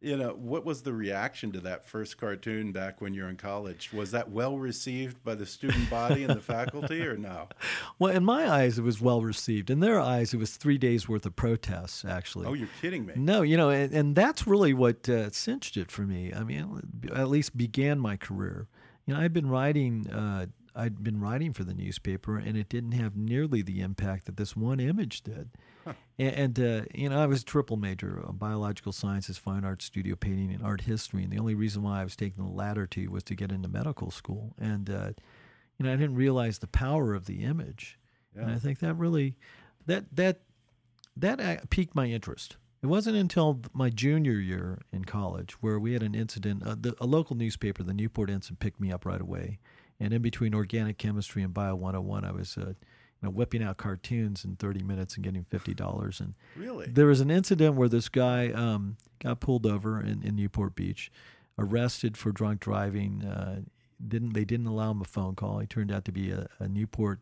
you 0.00 0.16
know, 0.16 0.34
what 0.38 0.64
was 0.64 0.82
the 0.82 0.92
reaction 0.92 1.52
to 1.52 1.60
that 1.60 1.86
first 1.86 2.18
cartoon 2.18 2.70
back 2.70 3.00
when 3.00 3.14
you're 3.14 3.28
in 3.28 3.36
college? 3.36 3.92
Was 3.92 4.10
that 4.10 4.30
well 4.30 4.58
received 4.58 5.22
by 5.24 5.34
the 5.34 5.46
student 5.46 5.88
body 5.88 6.22
and 6.24 6.34
the 6.34 6.40
faculty, 6.40 7.02
or 7.02 7.16
no? 7.16 7.48
Well, 7.98 8.12
in 8.12 8.24
my 8.24 8.50
eyes, 8.50 8.78
it 8.78 8.82
was 8.82 9.00
well 9.00 9.22
received. 9.22 9.70
In 9.70 9.80
their 9.80 9.98
eyes, 9.98 10.34
it 10.34 10.36
was 10.36 10.56
three 10.56 10.76
days 10.76 11.08
worth 11.08 11.24
of 11.24 11.34
protests. 11.34 12.04
Actually. 12.04 12.46
Oh, 12.46 12.52
you're 12.52 12.68
kidding 12.82 13.06
me? 13.06 13.14
No, 13.16 13.40
you 13.40 13.56
know, 13.56 13.70
and, 13.70 13.92
and 13.92 14.14
that's 14.14 14.46
really 14.46 14.74
what 14.74 15.08
uh, 15.08 15.30
cinched 15.30 15.78
it 15.78 15.90
for 15.90 16.02
me. 16.02 16.32
I 16.34 16.42
mean, 16.44 16.82
at 17.14 17.28
least 17.28 17.56
began 17.56 17.98
my 17.98 18.16
career. 18.18 18.66
You 19.06 19.14
know, 19.14 19.20
I'd 19.20 19.32
been 19.32 19.48
writing. 19.48 20.10
Uh, 20.10 20.46
I'd 20.76 21.02
been 21.02 21.20
writing 21.20 21.52
for 21.52 21.64
the 21.64 21.74
newspaper, 21.74 22.36
and 22.36 22.56
it 22.56 22.68
didn't 22.68 22.92
have 22.92 23.16
nearly 23.16 23.62
the 23.62 23.80
impact 23.80 24.26
that 24.26 24.36
this 24.36 24.54
one 24.54 24.78
image 24.78 25.22
did. 25.22 25.48
Huh. 25.84 25.94
And, 26.18 26.58
uh, 26.60 26.82
you 26.94 27.08
know, 27.08 27.18
I 27.18 27.26
was 27.26 27.42
a 27.42 27.44
triple 27.44 27.76
major: 27.76 28.22
biological 28.32 28.92
sciences, 28.92 29.38
fine 29.38 29.64
arts, 29.64 29.86
studio 29.86 30.16
painting, 30.16 30.52
and 30.52 30.62
art 30.62 30.82
history. 30.82 31.24
And 31.24 31.32
the 31.32 31.38
only 31.38 31.54
reason 31.54 31.82
why 31.82 32.00
I 32.00 32.04
was 32.04 32.14
taking 32.14 32.44
the 32.44 32.50
latter 32.50 32.86
two 32.86 33.10
was 33.10 33.22
to 33.24 33.34
get 33.34 33.50
into 33.50 33.68
medical 33.68 34.10
school. 34.10 34.54
And 34.58 34.90
uh, 34.90 35.12
you 35.78 35.86
know, 35.86 35.92
I 35.92 35.96
didn't 35.96 36.16
realize 36.16 36.58
the 36.58 36.66
power 36.66 37.14
of 37.14 37.26
the 37.26 37.42
image, 37.44 37.98
yeah. 38.34 38.42
and 38.42 38.52
I 38.52 38.56
think 38.56 38.80
that 38.80 38.94
really 38.94 39.36
that 39.86 40.04
that 40.12 40.40
that 41.16 41.40
uh, 41.40 41.56
piqued 41.70 41.94
my 41.94 42.06
interest. 42.06 42.56
It 42.82 42.88
wasn't 42.88 43.16
until 43.16 43.62
my 43.72 43.88
junior 43.88 44.38
year 44.38 44.82
in 44.92 45.06
college 45.06 45.52
where 45.62 45.80
we 45.80 45.94
had 45.94 46.02
an 46.02 46.14
incident. 46.14 46.62
Uh, 46.64 46.76
the, 46.78 46.94
a 47.00 47.06
local 47.06 47.34
newspaper, 47.34 47.82
the 47.82 47.94
Newport 47.94 48.30
Ensign, 48.30 48.56
picked 48.56 48.78
me 48.78 48.92
up 48.92 49.06
right 49.06 49.20
away 49.20 49.58
and 50.00 50.12
in 50.12 50.22
between 50.22 50.54
organic 50.54 50.98
chemistry 50.98 51.42
and 51.42 51.54
bio 51.54 51.74
101, 51.74 52.24
I 52.24 52.32
was, 52.32 52.56
uh, 52.56 52.68
you 52.68 52.74
know, 53.22 53.30
whipping 53.30 53.62
out 53.62 53.76
cartoons 53.76 54.44
in 54.44 54.56
30 54.56 54.82
minutes 54.82 55.14
and 55.14 55.24
getting 55.24 55.44
$50. 55.44 56.20
And 56.20 56.34
really, 56.56 56.86
there 56.86 57.06
was 57.06 57.20
an 57.20 57.30
incident 57.30 57.76
where 57.76 57.88
this 57.88 58.08
guy 58.08 58.50
um, 58.50 58.96
got 59.20 59.40
pulled 59.40 59.66
over 59.66 60.00
in, 60.00 60.22
in 60.22 60.36
Newport 60.36 60.74
Beach, 60.74 61.10
arrested 61.58 62.16
for 62.16 62.32
drunk 62.32 62.60
driving. 62.60 63.24
Uh, 63.24 63.60
didn't 64.06 64.34
they 64.34 64.44
didn't 64.44 64.66
allow 64.66 64.90
him 64.90 65.00
a 65.00 65.04
phone 65.04 65.34
call? 65.34 65.58
He 65.58 65.66
turned 65.66 65.90
out 65.90 66.04
to 66.04 66.12
be 66.12 66.30
a, 66.30 66.48
a 66.58 66.68
Newport 66.68 67.20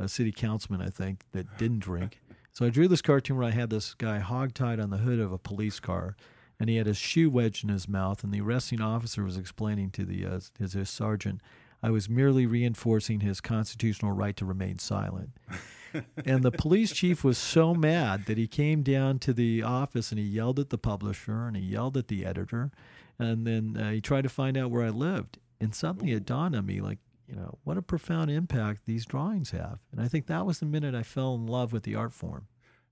a 0.00 0.08
city 0.08 0.30
councilman, 0.30 0.80
I 0.80 0.90
think, 0.90 1.24
that 1.32 1.46
didn't 1.58 1.80
drink. 1.80 2.20
so 2.52 2.64
I 2.64 2.70
drew 2.70 2.86
this 2.86 3.02
cartoon 3.02 3.36
where 3.36 3.46
I 3.46 3.50
had 3.50 3.70
this 3.70 3.94
guy 3.94 4.20
hogtied 4.20 4.82
on 4.82 4.90
the 4.90 4.98
hood 4.98 5.18
of 5.18 5.32
a 5.32 5.38
police 5.38 5.80
car 5.80 6.16
and 6.60 6.68
he 6.68 6.76
had 6.76 6.86
his 6.86 6.96
shoe 6.96 7.30
wedged 7.30 7.64
in 7.64 7.70
his 7.70 7.88
mouth, 7.88 8.24
and 8.24 8.32
the 8.32 8.40
arresting 8.40 8.80
officer 8.80 9.22
was 9.22 9.36
explaining 9.36 9.90
to 9.90 10.04
the 10.04 10.26
uh, 10.26 10.40
his, 10.58 10.72
his 10.72 10.90
sergeant 10.90 11.40
I 11.82 11.90
was 11.90 12.08
merely 12.08 12.46
reinforcing 12.46 13.20
his 13.20 13.40
constitutional 13.40 14.12
right 14.12 14.36
to 14.36 14.44
remain 14.44 14.78
silent. 14.78 15.30
and 16.24 16.42
the 16.42 16.50
police 16.50 16.92
chief 16.92 17.22
was 17.24 17.38
so 17.38 17.74
mad 17.74 18.26
that 18.26 18.38
he 18.38 18.46
came 18.46 18.82
down 18.82 19.18
to 19.20 19.32
the 19.32 19.62
office 19.62 20.10
and 20.10 20.18
he 20.18 20.24
yelled 20.24 20.58
at 20.58 20.70
the 20.70 20.78
publisher 20.78 21.46
and 21.46 21.56
he 21.56 21.62
yelled 21.62 21.96
at 21.96 22.08
the 22.08 22.24
editor. 22.24 22.70
And 23.18 23.46
then 23.46 23.76
uh, 23.80 23.90
he 23.92 24.00
tried 24.00 24.22
to 24.22 24.28
find 24.28 24.56
out 24.56 24.70
where 24.70 24.84
I 24.84 24.90
lived. 24.90 25.38
And 25.60 25.74
suddenly 25.74 26.12
it 26.12 26.26
dawned 26.26 26.54
on 26.54 26.66
me 26.66 26.80
like, 26.80 26.98
you 27.28 27.36
know, 27.36 27.58
what 27.64 27.76
a 27.76 27.82
profound 27.82 28.30
impact 28.30 28.86
these 28.86 29.04
drawings 29.04 29.50
have. 29.50 29.78
And 29.92 30.00
I 30.00 30.08
think 30.08 30.26
that 30.26 30.46
was 30.46 30.60
the 30.60 30.66
minute 30.66 30.94
I 30.94 31.02
fell 31.02 31.34
in 31.34 31.46
love 31.46 31.72
with 31.72 31.82
the 31.82 31.94
art 31.94 32.12
form. 32.12 32.46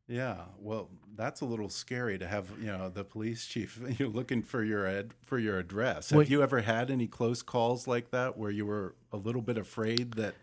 Yeah, 0.09 0.43
well, 0.61 0.89
that's 1.17 1.41
a 1.41 1.45
little 1.45 1.69
scary 1.69 2.19
to 2.19 2.27
have 2.27 2.49
you 2.61 2.67
know 2.67 2.89
the 2.89 3.05
police 3.05 3.47
chief 3.47 3.81
you 3.99 4.09
looking 4.09 4.43
for 4.43 4.63
your 4.63 4.87
ad, 4.87 5.15
for 5.23 5.39
your 5.39 5.59
address. 5.59 6.11
Have 6.11 6.31
you 6.31 6.43
ever 6.43 6.61
had 6.61 6.91
any 6.91 7.07
close 7.07 7.43
calls 7.43 7.87
like 7.87 8.11
that 8.11 8.37
where 8.37 8.51
you 8.51 8.67
were 8.67 8.95
a 9.13 9.17
little 9.17 9.43
bit 9.43 9.59
afraid 9.59 10.15
that 10.15 10.35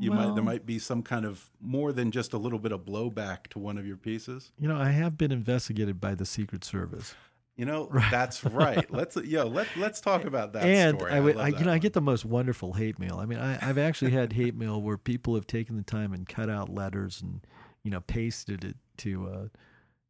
you 0.00 0.10
well, 0.10 0.28
might 0.28 0.34
there 0.34 0.44
might 0.44 0.66
be 0.66 0.78
some 0.78 1.02
kind 1.02 1.24
of 1.24 1.48
more 1.60 1.92
than 1.92 2.10
just 2.10 2.32
a 2.32 2.38
little 2.38 2.58
bit 2.58 2.72
of 2.72 2.80
blowback 2.80 3.46
to 3.48 3.58
one 3.58 3.78
of 3.78 3.86
your 3.86 3.96
pieces? 3.96 4.50
You 4.58 4.68
know, 4.68 4.76
I 4.76 4.90
have 4.90 5.16
been 5.16 5.30
investigated 5.30 6.00
by 6.00 6.14
the 6.14 6.26
Secret 6.26 6.64
Service. 6.64 7.14
You 7.56 7.64
know, 7.64 7.88
that's 8.10 8.44
right. 8.44 8.90
Let's 8.90 9.16
yo 9.16 9.46
let 9.46 9.68
let's 9.76 10.00
talk 10.00 10.24
about 10.24 10.52
that. 10.54 10.64
And 10.64 10.98
story. 10.98 11.12
I, 11.12 11.18
I, 11.18 11.30
I 11.44 11.48
you 11.48 11.64
know, 11.64 11.72
I 11.72 11.78
get 11.78 11.92
the 11.92 12.00
most 12.00 12.24
wonderful 12.24 12.72
hate 12.72 12.98
mail. 12.98 13.18
I 13.20 13.26
mean, 13.26 13.38
I, 13.38 13.58
I've 13.66 13.78
actually 13.78 14.10
had 14.10 14.32
hate 14.32 14.56
mail 14.56 14.82
where 14.82 14.98
people 14.98 15.36
have 15.36 15.46
taken 15.46 15.76
the 15.76 15.82
time 15.82 16.12
and 16.12 16.28
cut 16.28 16.50
out 16.50 16.68
letters 16.68 17.22
and 17.22 17.40
you 17.86 17.92
know 17.92 18.00
pasted 18.00 18.64
it 18.64 18.76
to 18.96 19.28
uh, 19.28 19.48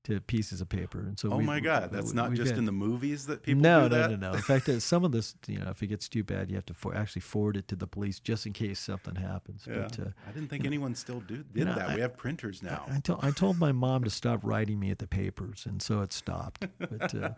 to 0.07 0.21
pieces 0.21 0.61
of 0.61 0.69
paper. 0.69 1.01
And 1.01 1.19
so, 1.19 1.33
oh 1.33 1.39
we, 1.39 1.45
my 1.45 1.59
God, 1.59 1.91
that's 1.91 2.13
not 2.13 2.33
just 2.33 2.55
in 2.55 2.65
the 2.65 2.73
movies 2.73 3.27
that 3.27 3.43
people 3.43 3.61
no, 3.61 3.89
do 3.89 3.97
no, 3.97 4.07
no, 4.09 4.17
no. 4.17 4.33
In 4.35 4.41
fact, 4.41 4.71
some 4.81 5.05
of 5.05 5.11
this, 5.11 5.35
you 5.49 5.59
know, 5.59 5.69
if 5.71 5.83
it 5.83 5.89
gets 5.89 6.09
too 6.09 6.23
bad, 6.23 6.49
you 6.49 6.55
have 6.55 6.67
to 6.67 6.75
for, 6.75 6.95
actually 6.95 7.23
forward 7.23 7.57
it 7.57 7.67
to 7.69 7.77
the 7.77 7.89
police 7.89 8.21
just 8.21 8.47
in 8.47 8.53
case 8.53 8.79
something 8.79 9.17
happens. 9.17 9.67
Yeah. 9.69 9.83
But, 9.83 9.99
uh, 9.99 10.05
I 10.29 10.31
didn't 10.31 10.49
think 10.49 10.65
anyone 10.65 10.93
know, 10.93 10.97
still 10.97 11.21
do, 11.21 11.39
did 11.39 11.47
you 11.55 11.65
know, 11.65 11.75
that. 11.75 11.91
I, 11.91 11.95
we 11.97 12.01
have 12.03 12.17
printers 12.17 12.63
now. 12.63 12.85
I, 12.89 12.97
I, 12.97 13.01
told, 13.01 13.25
I 13.25 13.31
told 13.33 13.59
my 13.59 13.73
mom 13.73 14.05
to 14.05 14.11
stop 14.11 14.41
writing 14.45 14.79
me 14.79 14.91
at 14.91 15.01
the 15.01 15.09
papers, 15.09 15.67
and 15.69 15.83
so 15.83 16.03
it 16.03 16.13
stopped. 16.13 16.69
But, 16.79 17.13
uh, 17.13 17.31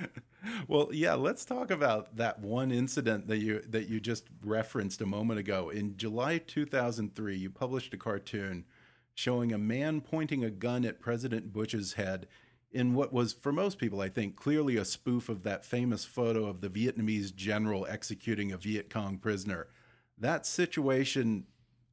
well, 0.68 0.90
yeah, 0.92 1.14
let's 1.14 1.46
talk 1.46 1.70
about 1.70 2.14
that 2.16 2.38
one 2.40 2.70
incident 2.70 3.28
that 3.28 3.38
you 3.38 3.62
that 3.70 3.88
you 3.88 3.98
just 3.98 4.24
referenced 4.44 5.00
a 5.00 5.06
moment 5.06 5.40
ago. 5.40 5.70
In 5.70 5.96
July 5.96 6.36
2003, 6.36 7.34
you 7.34 7.48
published 7.48 7.94
a 7.94 7.96
cartoon 7.96 8.66
showing 9.14 9.52
a 9.52 9.58
man 9.58 10.00
pointing 10.00 10.44
a 10.44 10.50
gun 10.50 10.84
at 10.84 11.00
President 11.00 11.52
Bush's 11.52 11.94
head 11.94 12.26
in 12.72 12.94
what 12.94 13.12
was, 13.12 13.32
for 13.32 13.52
most 13.52 13.78
people, 13.78 14.00
I 14.00 14.08
think, 14.08 14.36
clearly 14.36 14.76
a 14.76 14.84
spoof 14.84 15.28
of 15.28 15.42
that 15.42 15.64
famous 15.64 16.04
photo 16.04 16.46
of 16.46 16.60
the 16.60 16.70
Vietnamese 16.70 17.34
general 17.34 17.86
executing 17.88 18.52
a 18.52 18.56
Viet 18.56 18.88
Cong 18.88 19.18
prisoner. 19.18 19.68
That 20.18 20.46
situation 20.46 21.44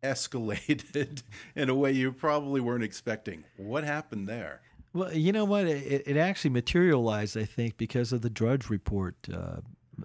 escalated 0.01 1.23
in 1.55 1.69
a 1.69 1.75
way 1.75 1.91
you 1.91 2.11
probably 2.11 2.61
weren't 2.61 2.83
expecting. 2.83 3.43
What 3.57 3.83
happened 3.83 4.27
there? 4.27 4.61
Well, 4.93 5.13
you 5.13 5.31
know 5.31 5.45
what? 5.45 5.67
It, 5.67 6.03
it 6.07 6.17
actually 6.17 6.51
materialized, 6.51 7.37
I 7.37 7.45
think, 7.45 7.77
because 7.77 8.11
of 8.11 8.21
the 8.21 8.29
Drudge 8.29 8.69
Report. 8.69 9.15
Uh, 9.31 9.57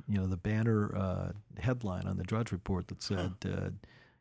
you 0.08 0.18
know, 0.18 0.26
the 0.26 0.36
banner 0.36 0.94
uh, 0.96 1.32
headline 1.60 2.06
on 2.06 2.16
the 2.16 2.24
Drudge 2.24 2.50
Report 2.50 2.88
that 2.88 3.02
said, 3.02 3.32
huh. 3.44 3.50
uh, 3.50 3.70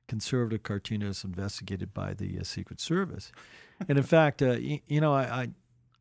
conservative 0.08 0.63
cartoonists 0.63 1.24
investigated 1.24 1.94
by 1.94 2.13
the 2.13 2.39
uh, 2.39 2.44
Secret 2.44 2.80
Service. 2.80 3.32
and 3.88 3.98
in 3.98 4.04
fact, 4.04 4.42
uh, 4.42 4.52
you, 4.52 4.80
you, 4.88 5.02
know, 5.02 5.13
I, 5.13 5.50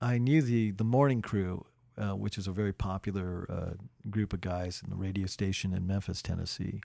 I, 0.01 0.15
I 0.15 0.19
knew 0.19 0.43
the 0.43 0.73
the 0.73 0.85
morning 0.85 1.23
crew, 1.23 1.65
uh, 1.97 2.11
which 2.11 2.39
is 2.39 2.47
a 2.47 2.53
very 2.53 2.73
popular 2.73 3.47
uh, 3.51 3.75
group 4.11 4.33
of 4.33 4.41
guys 4.41 4.83
in 4.85 4.91
the 4.91 4.97
radio 4.97 5.27
station 5.27 5.73
in 5.73 5.87
Memphis, 5.87 6.23
Tennessee. 6.23 6.81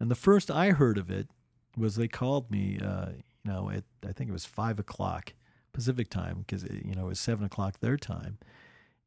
And 0.00 0.10
the 0.10 0.16
first 0.16 0.50
I 0.50 0.70
heard 0.70 0.98
of 0.98 1.10
it 1.10 1.28
was 1.76 1.96
they 1.96 2.08
called 2.08 2.50
me, 2.50 2.78
uh, 2.82 3.10
you 3.44 3.52
know, 3.52 3.70
at 3.70 3.84
I 4.06 4.12
think 4.12 4.28
it 4.28 4.32
was 4.32 4.44
five 4.44 4.78
o'clock 4.78 5.34
Pacific 5.72 6.08
time 6.08 6.44
because 6.46 6.64
you 6.64 6.94
know 6.94 7.04
it 7.04 7.08
was 7.08 7.20
seven 7.20 7.44
o'clock 7.44 7.80
their 7.80 7.96
time 7.96 8.38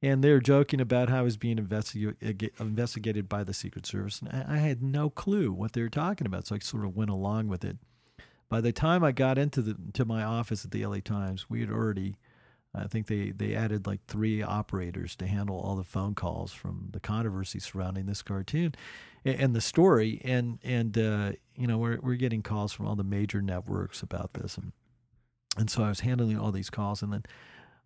and 0.01 0.23
they're 0.23 0.39
joking 0.39 0.79
about 0.79 1.09
how 1.09 1.19
I 1.19 1.23
was 1.23 1.37
being 1.37 1.57
investi- 1.57 2.59
investigated 2.59 3.27
by 3.27 3.43
the 3.43 3.53
Secret 3.53 3.85
Service, 3.85 4.21
and 4.21 4.29
I, 4.29 4.55
I 4.55 4.57
had 4.57 4.81
no 4.81 5.09
clue 5.09 5.51
what 5.51 5.73
they 5.73 5.81
were 5.81 5.89
talking 5.89 6.25
about. 6.25 6.47
So 6.47 6.55
I 6.55 6.59
sort 6.59 6.85
of 6.85 6.95
went 6.95 7.09
along 7.09 7.47
with 7.47 7.65
it. 7.65 7.77
By 8.47 8.61
the 8.61 8.71
time 8.71 9.03
I 9.03 9.11
got 9.11 9.37
into 9.37 9.61
the 9.61 9.75
to 9.93 10.05
my 10.05 10.23
office 10.23 10.65
at 10.65 10.71
the 10.71 10.85
LA 10.85 10.99
Times, 11.03 11.49
we 11.49 11.59
had 11.59 11.69
already, 11.69 12.15
I 12.73 12.87
think 12.87 13.07
they 13.07 13.31
they 13.31 13.53
added 13.53 13.85
like 13.85 13.99
three 14.07 14.41
operators 14.41 15.15
to 15.17 15.27
handle 15.27 15.59
all 15.59 15.75
the 15.75 15.83
phone 15.83 16.15
calls 16.15 16.51
from 16.51 16.89
the 16.91 16.99
controversy 16.99 17.59
surrounding 17.59 18.05
this 18.05 18.21
cartoon, 18.21 18.73
and, 19.25 19.39
and 19.39 19.55
the 19.55 19.61
story, 19.61 20.21
and 20.23 20.59
and 20.63 20.97
uh, 20.97 21.31
you 21.55 21.67
know 21.67 21.77
we're 21.77 21.99
we're 22.01 22.15
getting 22.15 22.41
calls 22.41 22.71
from 22.71 22.87
all 22.87 22.95
the 22.95 23.03
major 23.03 23.41
networks 23.41 24.01
about 24.01 24.33
this, 24.33 24.57
and 24.57 24.71
and 25.57 25.69
so 25.69 25.83
I 25.83 25.89
was 25.89 25.99
handling 25.99 26.39
all 26.39 26.51
these 26.51 26.69
calls, 26.69 27.03
and 27.03 27.11
then 27.11 27.23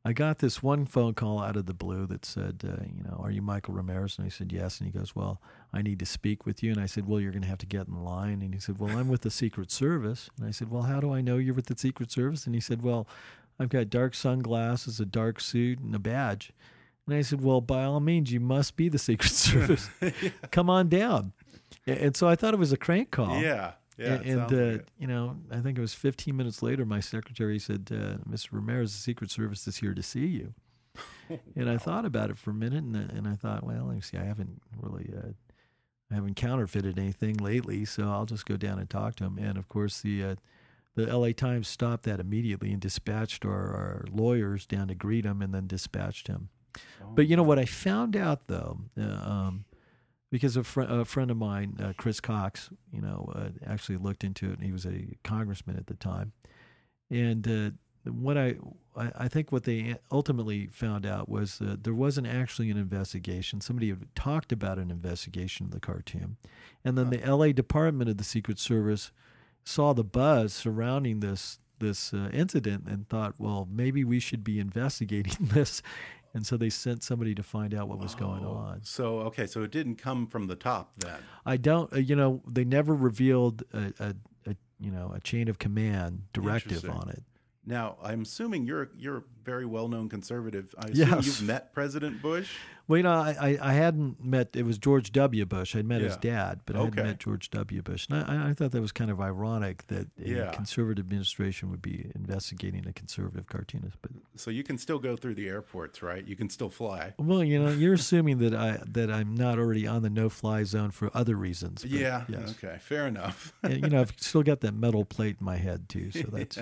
I 0.06 0.12
got 0.12 0.40
this 0.40 0.62
one 0.62 0.86
phone 0.86 1.14
call 1.14 1.42
out 1.42 1.56
of 1.56 1.66
the 1.66 1.74
blue 1.74 2.06
that 2.08 2.26
said, 2.26 2.62
uh, 2.66 2.84
you 2.84 3.04
know, 3.04 3.22
are 3.24 3.32
you 3.32 3.42
Michael 3.42 3.74
Ramirez? 3.74 4.18
And 4.18 4.26
I 4.26 4.30
said, 4.30 4.52
yes. 4.52 4.80
And 4.80 4.92
he 4.92 4.98
goes, 4.98 5.16
well, 5.16 5.42
I 5.72 5.82
need 5.82 6.00
to 6.00 6.06
speak 6.06 6.46
with 6.46 6.62
you. 6.62 6.72
And 6.72 6.82
I 6.82 6.88
said, 6.88 7.08
well, 7.08 7.22
you're 7.22 7.32
going 7.32 7.44
to 7.44 7.48
have 7.48 7.60
to 7.60 7.66
get 7.66 7.88
in 7.88 8.04
line. 8.04 8.42
And 8.42 8.54
he 8.54 8.60
said, 8.60 8.80
well, 8.80 8.98
I'm 8.98 9.08
with 9.08 9.22
the 9.22 9.32
Secret 9.32 9.72
Service. 9.72 10.30
And 10.38 10.46
I 10.46 10.52
said, 10.52 10.70
well, 10.70 10.84
how 10.84 11.00
do 11.00 11.14
I 11.14 11.22
know 11.22 11.38
you're 11.38 11.54
with 11.54 11.68
the 11.68 11.78
Secret 11.78 12.12
Service? 12.12 12.46
And 12.46 12.54
he 12.54 12.60
said, 12.60 12.82
well, 12.82 13.08
I've 13.60 13.70
got 13.70 13.90
dark 13.90 14.14
sunglasses, 14.14 15.00
a 15.00 15.06
dark 15.06 15.40
suit, 15.40 15.80
and 15.80 15.96
a 15.96 16.00
badge. 16.00 16.52
And 17.08 17.16
I 17.16 17.22
said, 17.22 17.42
well, 17.42 17.62
by 17.62 17.86
all 17.86 18.02
means, 18.02 18.32
you 18.32 18.42
must 18.42 18.76
be 18.76 18.90
the 18.90 19.00
Secret 19.00 19.30
Service. 19.32 19.90
Come 20.52 20.70
on 20.70 20.90
down. 20.90 21.32
And 21.88 22.16
so 22.16 22.28
I 22.28 22.36
thought 22.36 22.54
it 22.54 22.60
was 22.60 22.74
a 22.74 22.78
crank 22.78 23.12
call. 23.12 23.42
Yeah. 23.42 23.74
Yeah, 23.98 24.14
and, 24.14 24.26
and 24.26 24.54
uh, 24.54 24.84
you 24.98 25.08
know, 25.08 25.38
I 25.52 25.60
think 25.60 25.78
it 25.78 25.82
was 25.82 25.94
15 25.94 26.36
minutes 26.36 26.62
later, 26.62 26.86
my 26.86 27.00
secretary 27.00 27.60
said, 27.60 27.90
uh, 27.92 28.18
"Mr. 28.30 28.54
Ramirez, 28.54 28.92
the 28.92 29.00
Secret 29.00 29.30
Service 29.32 29.68
is 29.68 29.78
here 29.78 29.94
to 29.94 30.04
see 30.04 30.26
you." 30.26 30.54
and 31.56 31.70
I 31.70 31.78
thought 31.78 32.06
about 32.06 32.30
it 32.30 32.38
for 32.38 32.52
a 32.52 32.56
minute, 32.56 32.84
and, 32.84 32.96
and 32.96 33.28
I 33.28 33.36
thought, 33.36 33.64
well, 33.64 33.86
let 33.86 33.96
me 33.96 34.02
see, 34.02 34.18
I 34.18 34.24
haven't 34.24 34.62
really, 34.80 35.10
uh, 35.16 35.30
I 36.12 36.16
haven't 36.16 36.36
counterfeited 36.36 37.00
anything 37.00 37.38
lately, 37.38 37.86
so 37.86 38.10
I'll 38.10 38.26
just 38.26 38.46
go 38.46 38.58
down 38.58 38.80
and 38.80 38.90
talk 38.90 39.16
to 39.16 39.24
him. 39.26 39.38
And 39.38 39.58
of 39.58 39.68
course, 39.70 40.02
the 40.02 40.24
uh, 40.24 40.36
the 40.96 41.10
L.A. 41.10 41.34
Times 41.34 41.68
stopped 41.68 42.04
that 42.04 42.20
immediately 42.20 42.72
and 42.72 42.80
dispatched 42.80 43.46
our, 43.46 43.52
our 43.74 44.06
lawyers 44.12 44.68
down 44.68 44.90
to 44.90 44.96
greet 44.96 45.26
him, 45.26 45.42
and 45.42 45.54
then 45.54 45.66
dispatched 45.66 46.28
him. 46.28 46.50
Oh. 47.02 47.14
But 47.16 47.28
you 47.28 47.36
know 47.36 47.44
what 47.44 47.60
I 47.60 47.66
found 47.66 48.16
out 48.16 48.48
though. 48.48 48.80
Uh, 49.00 49.04
um, 49.04 49.66
because 50.34 50.58
a, 50.58 50.64
fr- 50.64 50.82
a 50.82 51.06
friend 51.06 51.30
of 51.30 51.38
mine, 51.38 51.78
uh, 51.80 51.94
Chris 51.96 52.20
Cox, 52.20 52.72
you 52.92 53.00
know, 53.00 53.32
uh, 53.36 53.50
actually 53.68 53.98
looked 53.98 54.24
into 54.24 54.48
it. 54.48 54.54
And 54.54 54.64
he 54.64 54.72
was 54.72 54.84
a 54.84 55.06
congressman 55.24 55.78
at 55.78 55.86
the 55.86 55.94
time, 55.94 56.32
and 57.12 57.48
uh, 57.48 58.10
what 58.12 58.36
I, 58.36 58.56
I 58.98 59.28
think 59.28 59.52
what 59.52 59.66
they 59.66 59.96
ultimately 60.12 60.70
found 60.72 61.06
out 61.06 61.30
was 61.30 61.60
that 61.60 61.84
there 61.84 61.94
wasn't 61.94 62.26
actually 62.26 62.72
an 62.72 62.78
investigation. 62.78 63.62
Somebody 63.62 63.90
had 63.90 64.08
talked 64.16 64.52
about 64.52 64.80
an 64.80 64.90
investigation 64.90 65.68
of 65.68 65.72
the 65.72 65.80
cartoon, 65.80 66.38
and 66.84 66.98
then 66.98 67.12
the 67.12 67.24
L.A. 67.24 67.54
Department 67.54 68.10
of 68.10 68.18
the 68.18 68.24
Secret 68.24 68.58
Service 68.58 69.12
saw 69.64 69.94
the 69.94 70.04
buzz 70.04 70.52
surrounding 70.52 71.20
this 71.20 71.60
this 71.78 72.12
uh, 72.12 72.30
incident 72.34 72.88
and 72.88 73.08
thought, 73.08 73.36
well, 73.38 73.68
maybe 73.70 74.04
we 74.04 74.20
should 74.20 74.44
be 74.44 74.60
investigating 74.60 75.36
this. 75.54 75.84
And 76.36 76.46
so 76.46 76.58
they 76.58 76.70
sent 76.70 77.04
somebody 77.04 77.36
to 77.36 77.44
find 77.44 77.76
out 77.76 77.88
what 77.88 78.00
was 78.00 78.16
going 78.16 78.44
Oh, 78.44 78.54
on. 78.54 78.80
So 78.84 79.20
okay, 79.20 79.46
so 79.46 79.62
it 79.62 79.72
didn't 79.72 79.98
come 79.98 80.26
from 80.26 80.48
the 80.48 80.56
top 80.56 80.92
then. 80.98 81.20
I 81.46 81.58
don't, 81.58 81.94
uh, 81.94 81.98
you 81.98 82.16
know, 82.16 82.42
they 82.50 82.66
never 82.66 82.96
revealed 82.96 83.64
a, 83.74 83.94
a, 84.00 84.16
a 84.48 84.56
you 84.80 84.92
know 84.92 85.12
a 85.16 85.20
chain 85.20 85.48
of 85.48 85.60
command 85.60 86.24
directive 86.34 86.90
on 86.90 87.10
it. 87.10 87.24
Now, 87.66 87.98
I'm 88.04 88.24
assuming 88.24 88.66
you're 88.66 88.90
you're 88.98 89.18
a 89.18 89.24
very 89.44 89.66
well-known 89.66 90.10
conservative. 90.10 90.74
I 90.78 90.88
assume 90.90 91.10
Yes. 91.10 91.26
you've 91.26 91.44
met 91.44 91.74
President 91.74 92.22
Bush. 92.22 92.50
Well, 92.88 92.98
you 92.98 93.04
know, 93.04 93.14
I, 93.14 93.58
I, 93.62 93.74
hadn't 93.74 94.22
met. 94.24 94.50
It 94.58 94.64
was 94.64 94.78
George 94.78 95.14
W. 95.14 95.46
Bush. 95.46 95.74
I'd 95.74 95.86
met 95.86 96.02
his 96.02 96.18
dad, 96.18 96.60
but 96.66 96.76
I 96.76 96.80
hadn't 96.84 97.02
met 97.02 97.20
George 97.20 97.50
W. 97.52 97.82
Bush. 97.82 98.08
And 98.10 98.24
I, 98.30 98.50
I 98.50 98.54
thought 98.54 98.72
that 98.72 98.82
was 98.82 98.92
kind 98.92 99.10
of 99.10 99.22
ironic 99.22 99.88
that 99.88 100.08
a 100.22 100.30
Yeah. 100.30 100.52
conservative 100.52 101.06
administration 101.06 101.72
would 101.72 101.82
be 101.82 102.12
investigating 102.14 102.86
a 102.86 102.92
conservative 102.92 103.48
cartoonist. 103.48 103.98
But 104.02 104.12
So 104.36 104.52
you 104.52 104.64
can 104.64 104.78
still 104.78 105.00
go 105.00 105.16
through 105.16 105.36
the 105.36 105.48
airports, 105.48 106.04
right? 106.04 106.28
You 106.28 106.36
can 106.36 106.50
still 106.50 106.70
fly. 106.70 107.14
well, 107.18 107.42
you 107.42 107.58
know, 107.64 107.72
you're 107.72 107.94
assuming 107.94 108.40
that 108.40 108.54
I 108.54 108.80
that 108.88 109.10
I'm 109.10 109.34
not 109.34 109.58
already 109.60 109.88
on 109.88 110.02
the 110.02 110.10
no-fly 110.10 110.64
zone 110.66 110.92
for 110.92 111.10
other 111.14 111.38
reasons. 111.38 111.86
Yeah. 111.86 112.26
Yes. 112.28 112.52
Okay. 112.62 112.78
Fair 112.82 113.08
enough. 113.08 113.54
And, 113.64 113.82
you 113.82 113.90
know, 113.90 114.02
I've 114.02 114.14
still 114.18 114.44
got 114.44 114.60
that 114.60 114.74
metal 114.74 115.06
plate 115.06 115.38
in 115.40 115.46
my 115.46 115.56
head 115.56 115.88
too. 115.88 116.12
So 116.12 116.24
that's 116.34 116.58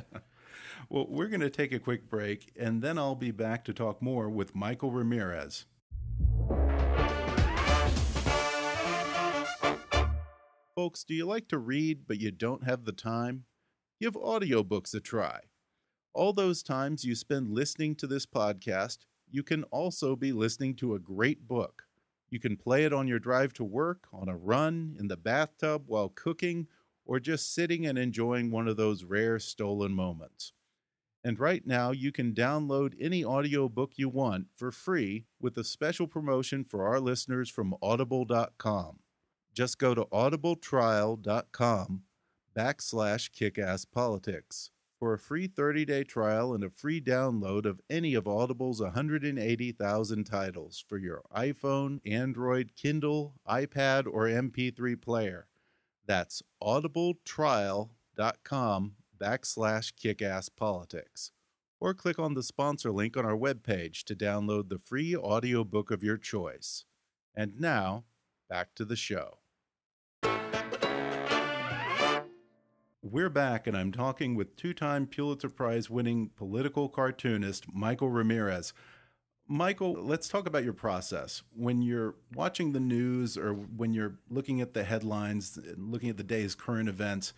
Well, 0.93 1.07
we're 1.07 1.29
going 1.29 1.39
to 1.39 1.49
take 1.49 1.71
a 1.71 1.79
quick 1.79 2.09
break, 2.09 2.51
and 2.59 2.81
then 2.81 2.97
I'll 2.97 3.15
be 3.15 3.31
back 3.31 3.63
to 3.63 3.73
talk 3.73 4.01
more 4.01 4.29
with 4.29 4.53
Michael 4.53 4.91
Ramirez. 4.91 5.65
Folks, 10.75 11.05
do 11.05 11.13
you 11.13 11.25
like 11.25 11.47
to 11.47 11.59
read 11.59 12.07
but 12.09 12.19
you 12.19 12.29
don't 12.29 12.65
have 12.65 12.83
the 12.83 12.91
time? 12.91 13.45
Give 14.01 14.15
audiobooks 14.15 14.93
a 14.93 14.99
try. 14.99 15.39
All 16.13 16.33
those 16.33 16.61
times 16.61 17.05
you 17.05 17.15
spend 17.15 17.53
listening 17.53 17.95
to 17.95 18.05
this 18.05 18.25
podcast, 18.25 18.97
you 19.29 19.43
can 19.43 19.63
also 19.71 20.17
be 20.17 20.33
listening 20.33 20.75
to 20.75 20.95
a 20.95 20.99
great 20.99 21.47
book. 21.47 21.83
You 22.29 22.41
can 22.41 22.57
play 22.57 22.83
it 22.83 22.91
on 22.91 23.07
your 23.07 23.19
drive 23.19 23.53
to 23.53 23.63
work, 23.63 24.09
on 24.11 24.27
a 24.27 24.35
run, 24.35 24.97
in 24.99 25.07
the 25.07 25.15
bathtub, 25.15 25.83
while 25.87 26.09
cooking, 26.09 26.67
or 27.05 27.21
just 27.21 27.55
sitting 27.55 27.85
and 27.85 27.97
enjoying 27.97 28.51
one 28.51 28.67
of 28.67 28.75
those 28.75 29.05
rare 29.05 29.39
stolen 29.39 29.93
moments. 29.93 30.51
And 31.23 31.39
right 31.39 31.65
now, 31.67 31.91
you 31.91 32.11
can 32.11 32.33
download 32.33 32.95
any 32.99 33.23
audiobook 33.23 33.93
you 33.95 34.09
want 34.09 34.47
for 34.55 34.71
free 34.71 35.25
with 35.39 35.55
a 35.57 35.63
special 35.63 36.07
promotion 36.07 36.63
for 36.63 36.87
our 36.87 36.99
listeners 36.99 37.47
from 37.49 37.75
audible.com. 37.81 38.99
Just 39.53 39.77
go 39.77 39.93
to 39.93 40.05
audibletrial.com 40.05 42.03
backslash 42.57 43.29
kickasspolitics 43.31 44.69
for 44.99 45.13
a 45.13 45.19
free 45.19 45.47
30-day 45.47 46.03
trial 46.03 46.53
and 46.53 46.63
a 46.63 46.69
free 46.69 47.01
download 47.01 47.65
of 47.65 47.81
any 47.89 48.13
of 48.13 48.27
Audible's 48.27 48.81
180,000 48.81 50.23
titles 50.23 50.83
for 50.87 50.97
your 50.97 51.23
iPhone, 51.35 51.99
Android, 52.05 52.71
Kindle, 52.75 53.33
iPad, 53.47 54.05
or 54.05 54.27
MP3 54.27 55.01
player. 55.01 55.47
That's 56.05 56.43
audibletrial.com 56.63 58.91
backslash 59.21 59.93
kickasspolitics. 59.93 61.31
Or 61.79 61.93
click 61.93 62.19
on 62.19 62.33
the 62.33 62.43
sponsor 62.43 62.91
link 62.91 63.17
on 63.17 63.25
our 63.25 63.37
webpage 63.37 64.03
to 64.03 64.15
download 64.15 64.69
the 64.69 64.79
free 64.79 65.15
audiobook 65.15 65.91
of 65.91 66.03
your 66.03 66.17
choice. 66.17 66.85
And 67.35 67.59
now, 67.59 68.05
back 68.49 68.75
to 68.75 68.85
the 68.85 68.95
show. 68.95 69.37
We're 73.03 73.29
back, 73.29 73.65
and 73.65 73.75
I'm 73.75 73.91
talking 73.91 74.35
with 74.35 74.55
two 74.55 74.73
time 74.73 75.07
Pulitzer 75.07 75.49
Prize 75.49 75.89
winning 75.89 76.29
political 76.35 76.87
cartoonist 76.87 77.65
Michael 77.73 78.09
Ramirez. 78.09 78.73
Michael, 79.47 79.93
let's 79.93 80.29
talk 80.29 80.47
about 80.47 80.63
your 80.63 80.71
process. 80.71 81.41
When 81.53 81.81
you're 81.81 82.15
watching 82.35 82.71
the 82.71 82.79
news 82.79 83.37
or 83.37 83.53
when 83.53 83.91
you're 83.93 84.15
looking 84.29 84.61
at 84.61 84.73
the 84.73 84.83
headlines, 84.83 85.59
looking 85.75 86.09
at 86.09 86.17
the 86.17 86.23
day's 86.23 86.55
current 86.55 86.87
events, 86.87 87.33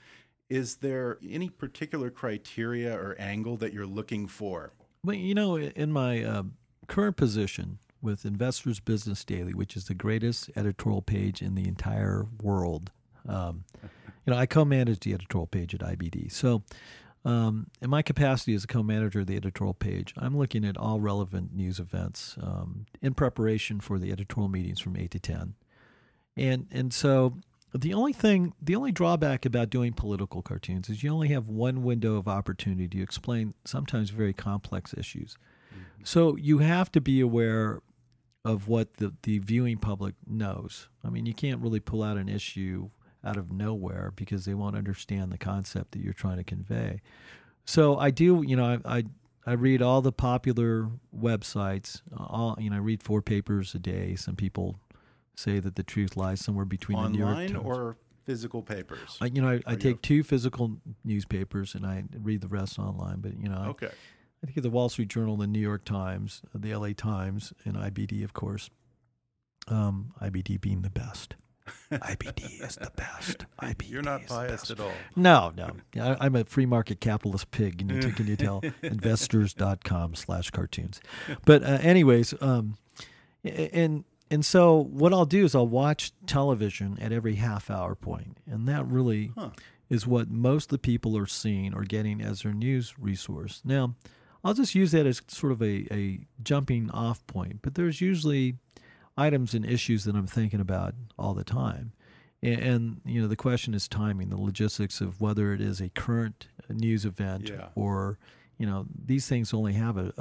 is 0.53 0.75
there 0.75 1.17
any 1.27 1.49
particular 1.49 2.11
criteria 2.11 2.95
or 2.95 3.15
angle 3.17 3.57
that 3.57 3.73
you're 3.73 3.87
looking 3.87 4.27
for? 4.27 4.71
Well, 5.03 5.15
you 5.15 5.33
know, 5.33 5.57
in 5.57 5.91
my 5.91 6.23
uh, 6.23 6.43
current 6.85 7.17
position 7.17 7.79
with 8.03 8.23
Investors 8.23 8.79
Business 8.79 9.25
Daily, 9.25 9.55
which 9.55 9.75
is 9.75 9.85
the 9.85 9.95
greatest 9.95 10.51
editorial 10.55 11.01
page 11.01 11.41
in 11.41 11.55
the 11.55 11.67
entire 11.67 12.27
world, 12.39 12.91
um, 13.27 13.63
you 13.81 14.31
know, 14.31 14.37
I 14.37 14.45
co-manage 14.45 14.99
the 14.99 15.15
editorial 15.15 15.47
page 15.47 15.73
at 15.73 15.81
IBD. 15.81 16.31
So, 16.31 16.61
um, 17.25 17.67
in 17.81 17.89
my 17.89 18.03
capacity 18.03 18.53
as 18.53 18.65
a 18.65 18.67
co-manager 18.67 19.21
of 19.21 19.27
the 19.27 19.37
editorial 19.37 19.73
page, 19.73 20.13
I'm 20.17 20.37
looking 20.37 20.63
at 20.65 20.77
all 20.77 20.99
relevant 20.99 21.55
news 21.55 21.79
events 21.79 22.35
um, 22.39 22.85
in 23.01 23.15
preparation 23.15 23.79
for 23.79 23.97
the 23.97 24.11
editorial 24.11 24.49
meetings 24.49 24.79
from 24.79 24.97
eight 24.97 25.11
to 25.11 25.19
ten, 25.19 25.55
and 26.37 26.67
and 26.69 26.93
so 26.93 27.37
the 27.81 27.93
only 27.93 28.13
thing, 28.13 28.53
the 28.61 28.75
only 28.75 28.91
drawback 28.91 29.45
about 29.45 29.69
doing 29.69 29.93
political 29.93 30.41
cartoons 30.41 30.89
is 30.89 31.03
you 31.03 31.11
only 31.11 31.29
have 31.29 31.47
one 31.47 31.83
window 31.83 32.15
of 32.17 32.27
opportunity 32.27 32.87
to 32.87 33.01
explain 33.01 33.53
sometimes 33.65 34.11
very 34.11 34.33
complex 34.33 34.93
issues. 34.93 35.37
Mm-hmm. 35.73 36.03
So 36.03 36.35
you 36.35 36.59
have 36.59 36.91
to 36.91 37.01
be 37.01 37.19
aware 37.19 37.81
of 38.45 38.67
what 38.67 38.95
the, 38.95 39.13
the 39.23 39.39
viewing 39.39 39.77
public 39.77 40.15
knows. 40.27 40.89
I 41.03 41.09
mean, 41.09 41.25
you 41.25 41.33
can't 41.33 41.61
really 41.61 41.79
pull 41.79 42.03
out 42.03 42.17
an 42.17 42.29
issue 42.29 42.89
out 43.23 43.37
of 43.37 43.51
nowhere 43.51 44.11
because 44.15 44.45
they 44.45 44.53
won't 44.53 44.75
understand 44.75 45.31
the 45.31 45.37
concept 45.37 45.91
that 45.91 45.99
you're 45.99 46.13
trying 46.13 46.37
to 46.37 46.43
convey. 46.43 47.01
So 47.65 47.97
I 47.97 48.11
do, 48.11 48.43
you 48.45 48.55
know, 48.55 48.79
I 48.85 48.97
I, 48.97 49.03
I 49.45 49.53
read 49.53 49.81
all 49.81 50.01
the 50.01 50.11
popular 50.11 50.89
websites. 51.17 52.01
All 52.15 52.57
you 52.59 52.69
know, 52.69 52.75
I 52.75 52.79
read 52.79 53.01
four 53.01 53.21
papers 53.21 53.73
a 53.73 53.79
day. 53.79 54.15
Some 54.15 54.35
people 54.35 54.79
say 55.35 55.59
that 55.59 55.75
the 55.75 55.83
truth 55.83 56.15
lies 56.15 56.39
somewhere 56.39 56.65
between 56.65 57.01
the 57.01 57.09
New 57.09 57.19
York 57.19 57.31
Online 57.31 57.49
Times. 57.49 57.65
or 57.65 57.97
physical 58.25 58.61
papers? 58.61 59.17
I, 59.21 59.25
you 59.27 59.41
know, 59.41 59.49
I, 59.49 59.61
I 59.65 59.75
take 59.75 60.01
two 60.01 60.23
physical 60.23 60.77
newspapers 61.03 61.75
and 61.75 61.85
I 61.85 62.03
read 62.21 62.41
the 62.41 62.47
rest 62.47 62.79
online. 62.79 63.19
But 63.19 63.39
you 63.39 63.49
know, 63.49 63.57
I, 63.57 63.67
okay. 63.67 63.89
I 64.43 64.45
think 64.45 64.57
of 64.57 64.63
the 64.63 64.69
Wall 64.69 64.89
Street 64.89 65.07
Journal, 65.07 65.37
the 65.37 65.47
New 65.47 65.59
York 65.59 65.85
Times, 65.85 66.41
the 66.53 66.71
L.A. 66.71 66.93
Times, 66.93 67.53
and 67.63 67.75
IBD, 67.75 68.23
of 68.23 68.33
course. 68.33 68.69
Um, 69.69 70.13
IBD 70.21 70.59
being 70.59 70.81
the 70.81 70.89
best. 70.89 71.35
IBD 71.91 72.61
is 72.61 72.75
the 72.75 72.91
best. 72.97 73.45
IBD 73.61 73.89
You're 73.89 74.01
not 74.01 74.27
biased 74.27 74.69
at 74.69 74.81
all. 74.81 74.91
No, 75.15 75.53
no. 75.55 75.77
I, 75.95 76.17
I'm 76.19 76.35
a 76.35 76.43
free 76.43 76.65
market 76.65 76.99
capitalist 76.99 77.51
pig. 77.51 77.77
Can 77.77 77.89
you, 77.89 78.11
can 78.11 78.27
you 78.27 78.35
tell? 78.35 78.61
Investors.com 78.83 80.15
slash 80.15 80.51
cartoons. 80.51 80.99
But, 81.45 81.63
uh, 81.63 81.77
anyways, 81.81 82.33
um, 82.41 82.75
and 83.45 84.03
and 84.33 84.45
so 84.45 84.83
what 84.91 85.13
I'll 85.13 85.25
do 85.25 85.43
is 85.45 85.53
I'll 85.55 85.67
watch 85.67 86.11
television 86.25 86.97
at 86.99 87.11
every 87.11 87.35
half 87.35 87.69
hour 87.69 87.95
point, 87.95 88.37
and 88.49 88.67
that 88.67 88.85
really 88.87 89.31
Huh. 89.37 89.51
is 89.89 90.07
what 90.07 90.29
most 90.29 90.65
of 90.65 90.69
the 90.71 90.77
people 90.79 91.17
are 91.17 91.25
seeing 91.27 91.73
or 91.73 91.83
getting 91.83 92.21
as 92.21 92.41
their 92.41 92.53
news 92.53 92.93
resource. 92.99 93.61
Now, 93.63 93.95
I'll 94.43 94.53
just 94.53 94.75
use 94.75 94.91
that 94.91 95.05
as 95.05 95.21
sort 95.27 95.51
of 95.53 95.61
a, 95.61 95.87
a 95.91 96.19
jumping 96.43 96.89
off 96.91 97.25
point, 97.27 97.59
but 97.61 97.75
there's 97.75 98.01
usually 98.01 98.55
items 99.17 99.53
and 99.53 99.65
issues 99.65 100.03
that 100.05 100.15
I'm 100.15 100.27
thinking 100.27 100.59
about 100.59 100.95
all 101.17 101.33
the 101.33 101.43
time. 101.43 101.93
And, 102.41 102.59
and 102.59 103.01
you 103.05 103.21
know, 103.21 103.27
the 103.27 103.35
question 103.37 103.73
is 103.73 103.87
timing, 103.87 104.29
the 104.29 104.41
logistics 104.41 104.99
of 104.99 105.21
whether 105.21 105.53
it 105.53 105.61
is 105.61 105.79
a 105.79 105.89
current 105.89 106.47
uh, 106.69 106.73
news 106.73 107.05
event 107.05 107.49
Yeah. 107.49 107.67
or 107.75 108.17
you 108.57 108.65
know 108.65 108.85
these 109.05 109.27
things 109.27 109.53
only 109.53 109.73
have 109.73 109.97
a, 109.97 110.13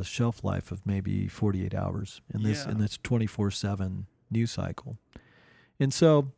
a, 0.00 0.04
shelf 0.04 0.44
life 0.44 0.70
of 0.72 0.84
maybe 0.86 1.28
48 1.28 1.74
hours 1.74 2.20
in 2.32 2.42
this 2.42 2.64
Yeah. 2.64 2.72
in 2.72 2.78
this 2.78 2.98
24/7 2.98 4.06
news 4.30 4.50
cycle. 4.50 4.96
And 5.78 5.92
so, 5.92 6.30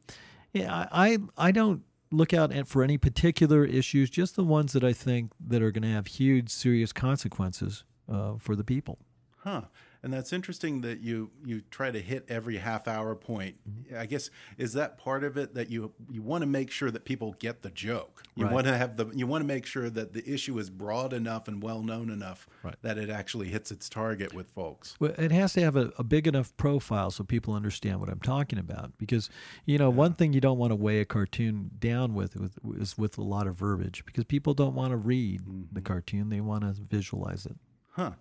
yeah, 0.53 0.87
I 0.91 1.13
I 1.13 1.19
I 1.49 1.51
don't 1.53 1.83
look 2.11 2.33
out 2.35 2.53
for 2.69 2.83
any 2.83 2.99
particular 2.99 3.65
issues, 3.65 4.11
just 4.11 4.37
the 4.37 4.45
ones 4.45 4.73
that 4.73 4.85
I 4.85 4.93
think 4.93 5.33
that 5.49 5.63
are 5.63 5.71
going 5.71 5.83
to 5.83 5.89
have 5.89 6.07
huge, 6.07 6.51
serious 6.51 6.93
consequences 6.93 7.85
uh, 8.09 8.35
for 8.39 8.55
the 8.55 8.65
people. 8.65 8.99
Huh. 9.39 9.63
And 10.05 10.13
that's 10.13 10.33
interesting 10.33 10.81
that 10.81 11.01
you 11.01 11.31
you 11.45 11.63
try 11.71 11.93
to 11.93 12.01
hit 12.01 12.25
every 12.29 12.57
half 12.57 12.89
hour 12.89 13.15
point. 13.15 13.55
Mm-hmm. 13.69 13.97
I 13.99 14.07
guess 14.07 14.31
is 14.59 14.73
that 14.73 14.99
part 14.99 15.23
of 15.23 15.37
it 15.37 15.55
that 15.55 15.71
you 15.71 15.93
you 16.11 16.23
want 16.23 16.43
to 16.43 16.47
make 16.47 16.73
sure 16.73 16.91
that 16.91 17.05
people 17.05 17.37
get 17.39 17.63
the 17.63 17.71
joke. 17.71 18.25
You 18.35 18.47
Right. 18.47 18.53
want 18.53 18.67
to 18.67 18.77
have 18.77 18.97
the 18.97 19.07
you 19.15 19.29
want 19.29 19.43
to 19.43 19.47
make 19.47 19.65
sure 19.65 19.89
that 19.91 20.13
the 20.13 20.29
issue 20.29 20.59
is 20.59 20.71
broad 20.71 21.13
enough 21.13 21.47
and 21.47 21.63
well 21.63 21.83
known 21.83 22.11
enough 22.11 22.49
Right. 22.65 22.75
that 22.83 22.99
it 22.99 23.11
actually 23.11 23.49
hits 23.49 23.71
its 23.71 23.89
target 23.89 24.35
with 24.35 24.51
folks. 24.51 24.97
Well, 24.99 25.13
it 25.17 25.31
has 25.31 25.53
to 25.53 25.61
have 25.61 25.77
a, 25.77 25.93
a 25.97 26.03
big 26.03 26.27
enough 26.27 26.57
profile 26.57 27.13
so 27.13 27.23
people 27.23 27.55
understand 27.55 28.01
what 28.01 28.09
I'm 28.09 28.19
talking 28.21 28.59
about. 28.59 28.99
Because 28.99 29.31
you 29.67 29.79
know, 29.79 29.89
one 29.91 30.15
thing 30.15 30.33
you 30.33 30.41
don't 30.41 30.59
want 30.59 30.73
to 30.73 30.77
weigh 30.77 30.99
a 30.99 31.05
cartoon 31.05 31.71
down 31.79 32.15
with, 32.15 32.35
with 32.37 32.59
is 32.81 32.99
with 32.99 33.19
a 33.19 33.23
lot 33.23 33.47
of 33.47 33.55
verbiage, 33.55 34.05
because 34.05 34.25
people 34.25 34.53
don't 34.53 34.75
want 34.75 34.91
to 34.91 34.97
read 34.97 35.43
the 35.71 35.81
cartoon; 35.81 36.29
they 36.29 36.41
want 36.41 36.63
to 36.65 36.73
visualize 36.83 37.47
it. 37.47 37.57
Huh. 37.91 38.13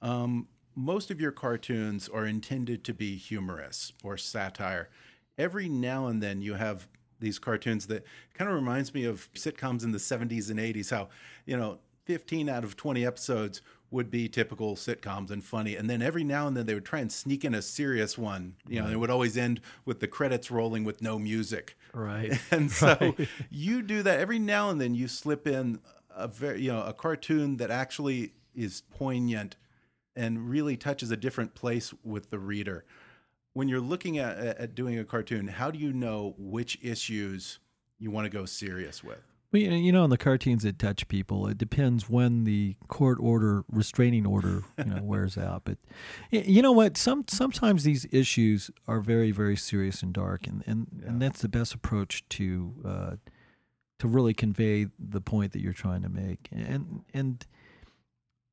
Um, 0.00 0.46
most 0.78 1.10
of 1.10 1.20
your 1.20 1.32
cartoons 1.32 2.08
are 2.08 2.24
intended 2.24 2.84
to 2.84 2.94
be 2.94 3.16
humorous 3.16 3.92
or 4.04 4.16
satire. 4.16 4.88
Every 5.36 5.68
now 5.68 6.06
and 6.06 6.22
then 6.22 6.40
you 6.40 6.54
have 6.54 6.86
these 7.18 7.40
cartoons 7.40 7.88
that 7.88 8.04
kind 8.34 8.48
of 8.48 8.54
reminds 8.54 8.94
me 8.94 9.04
of 9.04 9.28
sitcoms 9.34 9.82
in 9.82 9.90
the 9.90 9.98
70s 9.98 10.50
and 10.50 10.60
80s 10.60 10.90
how, 10.90 11.08
you 11.46 11.56
know, 11.56 11.80
15 12.04 12.48
out 12.48 12.62
of 12.62 12.76
20 12.76 13.04
episodes 13.04 13.60
would 13.90 14.08
be 14.08 14.28
typical 14.28 14.76
sitcoms 14.76 15.32
and 15.32 15.42
funny. 15.42 15.74
And 15.74 15.90
then 15.90 16.00
every 16.00 16.22
now 16.22 16.46
and 16.46 16.56
then 16.56 16.66
they 16.66 16.74
would 16.74 16.84
try 16.84 17.00
and 17.00 17.10
sneak 17.10 17.44
in 17.44 17.56
a 17.56 17.62
serious 17.62 18.16
one. 18.16 18.54
You 18.68 18.80
know, 18.80 18.88
it 18.88 19.00
would 19.00 19.10
always 19.10 19.36
end 19.36 19.60
with 19.84 19.98
the 19.98 20.06
credits 20.06 20.48
rolling 20.48 20.84
with 20.84 21.02
no 21.02 21.18
music. 21.18 21.76
Right. 21.92 22.38
And 22.52 22.70
so 22.70 23.16
you 23.50 23.82
do 23.82 24.04
that 24.04 24.20
every 24.20 24.38
now 24.38 24.70
and 24.70 24.80
then. 24.80 24.94
You 24.94 25.08
slip 25.08 25.48
in 25.48 25.80
a 26.14 26.28
very, 26.28 26.62
you 26.62 26.72
know, 26.72 26.84
a 26.84 26.92
cartoon 26.92 27.56
that 27.56 27.72
actually 27.72 28.34
is 28.54 28.82
poignant 28.90 29.56
and 30.18 30.50
really 30.50 30.76
touches 30.76 31.12
a 31.12 31.16
different 31.16 31.54
place 31.54 31.94
with 32.02 32.30
the 32.30 32.38
reader. 32.38 32.84
When 33.52 33.68
you're 33.68 33.80
looking 33.80 34.18
at, 34.18 34.36
at 34.36 34.74
doing 34.74 34.98
a 34.98 35.04
cartoon, 35.04 35.46
how 35.46 35.70
do 35.70 35.78
you 35.78 35.92
know 35.92 36.34
which 36.36 36.76
issues 36.82 37.60
you 37.98 38.10
want 38.10 38.24
to 38.24 38.30
go 38.30 38.44
serious 38.44 39.02
with? 39.02 39.20
Well, 39.52 39.62
you 39.62 39.92
know- 39.92 40.04
in 40.04 40.10
the 40.10 40.18
cartoons 40.18 40.64
that 40.64 40.78
touch 40.78 41.06
people, 41.08 41.46
it 41.46 41.56
depends 41.56 42.10
when 42.10 42.44
the 42.44 42.76
court 42.88 43.18
order, 43.20 43.64
restraining 43.70 44.26
order, 44.26 44.64
you 44.76 44.84
know, 44.84 45.00
wears 45.02 45.38
out. 45.38 45.62
But 45.64 45.78
you 46.30 46.60
know 46.60 46.72
what? 46.72 46.98
Some 46.98 47.24
sometimes 47.28 47.84
these 47.84 48.06
issues 48.10 48.70
are 48.86 49.00
very, 49.00 49.30
very 49.30 49.56
serious 49.56 50.02
and 50.02 50.12
dark, 50.12 50.46
and 50.46 50.62
and, 50.66 51.02
and 51.06 51.22
that's 51.22 51.40
the 51.40 51.48
best 51.48 51.72
approach 51.72 52.28
to 52.30 52.74
uh, 52.84 53.16
to 54.00 54.08
really 54.08 54.34
convey 54.34 54.88
the 54.98 55.22
point 55.22 55.52
that 55.52 55.62
you're 55.62 55.72
trying 55.72 56.02
to 56.02 56.10
make. 56.10 56.48
And 56.52 57.04
and 57.14 57.46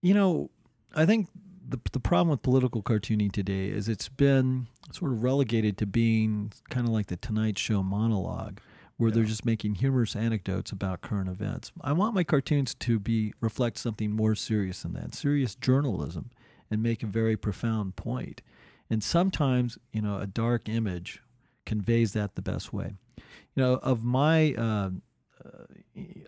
you 0.01 0.13
know, 0.13 0.49
I 0.95 1.05
think 1.05 1.27
the 1.67 1.79
the 1.91 1.99
problem 1.99 2.29
with 2.29 2.41
political 2.41 2.81
cartooning 2.81 3.31
today 3.31 3.67
is 3.67 3.89
it's 3.89 4.09
been 4.09 4.67
sort 4.91 5.11
of 5.11 5.23
relegated 5.23 5.77
to 5.79 5.85
being 5.85 6.51
kind 6.69 6.87
of 6.87 6.93
like 6.93 7.07
the 7.07 7.17
Tonight 7.17 7.57
Show 7.57 7.83
monologue, 7.83 8.59
where 8.97 9.11
they're 9.11 9.23
just 9.23 9.45
making 9.45 9.75
humorous 9.75 10.15
anecdotes 10.15 10.71
about 10.71 11.01
current 11.01 11.29
events. 11.29 11.71
I 11.81 11.93
want 11.93 12.15
my 12.15 12.23
cartoons 12.23 12.73
to 12.75 12.99
be 12.99 13.33
reflect 13.41 13.77
something 13.77 14.11
more 14.11 14.35
serious 14.35 14.83
than 14.83 14.93
that, 14.93 15.15
serious 15.15 15.55
journalism, 15.55 16.31
and 16.69 16.81
make 16.81 17.03
a 17.03 17.07
very 17.07 17.35
profound 17.37 17.95
point. 17.95 18.41
And 18.89 19.03
sometimes, 19.03 19.77
you 19.91 20.01
know, 20.01 20.19
a 20.19 20.27
dark 20.27 20.69
image 20.69 21.21
conveys 21.65 22.13
that 22.13 22.35
the 22.35 22.41
best 22.41 22.71
way. 22.71 22.93
You 23.17 23.63
know, 23.63 23.73
of 23.81 24.03
my 24.03 24.53
uh, 24.53 24.89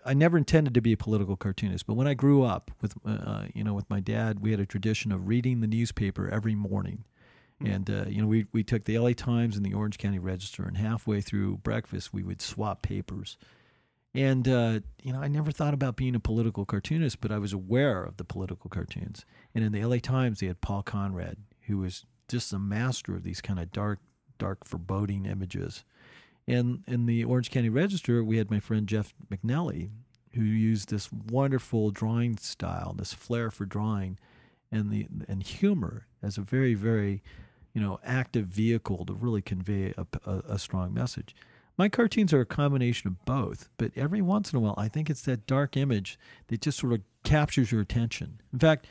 I 0.04 0.14
never 0.14 0.38
intended 0.38 0.74
to 0.74 0.80
be 0.80 0.92
a 0.92 0.96
political 0.96 1.36
cartoonist, 1.36 1.86
but 1.86 1.94
when 1.94 2.06
I 2.06 2.14
grew 2.14 2.42
up 2.42 2.70
with, 2.80 2.94
uh, 3.04 3.46
you 3.54 3.64
know, 3.64 3.74
with 3.74 3.88
my 3.90 4.00
dad, 4.00 4.40
we 4.40 4.50
had 4.50 4.60
a 4.60 4.66
tradition 4.66 5.12
of 5.12 5.28
reading 5.28 5.60
the 5.60 5.66
newspaper 5.66 6.28
every 6.28 6.54
morning, 6.54 7.04
and 7.64 7.90
uh, 7.90 8.04
you 8.08 8.22
know, 8.22 8.28
we 8.28 8.46
we 8.52 8.62
took 8.62 8.84
the 8.84 8.96
L.A. 8.96 9.14
Times 9.14 9.56
and 9.56 9.66
the 9.66 9.74
Orange 9.74 9.98
County 9.98 10.18
Register, 10.18 10.64
and 10.64 10.76
halfway 10.76 11.20
through 11.20 11.58
breakfast, 11.58 12.14
we 12.14 12.22
would 12.22 12.40
swap 12.40 12.82
papers. 12.82 13.36
And 14.14 14.48
uh, 14.48 14.80
you 15.02 15.12
know, 15.12 15.20
I 15.20 15.28
never 15.28 15.50
thought 15.50 15.74
about 15.74 15.96
being 15.96 16.14
a 16.14 16.20
political 16.20 16.64
cartoonist, 16.64 17.20
but 17.20 17.32
I 17.32 17.38
was 17.38 17.52
aware 17.52 18.04
of 18.04 18.16
the 18.16 18.24
political 18.24 18.70
cartoons. 18.70 19.24
And 19.54 19.64
in 19.64 19.72
the 19.72 19.80
L.A. 19.80 20.00
Times, 20.00 20.40
they 20.40 20.46
had 20.46 20.60
Paul 20.60 20.82
Conrad, 20.82 21.36
who 21.62 21.78
was 21.78 22.06
just 22.28 22.52
a 22.52 22.58
master 22.58 23.14
of 23.14 23.24
these 23.24 23.40
kind 23.40 23.58
of 23.58 23.72
dark, 23.72 23.98
dark, 24.38 24.64
foreboding 24.64 25.26
images. 25.26 25.84
And 26.48 26.82
in 26.86 27.04
the 27.04 27.24
Orange 27.24 27.50
County 27.50 27.68
Register, 27.68 28.24
we 28.24 28.38
had 28.38 28.50
my 28.50 28.58
friend 28.58 28.88
Jeff 28.88 29.12
MacNelly, 29.30 29.90
who 30.32 30.42
used 30.42 30.88
this 30.88 31.10
wonderful 31.12 31.90
drawing 31.90 32.38
style, 32.38 32.94
this 32.96 33.12
flair 33.12 33.50
for 33.50 33.66
drawing, 33.66 34.18
and 34.72 34.90
the 34.90 35.06
and 35.28 35.42
humor 35.42 36.06
as 36.22 36.38
a 36.38 36.42
very, 36.42 36.72
very, 36.72 37.22
you 37.74 37.82
know, 37.82 38.00
active 38.02 38.46
vehicle 38.46 39.04
to 39.04 39.12
really 39.12 39.42
convey 39.42 39.92
a, 39.98 40.06
a, 40.24 40.38
a 40.54 40.58
strong 40.58 40.94
message. 40.94 41.36
My 41.76 41.90
cartoons 41.90 42.32
are 42.32 42.40
a 42.40 42.46
combination 42.46 43.08
of 43.08 43.24
both, 43.26 43.68
but 43.76 43.92
every 43.94 44.22
once 44.22 44.50
in 44.50 44.56
a 44.56 44.60
while, 44.60 44.74
I 44.78 44.88
think 44.88 45.10
it's 45.10 45.22
that 45.22 45.46
dark 45.46 45.76
image 45.76 46.18
that 46.46 46.62
just 46.62 46.78
sort 46.78 46.94
of 46.94 47.02
captures 47.24 47.70
your 47.70 47.82
attention. 47.82 48.40
In 48.54 48.58
fact, 48.58 48.86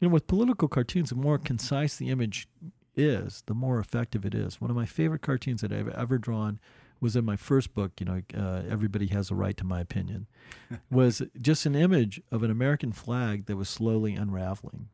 you 0.00 0.08
know, 0.08 0.12
with 0.12 0.26
political 0.26 0.68
cartoons, 0.68 1.10
the 1.10 1.16
more 1.16 1.38
concise 1.38 1.96
the 1.96 2.08
image 2.08 2.48
is, 2.96 3.42
the 3.46 3.54
more 3.54 3.78
effective 3.78 4.24
it 4.24 4.34
is. 4.34 4.58
One 4.58 4.70
of 4.70 4.76
my 4.76 4.86
favorite 4.86 5.22
cartoons 5.22 5.60
that 5.60 5.72
I've 5.72 5.88
ever 5.88 6.16
drawn 6.16 6.60
was 7.04 7.14
in 7.16 7.24
my 7.24 7.36
first 7.36 7.74
book, 7.74 7.92
you 8.00 8.06
know, 8.06 8.22
uh, 8.34 8.62
Everybody 8.66 9.08
Has 9.08 9.30
a 9.30 9.34
Right 9.34 9.54
to 9.58 9.64
My 9.64 9.80
Opinion, 9.80 10.26
was 10.90 11.20
just 11.38 11.66
an 11.66 11.74
image 11.74 12.20
of 12.32 12.42
an 12.42 12.50
American 12.50 12.92
flag 12.92 13.44
that 13.44 13.56
was 13.56 13.68
slowly 13.68 14.14
unraveling. 14.14 14.88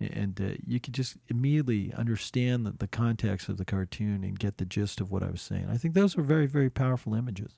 And 0.00 0.40
uh, 0.40 0.54
you 0.66 0.80
could 0.80 0.94
just 0.94 1.18
immediately 1.28 1.92
understand 1.92 2.64
the, 2.64 2.70
the 2.70 2.86
context 2.86 3.50
of 3.50 3.58
the 3.58 3.66
cartoon 3.66 4.24
and 4.24 4.38
get 4.38 4.56
the 4.56 4.64
gist 4.64 5.02
of 5.02 5.10
what 5.10 5.22
I 5.22 5.28
was 5.28 5.42
saying. 5.42 5.68
I 5.70 5.76
think 5.76 5.92
those 5.92 6.16
are 6.16 6.22
very, 6.22 6.46
very 6.46 6.70
powerful 6.70 7.14
images. 7.14 7.52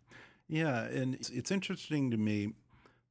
Yeah, 0.48 0.82
and 0.86 1.14
it's, 1.14 1.30
it's 1.30 1.52
interesting 1.52 2.10
to 2.10 2.16
me 2.16 2.54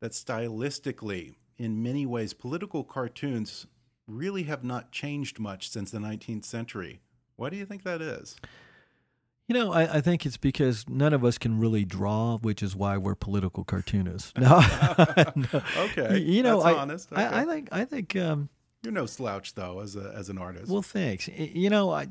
that 0.01 0.11
stylistically, 0.11 1.35
in 1.57 1.81
many 1.81 2.05
ways, 2.05 2.33
political 2.33 2.83
cartoons 2.83 3.67
really 4.05 4.43
have 4.43 4.65
not 4.65 4.91
changed 4.91 5.39
much 5.39 5.69
since 5.69 5.91
the 5.91 5.99
19th 5.99 6.43
century. 6.43 6.99
Why 7.37 7.49
do 7.49 7.55
you 7.55 7.65
think 7.65 7.83
that 7.83 8.01
is? 8.01 8.35
You 9.51 9.59
know, 9.59 9.73
I, 9.73 9.97
I 9.97 10.01
think 10.01 10.25
it's 10.25 10.37
because 10.37 10.85
none 10.87 11.11
of 11.11 11.25
us 11.25 11.37
can 11.37 11.59
really 11.59 11.83
draw, 11.83 12.37
which 12.37 12.63
is 12.63 12.73
why 12.73 12.95
we're 12.95 13.15
political 13.15 13.65
cartoonists. 13.65 14.31
No, 14.39 14.61
No. 15.35 15.61
Okay, 15.77 16.19
You 16.19 16.41
know, 16.41 16.61
that's 16.63 16.77
I, 16.77 16.79
honest. 16.79 17.09
I, 17.11 17.41
I 17.41 17.45
think 17.45 17.67
I 17.73 17.83
think 17.83 18.15
um, 18.15 18.47
You're 18.81 18.93
no 18.93 19.05
slouch, 19.05 19.53
though, 19.55 19.81
as 19.81 19.97
a 19.97 20.13
as 20.15 20.29
an 20.29 20.37
artist. 20.37 20.71
Well, 20.71 20.81
thanks. 20.81 21.27
You 21.27 21.69
know, 21.69 21.91
I, 21.91 22.07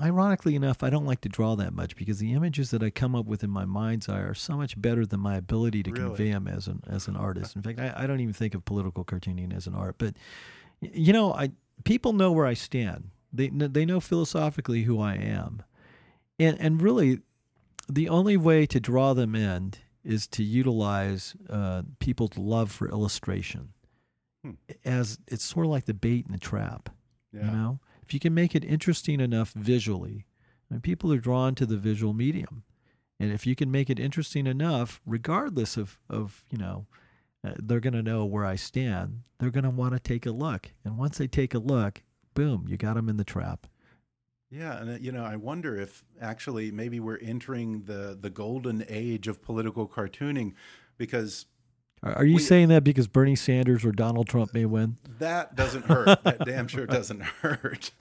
ironically 0.00 0.56
enough, 0.56 0.82
I 0.82 0.90
don't 0.90 1.06
like 1.06 1.20
to 1.20 1.28
draw 1.28 1.54
that 1.54 1.72
much 1.72 1.94
because 1.94 2.18
the 2.18 2.32
images 2.32 2.72
that 2.72 2.82
I 2.82 2.90
come 2.90 3.14
up 3.14 3.26
with 3.26 3.44
in 3.44 3.50
my 3.50 3.64
mind's 3.64 4.08
eye 4.08 4.18
are 4.18 4.34
so 4.34 4.56
much 4.56 4.80
better 4.82 5.06
than 5.06 5.20
my 5.20 5.36
ability 5.36 5.84
to 5.84 5.92
Really? 5.92 6.04
convey 6.08 6.32
them 6.32 6.48
as 6.48 6.66
an 6.66 6.82
as 6.88 7.06
an 7.06 7.14
artist. 7.14 7.54
In 7.56 7.62
fact, 7.62 7.78
I, 7.78 7.92
I 7.96 8.06
don't 8.08 8.18
even 8.18 8.34
think 8.34 8.56
of 8.56 8.64
political 8.64 9.04
cartooning 9.04 9.56
as 9.56 9.68
an 9.68 9.76
art. 9.76 9.94
But 9.98 10.14
you 10.80 11.12
know, 11.12 11.32
I 11.32 11.52
people 11.84 12.12
know 12.12 12.32
where 12.32 12.46
I 12.46 12.54
stand. 12.54 13.10
They 13.32 13.50
they 13.50 13.84
know 13.86 14.00
philosophically 14.00 14.82
who 14.82 15.00
I 15.00 15.14
am, 15.14 15.62
and 16.38 16.60
and 16.60 16.82
really, 16.82 17.20
the 17.88 18.08
only 18.08 18.36
way 18.36 18.66
to 18.66 18.80
draw 18.80 19.14
them 19.14 19.34
in 19.34 19.74
is 20.04 20.26
to 20.26 20.42
utilize 20.42 21.34
uh, 21.48 21.82
people's 21.98 22.36
love 22.36 22.70
for 22.70 22.88
illustration 22.88 23.70
as 24.84 25.18
it's 25.28 25.44
sort 25.44 25.66
of 25.66 25.72
like 25.72 25.86
the 25.86 25.94
bait 25.94 26.26
and 26.26 26.34
the 26.34 26.38
trap. 26.38 26.90
yeah. 27.32 27.46
You 27.46 27.50
know, 27.50 27.80
if 28.02 28.12
you 28.12 28.20
can 28.20 28.34
make 28.34 28.54
it 28.54 28.64
interesting 28.64 29.20
enough 29.20 29.52
visually, 29.52 30.26
I 30.70 30.74
mean, 30.74 30.80
people 30.82 31.12
are 31.12 31.18
drawn 31.18 31.54
to 31.56 31.66
the 31.66 31.76
visual 31.76 32.12
medium, 32.12 32.64
and 33.18 33.32
if 33.32 33.46
you 33.46 33.54
can 33.54 33.70
make 33.70 33.88
it 33.88 33.98
interesting 33.98 34.46
enough, 34.46 35.00
regardless 35.06 35.76
of 35.76 35.98
of 36.10 36.44
you 36.50 36.58
know, 36.58 36.86
uh, 37.44 37.52
they're 37.58 37.80
going 37.80 37.94
to 37.94 38.02
know 38.02 38.24
where 38.24 38.44
I 38.44 38.56
stand. 38.56 39.22
They're 39.38 39.50
going 39.50 39.64
to 39.64 39.70
want 39.70 39.94
to 39.94 40.00
take 40.00 40.26
a 40.26 40.30
look, 40.30 40.70
and 40.84 40.98
once 40.98 41.18
they 41.18 41.26
take 41.26 41.54
a 41.54 41.58
look, 41.58 42.02
boom, 42.34 42.66
you 42.68 42.76
got 42.76 42.94
them 42.94 43.08
in 43.08 43.16
the 43.16 43.24
trap. 43.24 43.66
Yeah, 44.54 44.80
and 44.80 44.90
uh, 44.90 44.98
you 45.00 45.10
know, 45.10 45.24
I 45.24 45.34
wonder 45.34 45.76
if 45.76 46.04
actually 46.20 46.70
maybe 46.70 47.00
we're 47.00 47.18
entering 47.18 47.82
the 47.84 48.16
the 48.20 48.30
golden 48.30 48.84
age 48.88 49.26
of 49.26 49.42
political 49.42 49.88
cartooning 49.88 50.54
because 50.96 51.46
Are, 52.04 52.24
you 52.24 52.34
We- 52.36 52.40
saying 52.42 52.68
that 52.68 52.84
because 52.84 53.06
Bernie 53.08 53.34
Sanders 53.34 53.84
or 53.84 53.90
Donald 53.92 54.28
Trump 54.28 54.52
may 54.54 54.66
win? 54.66 54.96
that 55.18 55.54
doesn't 55.56 55.86
hurt. 55.86 56.06
that 56.24 56.44
damn 56.44 56.68
sure 56.68 56.86
doesn't 56.86 57.22
hurt. 57.22 57.92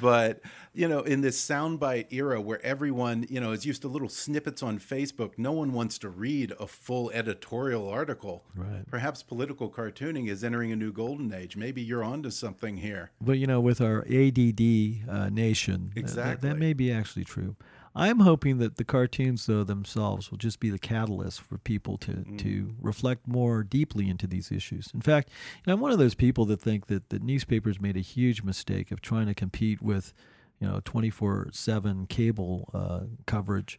But, 0.00 0.40
you 0.74 0.88
know, 0.88 1.00
in 1.00 1.20
this 1.20 1.40
soundbite 1.40 2.06
era 2.12 2.40
where 2.40 2.64
everyone, 2.64 3.26
you 3.28 3.40
know, 3.40 3.52
is 3.52 3.64
used 3.66 3.82
to 3.82 3.88
little 3.88 4.08
snippets 4.08 4.62
on 4.62 4.78
Facebook, 4.78 5.32
no 5.36 5.52
one 5.52 5.72
wants 5.72 5.98
to 5.98 6.08
read 6.08 6.52
a 6.58 6.66
full 6.66 7.10
editorial 7.12 7.88
article. 7.88 8.44
Right. 8.56 8.84
Perhaps 8.90 9.22
political 9.22 9.70
cartooning 9.70 10.28
is 10.28 10.42
entering 10.42 10.72
a 10.72 10.76
new 10.76 10.90
golden 10.92 11.32
age. 11.32 11.56
Maybe 11.56 11.82
you're 11.82 12.02
onto 12.04 12.30
something 12.30 12.78
here. 12.78 13.10
But 13.20 13.38
you 13.38 13.46
know, 13.46 13.60
with 13.60 13.80
our 13.80 14.00
ADD 14.08 15.08
uh, 15.08 15.28
nation, 15.30 15.90
th- 15.94 16.02
Exactly. 16.04 16.48
that 16.48 16.56
may 16.56 16.72
be 16.72 16.90
actually 16.90 17.24
true. 17.24 17.56
I'm 18.00 18.20
hoping 18.20 18.58
that 18.58 18.76
the 18.76 18.84
cartoons, 18.84 19.46
though 19.46 19.64
themselves, 19.64 20.30
will 20.30 20.38
just 20.38 20.60
be 20.60 20.70
the 20.70 20.78
catalyst 20.78 21.40
for 21.40 21.58
people 21.58 21.98
to 21.98 22.12
Mm. 22.12 22.38
to 22.38 22.74
reflect 22.80 23.26
more 23.26 23.62
deeply 23.64 24.08
into 24.08 24.26
these 24.26 24.52
issues. 24.52 24.90
In 24.94 25.00
fact, 25.00 25.30
I'm 25.66 25.80
one 25.80 25.90
of 25.92 25.98
those 25.98 26.14
people 26.14 26.44
that 26.46 26.60
think 26.60 26.86
that 26.86 27.10
the 27.10 27.18
newspapers 27.18 27.80
made 27.80 27.96
a 27.96 28.00
huge 28.00 28.42
mistake 28.42 28.90
of 28.92 29.00
trying 29.00 29.26
to 29.26 29.34
compete 29.34 29.82
with, 29.82 30.14
you 30.60 30.66
know, 30.68 30.80
24/7 30.84 32.06
cable 32.08 32.70
uh, 32.72 33.00
coverage. 33.26 33.78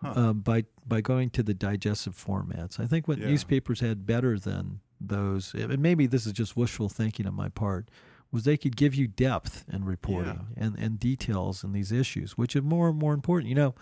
Uh, 0.00 0.32
by 0.32 0.64
by 0.86 1.00
going 1.00 1.28
to 1.28 1.42
the 1.42 1.52
digestive 1.54 2.14
formats, 2.14 2.78
I 2.78 2.86
think 2.86 3.08
what 3.08 3.18
Yeah. 3.18 3.26
newspapers 3.26 3.80
had 3.80 4.06
better 4.06 4.38
than 4.38 4.78
those, 5.00 5.52
and 5.54 5.80
maybe 5.80 6.06
this 6.06 6.24
is 6.24 6.32
just 6.32 6.56
wishful 6.56 6.88
thinking 6.88 7.26
on 7.26 7.34
my 7.34 7.48
part, 7.48 7.90
was 8.30 8.44
they 8.44 8.56
could 8.56 8.76
give 8.76 8.94
you 8.94 9.06
depth 9.06 9.64
in 9.72 9.84
reporting 9.84 10.46
and, 10.56 10.78
and 10.78 11.00
details 11.00 11.64
in 11.64 11.72
these 11.72 11.92
issues, 11.92 12.36
which 12.36 12.54
are 12.54 12.62
more 12.62 12.88
and 12.88 12.98
more 12.98 13.14
important. 13.14 13.48
You 13.48 13.54
know, 13.54 13.74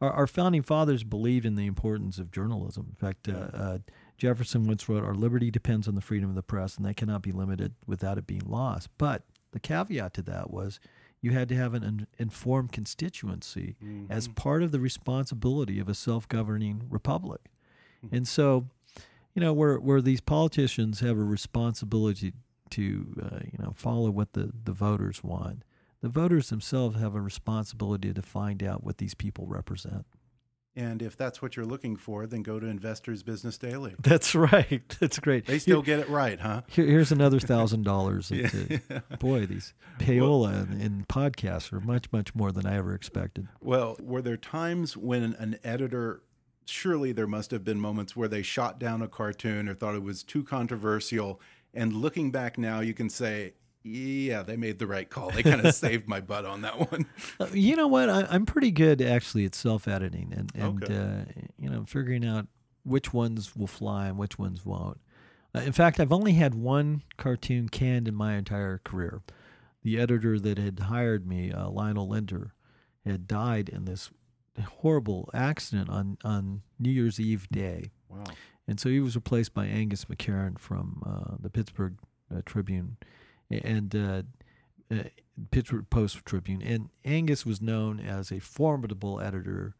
our, 0.00 0.10
our 0.10 0.26
founding 0.26 0.62
fathers 0.62 1.02
believed 1.02 1.46
in 1.46 1.54
the 1.54 1.66
importance 1.66 2.18
of 2.18 2.30
journalism. 2.30 2.86
In 2.90 2.96
fact, 2.96 3.28
uh, 3.28 3.32
uh, 3.56 3.78
Jefferson 4.18 4.66
once 4.66 4.88
wrote, 4.88 5.04
Our 5.04 5.14
liberty 5.14 5.50
depends 5.50 5.88
on 5.88 5.94
the 5.94 6.00
freedom 6.00 6.28
of 6.28 6.34
the 6.34 6.42
press, 6.42 6.76
and 6.76 6.84
that 6.86 6.96
cannot 6.96 7.22
be 7.22 7.32
limited 7.32 7.74
without 7.86 8.18
it 8.18 8.26
being 8.26 8.42
lost. 8.46 8.88
But 8.98 9.22
the 9.52 9.60
caveat 9.60 10.12
to 10.14 10.22
that 10.22 10.50
was 10.50 10.78
you 11.22 11.30
had 11.32 11.48
to 11.48 11.54
have 11.56 11.72
an 11.72 11.82
in- 11.82 12.06
informed 12.18 12.72
constituency 12.72 13.76
as 14.10 14.28
part 14.28 14.62
of 14.62 14.72
the 14.72 14.80
responsibility 14.80 15.78
of 15.80 15.88
a 15.88 15.94
self 15.94 16.28
governing 16.28 16.82
republic. 16.90 17.40
And 18.12 18.28
so, 18.28 18.66
you 19.34 19.40
know, 19.40 19.52
where, 19.54 19.78
where 19.78 20.02
these 20.02 20.20
politicians 20.20 21.00
have 21.00 21.16
a 21.18 21.24
responsibility 21.24 22.34
to, 22.70 23.06
uh, 23.22 23.38
you 23.44 23.58
know, 23.58 23.72
follow 23.74 24.10
what 24.10 24.32
the, 24.32 24.50
the 24.64 24.72
voters 24.72 25.22
want, 25.22 25.62
the 26.00 26.08
voters 26.08 26.50
themselves 26.50 26.98
have 26.98 27.14
a 27.14 27.20
responsibility 27.20 28.12
to 28.12 28.22
find 28.22 28.62
out 28.62 28.84
what 28.84 28.98
these 28.98 29.14
people 29.14 29.46
represent. 29.46 30.06
And 30.78 31.00
if 31.00 31.16
that's 31.16 31.40
what 31.40 31.56
you're 31.56 31.64
looking 31.64 31.96
for, 31.96 32.26
then 32.26 32.42
go 32.42 32.60
to 32.60 32.66
Investors 32.66 33.22
Business 33.22 33.56
Daily. 33.56 33.94
That's 34.02 34.34
right. 34.34 34.82
That's 35.00 35.18
great. 35.18 35.46
They 35.46 35.58
still 35.58 35.80
get 35.80 36.00
it 36.00 36.08
right, 36.10 36.38
huh? 36.38 36.62
Here, 36.68 36.84
here's 36.84 37.10
another 37.10 37.40
thousand 37.40 37.84
dollars. 37.84 38.30
Boy, 39.18 39.46
these 39.46 39.72
payola 39.98 40.62
and, 40.62 40.82
and 40.82 41.08
podcasts 41.08 41.72
are 41.72 41.80
much, 41.80 42.12
much 42.12 42.34
more 42.34 42.52
than 42.52 42.66
I 42.66 42.76
ever 42.76 42.94
expected. 42.94 43.48
Well, 43.62 43.96
were 44.02 44.20
there 44.20 44.36
times 44.36 44.98
when 44.98 45.22
an 45.22 45.58
editor, 45.64 46.20
surely 46.66 47.12
there 47.12 47.26
must 47.26 47.52
have 47.52 47.64
been 47.64 47.80
moments 47.80 48.14
where 48.14 48.28
they 48.28 48.42
shot 48.42 48.78
down 48.78 49.00
a 49.00 49.08
cartoon 49.08 49.70
or 49.70 49.74
thought 49.74 49.94
it 49.94 50.02
was 50.02 50.22
too 50.22 50.44
controversial? 50.44 51.40
And 51.76 51.92
looking 51.92 52.30
back 52.32 52.58
now, 52.58 52.80
you 52.80 52.94
can 52.94 53.08
say, 53.10 53.52
yeah, 53.84 54.42
they 54.42 54.56
made 54.56 54.78
the 54.80 54.86
right 54.86 55.08
call. 55.08 55.30
They 55.30 55.42
kind 55.44 55.64
of 55.64 55.74
saved 55.86 56.08
my 56.08 56.20
butt 56.20 56.44
on 56.44 56.62
that 56.62 56.90
one. 56.90 57.06
Uh, 57.38 57.46
You 57.52 57.76
know 57.76 57.86
what? 57.86 58.10
I, 58.10 58.26
I'm 58.30 58.46
pretty 58.46 58.70
good 58.72 59.00
actually 59.00 59.44
at 59.44 59.54
self 59.54 59.86
editing 59.86 60.32
and, 60.36 60.50
and 60.54 60.82
Okay. 60.82 60.96
uh, 60.96 61.42
you 61.58 61.70
know 61.70 61.84
figuring 61.86 62.24
out 62.24 62.48
which 62.82 63.12
ones 63.12 63.54
will 63.54 63.66
fly 63.68 64.08
and 64.08 64.18
which 64.18 64.38
ones 64.38 64.64
won't. 64.66 64.98
Uh, 65.54 65.60
in 65.60 65.72
fact, 65.72 66.00
I've 66.00 66.12
only 66.12 66.32
had 66.32 66.54
one 66.54 67.02
cartoon 67.16 67.68
canned 67.68 68.08
in 68.08 68.14
my 68.14 68.34
entire 68.34 68.78
career. 68.84 69.22
The 69.82 70.00
editor 70.00 70.38
that 70.40 70.58
had 70.58 70.80
hired 70.80 71.26
me, 71.26 71.52
uh, 71.52 71.68
Lionel 71.68 72.08
Linder, 72.08 72.54
had 73.04 73.28
died 73.28 73.68
in 73.68 73.84
this 73.84 74.10
horrible 74.78 75.30
accident 75.32 75.88
on, 75.90 76.18
on 76.24 76.62
New 76.78 76.90
Year's 76.90 77.20
Eve 77.20 77.46
day. 77.50 77.90
Wow. 78.08 78.24
And 78.68 78.80
so 78.80 78.88
he 78.88 79.00
was 79.00 79.14
replaced 79.14 79.54
by 79.54 79.66
Angus 79.66 80.06
McEachran 80.06 80.58
from 80.58 81.02
uh, 81.06 81.36
the 81.40 81.50
Pittsburgh 81.50 81.98
uh, 82.34 82.42
Tribune 82.44 82.96
and 83.50 83.94
uh, 83.94 84.22
uh, 84.90 85.04
Pittsburgh 85.50 85.88
Post 85.88 86.24
Tribune. 86.24 86.62
And 86.62 86.90
Angus 87.04 87.46
was 87.46 87.60
known 87.60 88.00
as 88.00 88.32
a 88.32 88.40
formidable 88.40 89.20
editor, 89.20 89.76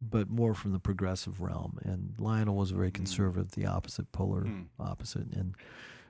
but 0.00 0.30
more 0.30 0.54
from 0.54 0.72
the 0.72 0.78
progressive 0.78 1.40
realm. 1.40 1.78
And 1.82 2.14
Lionel 2.18 2.56
was 2.56 2.70
very 2.70 2.90
conservative, 2.90 3.52
the 3.52 3.66
opposite, 3.66 4.10
polar 4.12 4.42
Hmm. 4.42 4.62
opposite. 4.80 5.30
And 5.32 5.54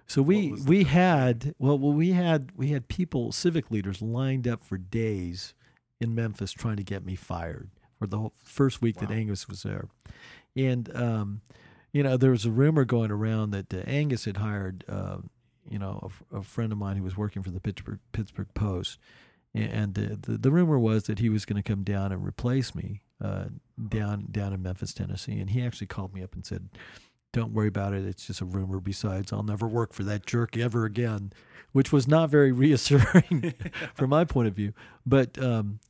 so 0.07 0.23
we 0.23 0.53
we 0.67 0.85
had 0.85 1.55
well, 1.59 1.79
well 1.79 1.93
we 1.93 2.11
had 2.11 2.53
we 2.55 2.69
had 2.69 2.87
people 2.89 3.33
civic 3.33 3.71
leaders 3.71 4.01
lined 4.01 4.47
up 4.47 4.63
for 4.63 4.79
days 4.79 5.55
in 6.01 6.15
Memphis 6.15 6.53
trying 6.53 6.77
to 6.77 6.83
get 6.85 7.05
me 7.05 7.15
fired 7.17 7.71
for 7.99 8.07
the 8.07 8.19
whole 8.19 8.33
first 8.45 8.83
week 8.83 8.97
that 8.97 9.11
Angus 9.11 9.49
was 9.49 9.63
there. 9.63 9.89
And 10.57 10.95
um, 10.97 11.41
you 11.93 12.03
know, 12.03 12.17
there 12.17 12.31
was 12.31 12.47
a 12.47 12.51
rumor 12.51 12.85
going 12.85 13.11
around 13.11 13.51
that 13.51 13.73
uh, 13.73 13.79
Angus 13.87 14.25
had 14.25 14.39
hired, 14.39 14.85
uh, 14.89 15.19
you 15.69 15.79
know, 15.79 16.11
a, 16.33 16.39
a 16.39 16.43
friend 16.43 16.73
of 16.73 16.79
mine 16.79 16.97
who 16.97 17.03
was 17.03 17.17
working 17.17 17.43
for 17.43 17.51
the 17.51 17.61
Pittsburgh 17.61 18.01
Pittsburgh 18.13 18.53
Post, 18.55 18.99
and 19.55 19.99
uh, 19.99 20.17
the 20.21 20.39
the 20.39 20.51
rumor 20.51 20.79
was 20.79 21.05
that 21.05 21.19
he 21.19 21.29
was 21.29 21.45
going 21.45 21.63
to 21.63 21.69
come 21.69 21.85
down 21.85 22.11
and 22.11 22.25
replace 22.27 22.75
me 22.75 23.03
uh, 23.23 23.45
down 23.89 24.27
down 24.31 24.53
in 24.53 24.63
Memphis, 24.63 24.95
Tennessee. 24.95 25.39
And 25.39 25.51
he 25.51 25.63
actually 25.63 25.87
called 25.87 26.15
me 26.15 26.23
up 26.23 26.35
and 26.35 26.47
said, 26.47 26.71
"Don't 27.33 27.53
worry 27.53 27.69
about 27.69 27.93
it. 27.93 28.07
It's 28.07 28.27
just 28.27 28.41
a 28.41 28.47
rumor. 28.47 28.81
Besides, 28.81 29.33
I'll 29.33 29.43
never 29.43 29.69
work 29.69 29.93
for 29.93 30.03
that 30.05 30.25
jerk 30.25 30.57
ever 30.57 30.87
again," 30.87 31.33
which 31.73 31.93
was 31.93 32.09
not 32.09 32.31
very 32.31 32.53
reassuring 32.53 33.53
from 33.95 34.11
my 34.11 34.25
point 34.25 34.49
of 34.49 34.55
view. 34.55 34.73
But 35.05 35.39
um, 35.39 35.81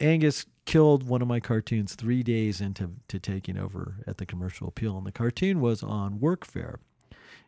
Angus 0.00 0.46
killed 0.64 1.06
one 1.06 1.22
of 1.22 1.28
my 1.28 1.40
cartoons 1.40 1.94
three 1.94 2.22
days 2.22 2.60
into 2.60 2.90
to 3.08 3.18
taking 3.18 3.58
over 3.58 3.96
at 4.06 4.18
the 4.18 4.26
Commercial 4.26 4.68
Appeal, 4.68 4.96
and 4.96 5.06
the 5.06 5.12
cartoon 5.12 5.60
was 5.60 5.82
on 5.82 6.18
workfare. 6.18 6.76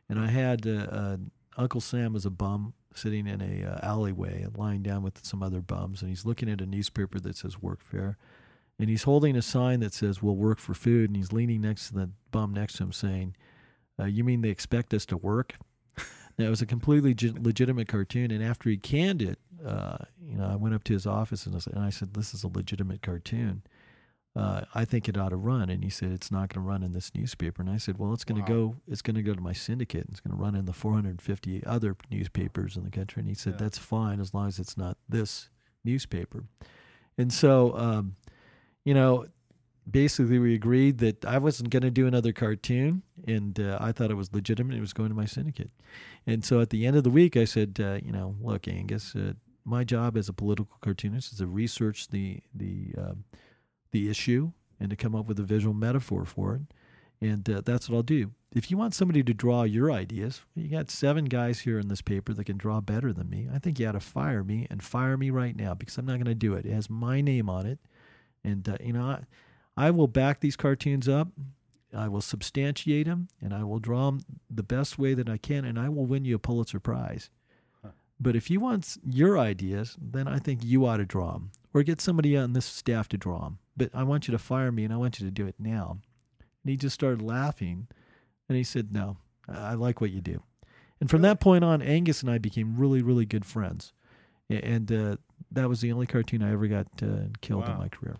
And 0.08 0.18
I 0.18 0.28
had 0.28 0.66
uh, 0.66 0.70
uh, 0.70 1.16
Uncle 1.56 1.80
Sam 1.80 2.14
as 2.14 2.26
a 2.26 2.30
bum 2.30 2.74
sitting 2.94 3.26
in 3.26 3.40
a 3.40 3.68
uh, 3.68 3.78
alleyway, 3.86 4.46
lying 4.54 4.82
down 4.82 5.02
with 5.02 5.24
some 5.24 5.42
other 5.42 5.60
bums, 5.60 6.00
and 6.00 6.08
he's 6.08 6.24
looking 6.24 6.50
at 6.50 6.60
a 6.60 6.66
newspaper 6.66 7.18
that 7.20 7.36
says 7.36 7.56
workfare, 7.56 8.16
and 8.78 8.88
he's 8.88 9.02
holding 9.02 9.36
a 9.36 9.42
sign 9.42 9.80
that 9.80 9.94
says 9.94 10.22
"We'll 10.22 10.36
work 10.36 10.58
for 10.58 10.74
food," 10.74 11.10
and 11.10 11.16
he's 11.16 11.32
leaning 11.32 11.62
next 11.62 11.88
to 11.88 11.94
the 11.94 12.10
bum 12.30 12.52
next 12.54 12.76
to 12.76 12.84
him, 12.84 12.92
saying, 12.92 13.36
uh, 13.98 14.04
"You 14.04 14.24
mean 14.24 14.42
they 14.42 14.50
expect 14.50 14.94
us 14.94 15.06
to 15.06 15.16
work?" 15.16 15.56
It 16.38 16.48
was 16.50 16.60
a 16.60 16.66
completely 16.66 17.14
ge- 17.14 17.32
legitimate 17.38 17.88
cartoon, 17.88 18.30
and 18.30 18.42
after 18.42 18.68
he 18.68 18.76
canned 18.76 19.22
it, 19.22 19.38
uh, 19.64 19.98
you 20.20 20.36
know, 20.36 20.46
I 20.46 20.56
went 20.56 20.74
up 20.74 20.84
to 20.84 20.92
his 20.92 21.06
office 21.06 21.46
and 21.46 21.56
I, 21.56 21.58
said, 21.60 21.72
and 21.74 21.82
I 21.84 21.90
said, 21.90 22.12
"This 22.14 22.34
is 22.34 22.44
a 22.44 22.48
legitimate 22.48 23.00
cartoon. 23.02 23.62
Uh, 24.34 24.66
I 24.74 24.84
think 24.84 25.08
it 25.08 25.16
ought 25.16 25.30
to 25.30 25.36
run." 25.36 25.70
And 25.70 25.82
he 25.82 25.88
said, 25.88 26.12
"It's 26.12 26.30
not 26.30 26.50
going 26.52 26.62
to 26.62 26.68
run 26.68 26.82
in 26.82 26.92
this 26.92 27.14
newspaper." 27.14 27.62
And 27.62 27.70
I 27.70 27.78
said, 27.78 27.96
"Well, 27.98 28.12
it's 28.12 28.24
going 28.24 28.44
to 28.44 28.46
go. 28.46 28.76
It's 28.86 29.00
going 29.00 29.14
to 29.16 29.22
go 29.22 29.32
to 29.32 29.40
my 29.40 29.54
syndicate. 29.54 30.02
and 30.02 30.10
It's 30.10 30.20
going 30.20 30.36
to 30.36 30.42
run 30.42 30.54
in 30.54 30.66
the 30.66 30.74
450 30.74 31.64
other 31.64 31.96
newspapers 32.10 32.76
in 32.76 32.84
the 32.84 32.90
country." 32.90 33.20
And 33.20 33.28
he 33.28 33.34
said, 33.34 33.54
Yeah. 33.54 33.60
"That's 33.60 33.78
fine 33.78 34.20
as 34.20 34.34
long 34.34 34.46
as 34.46 34.58
it's 34.58 34.76
not 34.76 34.98
this 35.08 35.48
newspaper." 35.84 36.44
And 37.16 37.32
so, 37.32 37.74
um, 37.78 38.16
you 38.84 38.92
know, 38.92 39.26
basically 39.88 40.38
we 40.38 40.54
agreed 40.54 40.98
that 40.98 41.24
I 41.24 41.38
wasn't 41.38 41.70
going 41.70 41.82
to 41.82 41.90
do 41.90 42.06
another 42.06 42.32
cartoon, 42.32 43.02
and 43.26 43.58
uh, 43.58 43.78
I 43.80 43.92
thought 43.92 44.10
it 44.10 44.16
was 44.16 44.32
legitimate. 44.32 44.76
It 44.76 44.80
was 44.80 44.92
going 44.92 45.10
to 45.10 45.14
my 45.14 45.26
syndicate, 45.26 45.70
and 46.26 46.44
so 46.44 46.60
at 46.60 46.70
the 46.70 46.86
end 46.86 46.96
of 46.96 47.04
the 47.04 47.10
week, 47.10 47.36
I 47.36 47.44
said, 47.44 47.78
uh, 47.80 47.98
you 48.04 48.12
know, 48.12 48.36
look, 48.40 48.68
Angus, 48.68 49.14
uh, 49.14 49.34
my 49.64 49.84
job 49.84 50.16
as 50.16 50.28
a 50.28 50.32
political 50.32 50.76
cartoonist 50.80 51.32
is 51.32 51.38
to 51.38 51.46
research 51.46 52.08
the 52.08 52.40
the 52.54 52.94
um 52.98 53.24
the 53.92 54.08
issue 54.10 54.52
and 54.80 54.90
to 54.90 54.96
come 54.96 55.14
up 55.14 55.26
with 55.26 55.38
a 55.38 55.44
visual 55.44 55.74
metaphor 55.74 56.24
for 56.24 56.56
it, 56.56 56.62
and 57.20 57.48
uh, 57.48 57.62
that's 57.64 57.88
what 57.88 57.96
I'll 57.96 58.02
do. 58.02 58.32
If 58.54 58.70
you 58.70 58.78
want 58.78 58.94
somebody 58.94 59.22
to 59.22 59.34
draw 59.34 59.64
your 59.64 59.92
ideas, 59.92 60.40
you 60.54 60.68
got 60.68 60.90
seven 60.90 61.26
guys 61.26 61.60
here 61.60 61.78
in 61.78 61.88
this 61.88 62.00
paper 62.00 62.32
that 62.32 62.44
can 62.44 62.56
draw 62.56 62.80
better 62.80 63.12
than 63.12 63.28
me. 63.28 63.48
I 63.52 63.58
think 63.58 63.78
you 63.78 63.86
ought 63.86 63.92
to 63.92 64.00
fire 64.00 64.42
me 64.42 64.66
and 64.70 64.82
fire 64.82 65.16
me 65.16 65.30
right 65.30 65.54
now 65.54 65.74
because 65.74 65.98
I'm 65.98 66.06
not 66.06 66.14
going 66.14 66.24
to 66.24 66.34
do 66.34 66.54
it. 66.54 66.64
It 66.64 66.72
has 66.72 66.88
my 66.88 67.20
name 67.20 67.50
on 67.50 67.66
it, 67.66 67.78
and 68.42 68.68
uh, 68.68 68.78
you 68.80 68.92
know. 68.92 69.20
I 69.76 69.90
will 69.90 70.08
back 70.08 70.40
these 70.40 70.56
cartoons 70.56 71.08
up. 71.08 71.28
I 71.94 72.08
will 72.08 72.20
substantiate 72.20 73.06
them, 73.06 73.28
and 73.40 73.54
I 73.54 73.64
will 73.64 73.78
draw 73.78 74.06
them 74.06 74.20
the 74.50 74.62
best 74.62 74.98
way 74.98 75.14
that 75.14 75.28
I 75.28 75.38
can, 75.38 75.64
and 75.64 75.78
I 75.78 75.88
will 75.88 76.06
win 76.06 76.24
you 76.24 76.36
a 76.36 76.38
Pulitzer 76.38 76.80
Prize. 76.80 77.30
But 78.18 78.34
if 78.34 78.50
you 78.50 78.60
want 78.60 78.96
your 79.04 79.38
ideas, 79.38 79.96
then 80.00 80.26
I 80.26 80.38
think 80.38 80.64
you 80.64 80.86
ought 80.86 80.96
to 80.96 81.04
draw 81.04 81.32
them, 81.32 81.50
or 81.74 81.82
get 81.82 82.00
somebody 82.00 82.36
on 82.36 82.54
this 82.54 82.64
staff 82.64 83.08
to 83.10 83.18
draw 83.18 83.40
them. 83.40 83.58
But 83.76 83.90
I 83.94 84.04
want 84.04 84.26
you 84.26 84.32
to 84.32 84.38
fire 84.38 84.72
me, 84.72 84.84
and 84.84 84.92
I 84.92 84.96
want 84.96 85.20
you 85.20 85.26
to 85.26 85.30
do 85.30 85.46
it 85.46 85.56
now. 85.58 85.98
And 86.40 86.70
he 86.70 86.76
just 86.76 86.94
started 86.94 87.20
laughing, 87.20 87.88
and 88.48 88.56
he 88.56 88.64
said, 88.64 88.92
"No, 88.92 89.18
I 89.48 89.74
like 89.74 90.00
what 90.00 90.10
you 90.12 90.22
do." 90.22 90.42
And 90.98 91.10
from 91.10 91.20
that 91.22 91.40
point 91.40 91.62
on, 91.62 91.82
Angus 91.82 92.22
and 92.22 92.30
I 92.30 92.38
became 92.38 92.78
really, 92.78 93.02
really 93.02 93.26
good 93.26 93.44
friends, 93.44 93.92
and 94.48 94.90
uh, 94.90 95.16
that 95.52 95.68
was 95.68 95.82
the 95.82 95.92
only 95.92 96.06
cartoon 96.06 96.42
I 96.42 96.52
ever 96.52 96.66
got 96.68 96.86
uh, 97.02 97.28
killed 97.42 97.68
in 97.68 97.78
my 97.78 97.88
career. 97.88 98.16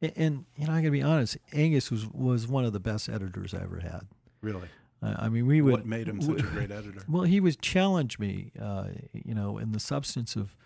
And 0.00 0.44
you 0.56 0.66
know, 0.66 0.72
I 0.72 0.80
gotta 0.80 0.90
be 0.92 1.02
honest. 1.02 1.38
Angus 1.52 1.90
was 1.90 2.06
was 2.06 2.46
one 2.46 2.64
of 2.64 2.72
the 2.72 2.80
best 2.80 3.08
editors 3.08 3.52
I 3.54 3.62
ever 3.62 3.80
had. 3.80 4.06
Really? 4.40 4.68
Uh, 5.02 5.14
I 5.18 5.28
mean, 5.28 5.46
we 5.46 5.60
would. 5.60 5.72
What 5.72 5.86
made 5.86 6.08
him 6.08 6.20
such 6.20 6.40
a 6.40 6.42
great 6.42 6.70
editor? 6.70 7.00
Well, 7.08 7.24
he 7.24 7.40
would 7.40 7.60
challenge 7.60 8.18
me, 8.18 8.52
uh, 8.60 8.86
you 9.12 9.34
know, 9.34 9.58
in 9.58 9.72
the 9.72 9.80
substance 9.80 10.36
of 10.36 10.56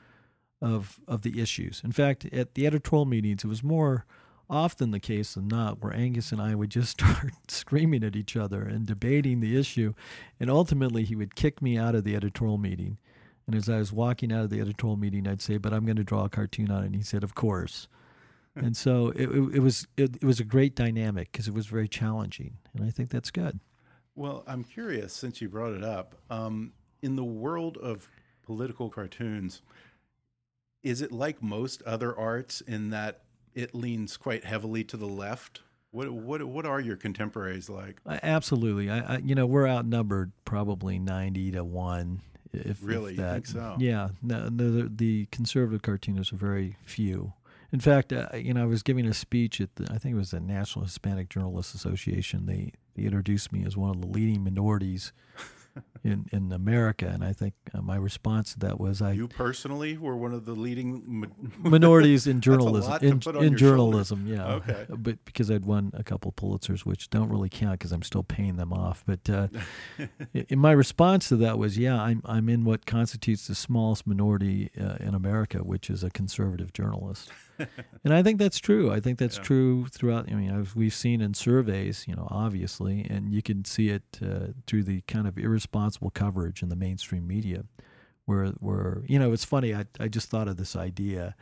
of 0.60 1.00
of 1.08 1.22
the 1.22 1.40
issues. 1.40 1.80
In 1.84 1.92
fact, 1.92 2.26
at 2.26 2.54
the 2.54 2.66
editorial 2.66 3.04
meetings, 3.04 3.44
it 3.44 3.48
was 3.48 3.62
more 3.62 4.06
often 4.50 4.90
the 4.90 5.00
case 5.00 5.34
than 5.34 5.48
not 5.48 5.82
where 5.82 5.94
Angus 5.94 6.30
and 6.30 6.40
I 6.40 6.54
would 6.54 6.70
just 6.70 6.90
start 7.00 7.32
screaming 7.48 8.04
at 8.04 8.16
each 8.16 8.36
other 8.36 8.62
and 8.62 8.86
debating 8.86 9.40
the 9.40 9.58
issue, 9.58 9.94
and 10.38 10.50
ultimately 10.50 11.04
he 11.04 11.16
would 11.16 11.34
kick 11.34 11.62
me 11.62 11.78
out 11.78 11.94
of 11.94 12.04
the 12.04 12.16
editorial 12.16 12.58
meeting. 12.58 12.98
And 13.46 13.56
as 13.56 13.68
I 13.68 13.78
was 13.78 13.92
walking 13.92 14.30
out 14.30 14.44
of 14.44 14.50
the 14.50 14.60
editorial 14.60 14.96
meeting, 14.96 15.26
I'd 15.26 15.42
say, 15.42 15.56
"But 15.58 15.72
I'm 15.72 15.84
going 15.84 15.96
to 15.96 16.04
draw 16.04 16.24
a 16.24 16.28
cartoon 16.28 16.70
on 16.70 16.82
it." 16.82 16.86
And 16.86 16.96
he 16.96 17.02
said, 17.02 17.24
"Of 17.24 17.34
course." 17.34 17.88
And 18.54 18.76
so 18.76 19.08
it, 19.10 19.30
it, 19.30 19.54
it 19.56 19.60
was 19.60 19.86
it, 19.96 20.16
it 20.16 20.24
was 20.24 20.40
a 20.40 20.44
great 20.44 20.74
dynamic 20.74 21.32
because 21.32 21.48
it 21.48 21.54
was 21.54 21.66
very 21.66 21.88
challenging, 21.88 22.58
and 22.74 22.84
I 22.84 22.90
think 22.90 23.10
that's 23.10 23.30
good. 23.30 23.60
Well, 24.14 24.44
I'm 24.46 24.64
curious 24.64 25.12
since 25.12 25.40
you 25.40 25.48
brought 25.48 25.72
it 25.72 25.84
up. 25.84 26.16
Um, 26.28 26.72
in 27.00 27.16
the 27.16 27.24
world 27.24 27.78
of 27.78 28.10
political 28.44 28.90
cartoons, 28.90 29.62
is 30.82 31.00
it 31.00 31.12
like 31.12 31.42
most 31.42 31.82
other 31.82 32.16
arts 32.16 32.60
in 32.60 32.90
that 32.90 33.22
it 33.54 33.74
leans 33.74 34.16
quite 34.16 34.44
heavily 34.44 34.84
to 34.84 34.96
the 34.96 35.06
left? 35.06 35.62
What 35.90 36.10
what 36.10 36.42
what 36.44 36.66
are 36.66 36.80
your 36.80 36.96
contemporaries 36.96 37.68
like? 37.70 38.00
Uh, 38.06 38.18
absolutely, 38.22 38.90
I, 38.90 39.14
I, 39.14 39.16
you 39.18 39.34
know 39.34 39.46
we're 39.46 39.68
outnumbered 39.68 40.32
probably 40.44 40.98
ninety 40.98 41.50
to 41.52 41.64
one. 41.64 42.20
If 42.52 42.80
really, 42.82 43.12
if 43.12 43.18
that. 43.18 43.32
think 43.32 43.46
so? 43.46 43.76
Yeah, 43.78 44.10
no, 44.22 44.50
the, 44.50 44.90
the 44.94 45.26
conservative 45.32 45.80
cartoonists 45.80 46.34
are 46.34 46.36
very 46.36 46.76
few. 46.84 47.32
In 47.72 47.80
fact, 47.80 48.12
uh, 48.12 48.28
you 48.34 48.52
know, 48.52 48.62
I 48.62 48.66
was 48.66 48.82
giving 48.82 49.06
a 49.06 49.14
speech 49.14 49.60
at 49.60 49.74
the, 49.76 49.84
I 49.90 49.96
think 49.98 50.14
it 50.14 50.18
was 50.18 50.32
the 50.32 50.40
National 50.40 50.84
Hispanic 50.84 51.30
Journalists 51.30 51.74
Association. 51.74 52.46
They 52.46 52.72
they 52.94 53.04
introduced 53.04 53.52
me 53.52 53.64
as 53.64 53.76
one 53.76 53.90
of 53.90 54.00
the 54.02 54.06
leading 54.06 54.44
minorities 54.44 55.12
in 56.04 56.26
in 56.32 56.52
America, 56.52 57.06
and 57.06 57.24
I 57.24 57.32
think 57.32 57.54
uh, 57.74 57.80
my 57.82 57.96
response 57.96 58.52
to 58.54 58.58
that 58.60 58.80
was 58.80 59.00
I 59.00 59.12
You 59.12 59.28
personally 59.28 59.96
were 59.96 60.16
one 60.16 60.32
of 60.34 60.44
the 60.44 60.52
leading 60.54 61.02
mi- 61.20 61.28
minorities 61.58 62.26
in 62.26 62.40
journalism. 62.40 62.98
in, 63.02 63.22
in 63.42 63.56
journalism 63.56 64.26
yeah. 64.26 64.46
Okay. 64.54 64.86
but 64.88 65.24
because 65.24 65.50
i'd 65.50 65.64
won 65.64 65.90
a 65.94 66.02
couple 66.02 66.28
of 66.28 66.36
pulitzers 66.36 66.80
which 66.80 67.08
don't 67.10 67.28
really 67.28 67.48
count 67.48 67.78
because 67.78 67.92
i'm 67.92 68.02
still 68.02 68.22
paying 68.22 68.56
them 68.56 68.72
off 68.72 69.02
but 69.06 69.28
uh, 69.30 69.48
in 70.34 70.58
my 70.58 70.72
response 70.72 71.28
to 71.28 71.36
that 71.36 71.58
was 71.58 71.78
yeah 71.78 72.00
i'm, 72.00 72.20
I'm 72.24 72.48
in 72.48 72.64
what 72.64 72.86
constitutes 72.86 73.46
the 73.46 73.54
smallest 73.54 74.06
minority 74.06 74.70
uh, 74.80 74.96
in 75.00 75.14
america 75.14 75.58
which 75.58 75.88
is 75.90 76.02
a 76.04 76.10
conservative 76.10 76.72
journalist. 76.72 77.30
And 78.04 78.12
i 78.12 78.24
think 78.24 78.38
that's 78.40 78.58
true. 78.58 78.90
I 78.90 78.98
think 78.98 79.18
that's 79.20 79.36
Yeah. 79.36 79.44
true 79.44 79.86
throughout 79.86 80.28
i 80.32 80.34
mean 80.34 80.50
as 80.50 80.74
we've 80.74 80.94
seen 80.94 81.20
in 81.20 81.32
surveys 81.34 82.04
you 82.08 82.14
know 82.16 82.26
obviously 82.30 83.06
and 83.08 83.32
you 83.32 83.40
can 83.42 83.64
see 83.64 83.88
it 83.90 84.02
uh, 84.20 84.48
through 84.66 84.82
the 84.84 85.02
kind 85.02 85.28
of 85.28 85.38
irresponsible 85.38 85.61
coverage 86.14 86.62
in 86.62 86.68
the 86.68 86.76
mainstream 86.76 87.26
media 87.26 87.64
where 88.24 88.46
where 88.60 89.02
you 89.06 89.18
know 89.18 89.32
it's 89.32 89.44
funny 89.44 89.74
i, 89.74 89.84
I 89.98 90.08
just 90.08 90.28
thought 90.28 90.48
of 90.48 90.56
this 90.56 90.76
idea 90.76 91.34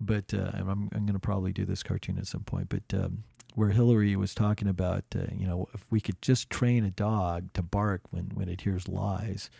but 0.00 0.34
uh, 0.34 0.50
I'm 0.54 0.68
I'm 0.94 1.06
going 1.06 1.14
to 1.14 1.18
probably 1.18 1.52
do 1.52 1.64
this 1.64 1.82
cartoon 1.82 2.18
at 2.18 2.26
some 2.26 2.42
point. 2.42 2.68
But 2.68 2.82
um, 2.92 3.24
where 3.54 3.70
Hillary 3.70 4.14
was 4.16 4.34
talking 4.34 4.68
about, 4.68 5.04
uh, 5.14 5.26
you 5.34 5.46
know, 5.46 5.66
if 5.74 5.84
we 5.90 6.00
could 6.00 6.20
just 6.20 6.50
train 6.50 6.84
a 6.84 6.90
dog 6.90 7.52
to 7.54 7.62
bark 7.62 8.02
when 8.10 8.30
when 8.34 8.48
it 8.48 8.60
hears 8.60 8.88
lies, 8.88 9.50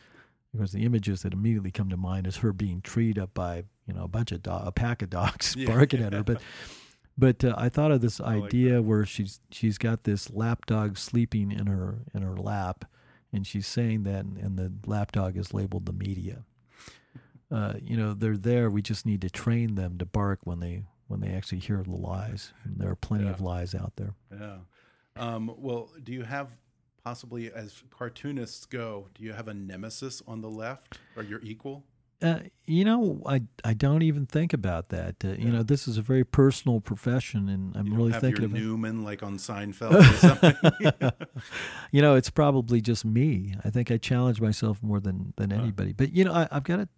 because 0.53 0.73
the 0.73 0.85
images 0.85 1.23
that 1.23 1.33
immediately 1.33 1.71
come 1.71 1.89
to 1.89 1.97
mind 1.97 2.27
is 2.27 2.37
her 2.39 2.53
being 2.53 2.81
treed 2.83 3.19
up 3.19 3.33
by 3.35 3.65
you 3.87 3.95
know 3.95 4.05
a 4.05 4.09
bunch 4.09 4.33
of 4.33 4.43
dog, 4.43 4.67
a 4.67 4.73
pack 4.73 5.03
of 5.03 5.11
dogs 5.11 5.55
Yeah, 5.59 5.69
barking 5.69 6.03
at 6.03 6.13
her. 6.13 6.23
But 6.23 6.43
but 7.17 7.45
uh, 7.45 7.55
I 7.57 7.69
thought 7.71 7.91
of 7.91 8.03
this 8.03 8.21
like 8.21 8.45
idea 8.45 8.83
where 8.83 9.07
she's 9.07 9.41
she's 9.51 9.79
got 9.79 10.05
this 10.05 10.31
lap 10.31 10.67
dog 10.67 10.99
sleeping 10.99 11.51
in 11.51 11.67
her 11.67 12.01
in 12.15 12.23
her 12.23 12.37
lap, 12.37 12.85
and 13.37 13.47
she's 13.47 13.67
saying 13.67 14.03
that, 14.05 14.25
and 14.25 14.59
the 14.59 14.73
lapdog 14.87 15.37
is 15.37 15.55
labeled 15.55 15.87
the 15.87 15.93
media 15.93 16.45
uh, 17.51 17.75
you 17.81 17.97
know 17.97 18.13
they're 18.13 18.37
there. 18.37 18.69
We 18.71 18.83
just 18.83 19.07
need 19.07 19.21
to 19.21 19.31
train 19.31 19.77
them 19.77 19.99
to 19.99 20.05
bark 20.05 20.41
when 20.45 20.59
they 20.61 20.83
when 21.07 21.21
they 21.21 21.29
actually 21.29 21.61
hear 21.61 21.81
the 21.83 21.93
lies. 21.95 22.53
And 22.65 22.79
there 22.79 22.91
are 22.91 22.97
plenty 22.97 23.25
Yeah. 23.25 23.31
of 23.31 23.41
lies 23.41 23.73
out 23.75 23.93
there. 23.95 24.15
Yeah. 24.33 24.57
Um, 25.15 25.55
well, 25.57 25.91
do 26.03 26.13
you 26.13 26.25
have 26.25 26.49
possibly, 27.05 27.53
as 27.53 27.85
cartoonists 27.91 28.67
go, 28.67 29.07
do 29.15 29.23
you 29.23 29.33
have 29.33 29.47
a 29.47 29.55
nemesis 29.55 30.21
on 30.27 30.41
the 30.41 30.51
left 30.51 30.99
or 31.17 31.23
your 31.23 31.41
equal? 31.43 31.85
Uh, 32.23 32.39
you 32.67 32.85
know, 32.85 33.21
I 33.27 33.43
I 33.63 33.75
don't 33.75 34.03
even 34.03 34.25
think 34.27 34.53
about 34.55 34.89
that. 34.89 35.17
Uh, 35.25 35.29
You 35.29 35.47
Yeah. 35.47 35.51
know, 35.53 35.63
this 35.63 35.87
is 35.87 35.99
a 35.99 36.03
very 36.03 36.25
personal 36.25 36.81
profession, 36.81 37.49
and 37.49 37.77
I'm 37.77 37.93
really 37.95 38.13
have 38.13 38.23
thinking 38.23 38.45
about. 38.45 38.59
Newman 38.59 39.05
like 39.05 39.23
on 39.23 39.37
Seinfeld 39.37 39.93
or 39.93 40.03
something. 40.19 40.57
you 41.93 42.03
know, 42.03 42.15
it's 42.15 42.31
probably 42.31 42.81
just 42.81 43.05
me. 43.05 43.55
I 43.65 43.71
think 43.71 43.91
I 43.91 43.99
challenge 43.99 44.41
myself 44.41 44.83
more 44.83 45.01
than 45.01 45.33
than 45.37 45.51
Huh. 45.51 45.61
anybody. 45.63 45.93
But 45.93 46.13
you 46.13 46.25
know, 46.25 46.33
I, 46.33 46.49
I've 46.51 46.65
got 46.65 46.77
to. 46.77 46.89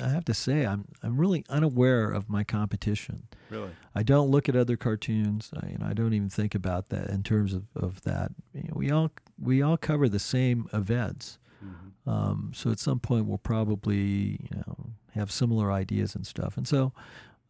I 0.00 0.08
have 0.10 0.24
to 0.26 0.34
say, 0.34 0.64
I'm 0.64 0.84
I'm 1.02 1.16
really 1.16 1.44
unaware 1.48 2.08
of 2.10 2.28
my 2.28 2.44
competition. 2.44 3.24
really? 3.50 3.70
I 3.96 4.02
don't 4.02 4.30
look 4.30 4.48
at 4.48 4.54
other 4.56 4.76
cartoons. 4.76 5.50
I, 5.60 5.70
you 5.70 5.78
know, 5.78 5.86
I 5.86 5.92
don't 5.92 6.12
even 6.12 6.28
think 6.28 6.54
about 6.54 6.88
that 6.90 7.08
in 7.10 7.22
terms 7.22 7.52
of, 7.54 7.64
of 7.74 8.00
that. 8.02 8.30
You 8.52 8.62
know, 8.64 8.74
we 8.74 8.90
all 8.90 9.10
we 9.40 9.62
all 9.62 9.76
cover 9.76 10.08
the 10.08 10.18
same 10.20 10.68
events. 10.72 11.38
Mhm. 11.64 12.10
Um, 12.10 12.52
so 12.54 12.70
at 12.70 12.78
some 12.78 13.00
point 13.00 13.26
we'll 13.26 13.38
probably 13.38 14.38
you 14.50 14.56
know 14.66 14.90
have 15.14 15.32
similar 15.32 15.72
ideas 15.72 16.14
and 16.14 16.26
stuff. 16.26 16.56
And 16.56 16.68
so 16.68 16.92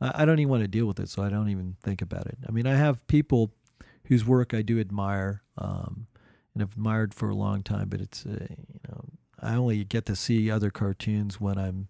I, 0.01 0.23
I 0.23 0.25
don't 0.25 0.39
even 0.39 0.51
want 0.51 0.63
to 0.63 0.69
deal 0.69 0.87
with 0.87 1.01
it. 1.01 1.09
So 1.09 1.23
I 1.23 1.29
don't 1.29 1.49
even 1.49 1.77
think 1.83 2.01
about 2.03 2.27
it. 2.27 2.39
I 2.49 2.53
mean, 2.53 2.67
I 2.67 2.75
have 2.75 3.07
people 3.07 3.53
whose 4.05 4.25
work 4.25 4.55
I 4.55 4.63
do 4.63 4.79
admire 4.79 5.43
um, 5.59 6.07
and 6.55 6.63
have 6.63 6.73
admired 6.73 7.13
for 7.13 7.29
a 7.29 7.35
long 7.35 7.63
time. 7.63 7.89
But 7.89 8.01
it's 8.01 8.25
uh, 8.25 8.47
you 8.51 8.81
know 8.89 9.05
I 9.41 9.55
only 9.55 9.85
get 9.85 10.07
to 10.07 10.17
see 10.17 10.51
other 10.51 10.71
cartoons 10.71 11.41
when 11.41 11.59
I'm 11.59 11.89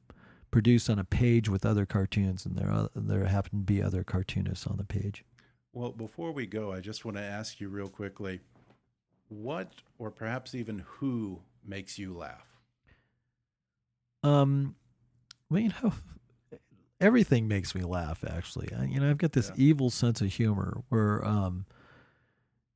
produced 0.50 0.88
on 0.88 0.98
a 0.98 1.04
page 1.04 1.48
with 1.48 1.66
other 1.66 1.84
cartoons, 1.84 2.46
and 2.46 2.56
there 2.56 2.70
are, 2.70 2.88
there 2.94 3.24
happen 3.26 3.50
to 3.50 3.64
be 3.64 3.82
other 3.82 4.02
cartoonists 4.02 4.66
on 4.66 4.78
the 4.78 4.84
page. 4.84 5.24
Well, 5.72 5.92
before 5.92 6.32
we 6.32 6.46
go, 6.46 6.72
I 6.72 6.80
just 6.80 7.04
want 7.04 7.18
to 7.18 7.22
ask 7.22 7.60
you 7.60 7.68
real 7.68 7.88
quickly 7.88 8.40
what 9.28 9.72
or 9.98 10.10
perhaps 10.10 10.54
even 10.54 10.82
who 10.86 11.40
makes 11.68 11.98
you 11.98 12.16
laugh? 12.16 12.46
Um, 14.22 14.74
well, 15.50 15.60
you 15.60 15.72
know, 15.82 15.92
everything 17.00 17.46
makes 17.48 17.74
me 17.74 17.82
laugh. 17.82 18.24
Actually, 18.28 18.68
I, 18.74 18.84
you 18.84 19.00
know, 19.00 19.08
I've 19.10 19.18
got 19.18 19.32
this 19.32 19.50
Yeah. 19.50 19.64
evil 19.64 19.90
sense 19.90 20.20
of 20.20 20.32
humor 20.32 20.82
where, 20.88 21.24
um, 21.24 21.66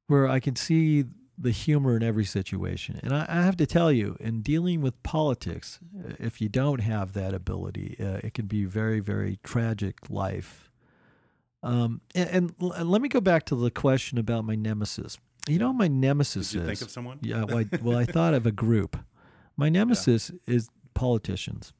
where 0.07 0.29
I 0.29 0.41
can 0.41 0.57
see 0.57 1.05
the 1.39 1.51
humor 1.51 1.97
in 1.97 2.03
every 2.03 2.25
situation. 2.27 3.01
And 3.03 3.15
I, 3.15 3.25
I 3.29 3.43
have 3.43 3.57
to 3.57 3.67
tell 3.67 3.91
you, 3.91 4.17
in 4.21 4.43
dealing 4.43 4.83
with 4.83 5.03
politics, 5.03 5.81
if 6.19 6.41
you 6.41 6.49
don't 6.49 6.81
have 6.81 7.15
that 7.15 7.33
ability, 7.33 7.97
uh, 7.99 8.21
it 8.23 8.35
can 8.35 8.47
be 8.47 8.65
very, 8.65 9.01
very 9.01 9.39
tragic 9.43 10.11
life. 10.11 10.71
Um, 11.63 12.01
and, 12.15 12.29
and 12.31 12.55
and 12.75 12.91
let 12.91 13.03
me 13.03 13.09
go 13.09 13.21
back 13.21 13.45
to 13.47 13.55
the 13.55 13.71
question 13.71 14.19
about 14.19 14.45
my 14.45 14.55
nemesis. 14.55 15.19
You 15.49 15.59
know, 15.59 15.69
what 15.69 15.77
my 15.77 15.89
nemesis 15.89 16.51
Did 16.51 16.57
you 16.57 16.63
is. 16.63 16.67
think 16.69 16.83
of 16.83 16.91
someone? 16.91 17.19
Yeah, 17.23 17.45
well 17.45 17.59
I, 17.59 17.67
well, 17.83 17.99
I 17.99 18.05
thought 18.05 18.35
of 18.35 18.47
a 18.47 18.53
group. 18.53 18.97
My 19.57 19.69
nemesis 19.69 20.31
is 20.47 20.69
politicians. 20.95 21.73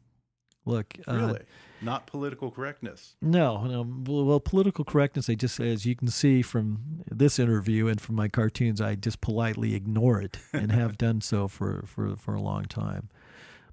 Look, 0.67 0.95
uh, 1.09 1.15
Really? 1.15 1.41
Not 1.83 2.07
political 2.07 2.51
correctness. 2.51 3.17
no, 3.23 3.65
no. 3.65 3.87
Well, 4.07 4.27
well, 4.27 4.41
political 4.41 4.85
correctness. 4.85 5.31
I 5.31 5.35
just, 5.35 5.59
as 5.61 5.87
you 5.87 5.97
can 5.97 6.09
see 6.09 6.43
from 6.43 7.03
this 7.11 7.39
interview 7.39 7.87
and 7.87 7.99
from 7.99 8.17
my 8.17 8.29
cartoons, 8.29 8.83
I 8.83 8.97
just 8.97 9.23
politely 9.23 9.75
ignore 9.75 10.21
it 10.21 10.37
and 10.53 10.71
have 10.73 10.99
done 10.99 11.23
so 11.23 11.49
for 11.49 11.85
for 11.87 12.17
for 12.17 12.35
a 12.35 12.41
long 12.43 12.67
time. 12.67 13.09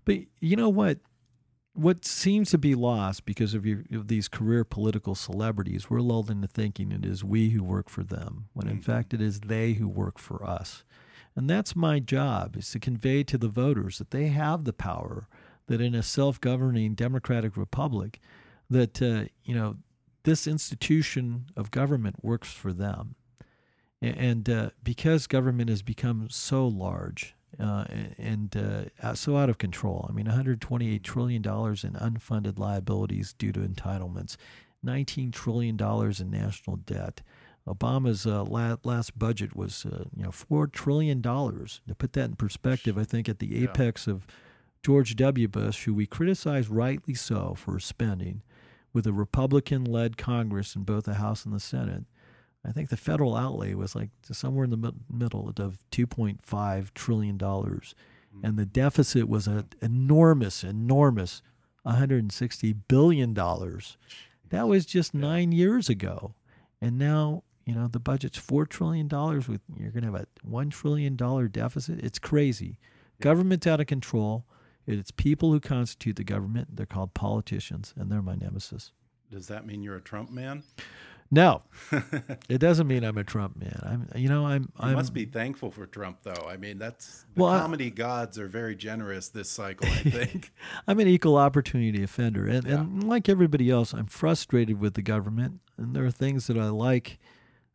But 0.06 0.20
you 0.40 0.56
know 0.56 0.70
what? 0.70 1.00
What 1.78 2.06
seems 2.06 2.50
to 2.50 2.58
be 2.58 2.74
lost 2.74 3.24
because 3.26 3.54
of, 3.54 3.64
your, 3.64 3.84
of 3.94 4.08
these 4.08 4.28
career 4.28 4.64
political 4.64 5.14
celebrities, 5.14 5.92
we're 5.92 6.02
lulled 6.02 6.32
into 6.32 6.48
thinking 6.48 6.92
it 6.92 7.06
is 7.06 7.24
we 7.24 7.52
who 7.52 7.64
work 7.64 7.88
for 7.88 8.04
them, 8.04 8.48
when 8.54 8.68
in 8.68 8.80
Mhm. 8.80 8.84
fact 8.84 9.14
it 9.14 9.22
is 9.22 9.42
they 9.42 9.74
who 9.74 9.88
work 9.88 10.18
for 10.18 10.44
us. 10.44 10.84
And 11.36 11.48
that's 11.48 11.76
my 11.76 12.00
job 12.00 12.58
is 12.58 12.72
to 12.72 12.80
convey 12.80 13.24
to 13.26 13.38
the 13.38 13.48
voters 13.48 14.00
that 14.00 14.10
they 14.10 14.30
have 14.30 14.64
the 14.64 14.74
power 14.74 15.28
that 15.68 15.80
in 15.80 15.94
a 15.94 16.02
self-governing 16.02 16.96
democratic 16.96 17.56
republic 17.56 18.20
that 18.72 19.00
uh, 19.00 19.26
you 19.44 19.54
know 19.54 19.78
this 20.24 20.48
institution 20.48 21.46
of 21.56 21.70
government 21.70 22.24
works 22.24 22.52
for 22.52 22.74
them 22.74 23.14
and 24.02 24.50
uh, 24.50 24.72
because 24.84 25.28
government 25.28 25.70
has 25.70 25.82
become 25.84 26.28
so 26.30 26.68
large 26.68 27.36
uh, 27.60 27.86
and 28.18 28.56
uh, 29.02 29.14
so 29.14 29.38
out 29.38 29.50
of 29.50 29.58
control 29.58 30.06
i 30.10 30.12
mean 30.14 30.26
128 30.26 31.04
trillion 31.04 31.42
dollars 31.42 31.84
in 31.84 31.94
unfunded 31.94 32.60
liabilities 32.60 33.34
due 33.34 33.52
to 33.52 33.62
entitlements 33.62 34.36
19 34.84 35.32
trillion 35.32 35.76
dollars 35.78 36.20
in 36.20 36.30
national 36.30 36.76
debt 36.78 37.22
Obama's 37.68 38.26
uh, 38.26 38.46
la- 38.46 38.78
last 38.86 39.20
budget 39.20 39.54
was, 39.54 39.86
uh, 39.86 40.06
you 40.16 40.24
know, 40.24 40.32
four 40.32 40.68
trillion 40.68 41.20
dollars. 41.20 41.82
To 41.90 41.96
put 41.96 42.14
that 42.14 42.30
in 42.30 42.36
perspective, 42.38 42.98
I 42.98 43.04
think 43.04 43.28
at 43.28 43.40
the 43.40 43.48
Yeah. 43.48 43.64
apex 43.66 44.08
of 44.08 44.26
George 44.82 45.18
W. 45.18 45.50
Bush, 45.50 45.84
who 45.84 45.94
we 45.94 46.06
criticize 46.06 46.70
rightly 46.70 47.14
so 47.14 47.56
for 47.56 47.78
spending, 47.82 48.42
with 48.94 49.06
a 49.06 49.12
Republican-led 49.12 50.16
Congress 50.16 50.78
in 50.78 50.84
both 50.84 51.04
the 51.04 51.16
House 51.16 51.44
and 51.44 51.54
the 51.54 51.60
Senate, 51.60 52.06
I 52.68 52.72
think 52.72 52.90
the 52.90 52.98
federal 52.98 53.36
outlay 53.36 53.74
was 53.74 53.96
like 53.96 54.10
somewhere 54.24 54.66
in 54.66 54.72
the 54.72 54.94
middle 55.10 55.48
of 55.48 55.80
2.5 55.92 56.94
trillion 56.94 57.38
dollars, 57.38 57.96
hmm. 58.34 58.46
and 58.46 58.58
the 58.58 58.66
deficit 58.66 59.30
was 59.30 59.48
an 59.48 59.68
enormous, 59.82 60.64
enormous 60.64 61.42
160 61.84 62.74
billion 62.74 63.34
dollars. 63.34 63.98
That 64.50 64.68
was 64.68 64.86
just 64.86 65.14
nine 65.14 65.52
years 65.52 65.88
ago, 65.88 66.34
and 66.82 66.98
now 66.98 67.44
you 67.66 67.74
know 67.74 67.88
the 67.88 68.00
budget's 68.00 68.38
four 68.38 68.66
trillion 68.66 69.08
dollars. 69.08 69.48
With 69.48 69.62
you're 69.78 69.92
going 69.92 70.04
to 70.04 70.12
have 70.12 70.22
a 70.22 70.28
one 70.44 70.70
trillion 70.70 71.16
dollar 71.16 71.48
deficit. 71.48 72.04
It's 72.04 72.20
crazy. 72.20 72.78
Government's 73.22 73.66
out 73.66 73.80
of 73.80 73.88
control. 73.88 74.46
It's 74.86 75.12
people 75.12 75.52
who 75.52 75.60
constitute 75.60 76.16
the 76.18 76.24
government. 76.24 76.76
They're 76.76 76.86
called 76.86 77.14
politicians, 77.14 77.94
and 77.98 78.12
they're 78.12 78.22
my 78.22 78.36
nemesis. 78.36 78.92
Does 79.30 79.48
that 79.48 79.66
mean 79.66 79.84
you're 79.84 79.98
a 79.98 80.02
Trump 80.02 80.30
man? 80.30 80.64
No, 81.30 81.64
it 82.50 82.60
doesn't 82.60 82.88
mean 82.88 83.04
I'm 83.04 83.18
a 83.18 83.24
Trump 83.24 83.58
man. 83.58 83.80
I'm, 83.84 84.10
you 84.16 84.30
know, 84.30 84.46
I'm. 84.46 84.64
You 84.64 84.70
I'm 84.90 84.94
must 84.94 85.14
be 85.14 85.26
thankful 85.26 85.72
for 85.72 85.86
Trump, 85.86 86.20
though. 86.24 86.48
I 86.50 86.56
mean, 86.56 86.78
that's 86.80 87.26
the 87.36 87.44
Well, 87.44 87.52
I- 87.52 87.60
comedy 87.60 87.90
gods 87.90 88.40
are 88.40 88.48
very 88.48 88.76
generous 88.76 89.28
this 89.28 89.50
cycle. 89.50 89.88
I 89.88 89.96
think. 90.10 90.52
I'm 90.88 91.00
an 91.02 91.08
equal 91.08 91.36
opportunity 91.38 92.02
offender, 92.02 92.48
and, 92.48 92.66
Yeah. 92.66 92.76
and 92.76 93.04
like 93.04 93.28
everybody 93.28 93.70
else, 93.70 93.94
I'm 93.94 94.06
frustrated 94.06 94.80
with 94.80 94.94
the 94.94 95.02
government, 95.02 95.60
and 95.78 95.94
there 95.96 96.06
are 96.06 96.12
things 96.12 96.48
that 96.48 96.58
I 96.58 96.70
like 96.70 97.20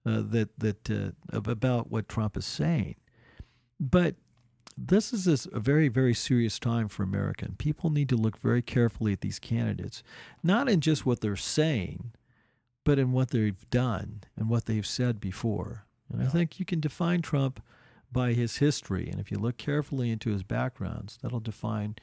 uh, 0.07 0.23
that 0.31 0.59
that 0.59 0.91
uh, 0.91 1.11
about 1.33 1.91
what 1.91 2.09
Trump 2.09 2.39
is 2.39 2.47
saying, 2.47 2.95
but 3.79 4.15
this 4.79 5.13
is 5.13 5.27
this, 5.27 5.47
a 5.53 5.61
very 5.61 5.89
very 5.89 6.15
serious 6.15 6.59
time 6.59 6.89
for 6.89 7.03
America, 7.03 7.45
and 7.45 7.59
people 7.59 7.91
need 7.91 8.09
to 8.09 8.17
look 8.17 8.39
very 8.39 8.63
carefully 8.63 9.13
at 9.13 9.21
these 9.21 9.39
candidates, 9.39 10.03
not 10.43 10.71
in 10.71 10.81
just 10.81 11.05
what 11.05 11.21
they're 11.21 11.37
saying, 11.37 12.13
but 12.85 12.99
in 12.99 13.13
what 13.13 13.31
they've 13.31 13.69
done 13.71 14.23
and 14.37 14.49
what 14.49 14.67
they've 14.67 14.87
said 14.87 15.21
before. 15.21 15.87
And 16.13 16.23
I 16.23 16.27
think 16.27 16.59
you 16.59 16.67
can 16.67 16.81
define 16.81 17.23
Trump 17.23 17.63
by 18.11 18.35
his 18.35 18.59
history, 18.59 19.09
and 19.11 19.19
if 19.19 19.31
you 19.31 19.39
look 19.39 19.57
carefully 19.57 20.11
into 20.11 20.31
his 20.31 20.43
backgrounds, 20.43 21.19
that'll 21.23 21.41
define 21.41 21.97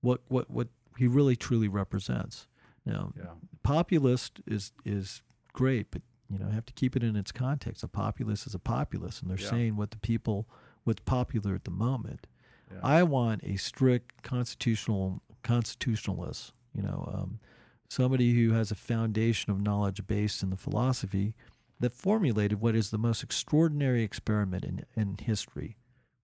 what 0.00 0.20
what 0.28 0.48
what 0.50 0.68
he 0.96 1.06
really 1.08 1.34
truly 1.36 1.66
represents. 1.68 2.46
Now, 2.86 3.12
Yeah. 3.16 3.32
populist 3.64 4.40
is 4.46 4.72
is 4.84 5.22
great, 5.52 5.90
but 5.90 6.02
you 6.30 6.38
know, 6.38 6.48
have 6.50 6.66
to 6.66 6.72
keep 6.74 6.94
it 6.94 7.02
in 7.02 7.16
its 7.16 7.32
context. 7.32 7.82
A 7.82 7.88
populist 7.88 8.46
is 8.46 8.54
a 8.54 8.58
populist, 8.58 9.22
and 9.22 9.30
they're 9.30 9.38
Yeah. 9.40 9.50
saying 9.50 9.76
what 9.76 9.90
the 9.90 9.98
people 9.98 10.48
what's 10.84 11.02
popular 11.04 11.54
at 11.54 11.64
the 11.64 11.70
moment. 11.72 12.26
Yeah. 12.70 12.78
I 12.82 13.02
want 13.02 13.42
a 13.42 13.56
strict 13.56 14.22
constitutional 14.22 15.22
constitutionalist. 15.42 16.52
You 16.74 16.82
know, 16.82 17.10
um, 17.12 17.40
somebody 17.88 18.34
who 18.34 18.52
has 18.52 18.70
a 18.70 18.76
foundation 18.76 19.50
of 19.50 19.60
knowledge 19.60 20.06
based 20.06 20.42
in 20.42 20.50
the 20.50 20.56
philosophy 20.56 21.34
that 21.80 21.92
formulated 21.92 22.60
what 22.60 22.74
is 22.74 22.90
the 22.90 22.98
most 22.98 23.22
extraordinary 23.22 24.02
experiment 24.02 24.64
in, 24.64 24.84
in 24.94 25.16
history, 25.20 25.76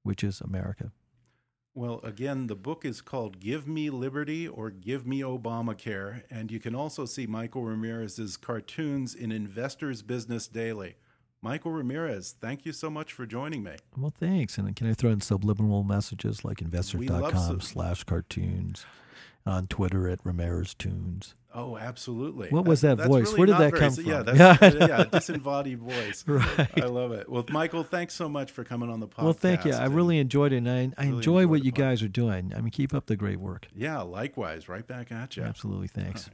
which 0.02 0.22
is 0.22 0.40
America. 0.40 0.92
Well, 1.76 2.00
again, 2.04 2.46
the 2.46 2.54
book 2.54 2.84
is 2.84 3.00
called 3.00 3.40
Give 3.40 3.66
Me 3.66 3.90
Liberty 3.90 4.46
or 4.46 4.70
Give 4.70 5.06
Me 5.06 5.22
Obamacare. 5.22 6.22
And 6.30 6.52
you 6.52 6.60
can 6.60 6.74
also 6.74 7.04
see 7.04 7.26
Michael 7.26 7.64
Ramirez's 7.64 8.36
cartoons 8.36 9.14
in 9.14 9.32
Investors 9.32 10.00
Business 10.02 10.46
Daily. 10.46 10.94
Michael 11.42 11.72
Ramirez, 11.72 12.36
thank 12.40 12.64
you 12.64 12.72
so 12.72 12.88
much 12.88 13.12
for 13.12 13.26
joining 13.26 13.64
me. 13.64 13.72
Well, 13.98 14.14
thanks. 14.16 14.56
And 14.56 14.74
can 14.76 14.88
I 14.88 14.94
throw 14.94 15.10
in 15.10 15.20
subliminal 15.20 15.82
messages 15.82 16.44
like 16.44 16.62
investors.com 16.62 17.60
slash 17.60 18.04
cartoons, 18.04 18.86
on 19.46 19.66
Twitter 19.66 20.08
at 20.08 20.22
Ramireztoons. 20.24 21.34
Oh, 21.56 21.76
absolutely. 21.76 22.48
What 22.48 22.64
was 22.64 22.80
that 22.80 22.96
voice? 22.98 23.26
really 23.32 23.38
Where 23.38 23.46
did 23.46 23.56
that 23.58 23.70
very- 23.78 23.90
come 23.90 24.04
Yeah, 24.04 24.22
that's 24.22 24.74
yeah, 24.80 25.04
disembodied 25.04 25.78
voice. 25.78 26.24
Right. 26.28 26.82
I 26.82 26.86
love 26.86 27.12
it. 27.12 27.28
Well, 27.28 27.44
Michael, 27.50 27.84
thanks 27.84 28.14
so 28.14 28.28
much 28.28 28.50
for 28.50 28.64
coming 28.64 28.90
on 28.90 28.98
the 29.00 29.06
podcast. 29.06 29.22
Well, 29.22 29.32
thank 29.34 29.64
you. 29.64 29.72
I 29.72 29.84
really 29.86 30.18
enjoyed 30.18 30.52
it, 30.52 30.56
and 30.58 30.68
I, 30.68 30.90
I 30.98 31.04
Really 31.04 31.16
enjoy 31.18 31.46
what 31.46 31.64
you 31.64 31.70
podcast. 31.72 31.76
guys 31.76 32.02
are 32.02 32.08
doing. 32.08 32.52
I 32.56 32.60
mean, 32.60 32.70
keep 32.70 32.92
up 32.92 33.06
the 33.06 33.14
great 33.16 33.38
work. 33.38 33.68
Yeah, 33.74 34.00
likewise. 34.00 34.68
Right 34.68 34.84
back 34.86 35.12
at 35.12 35.36
you. 35.36 35.44
Absolutely. 35.44 35.88
Thanks. 35.88 36.28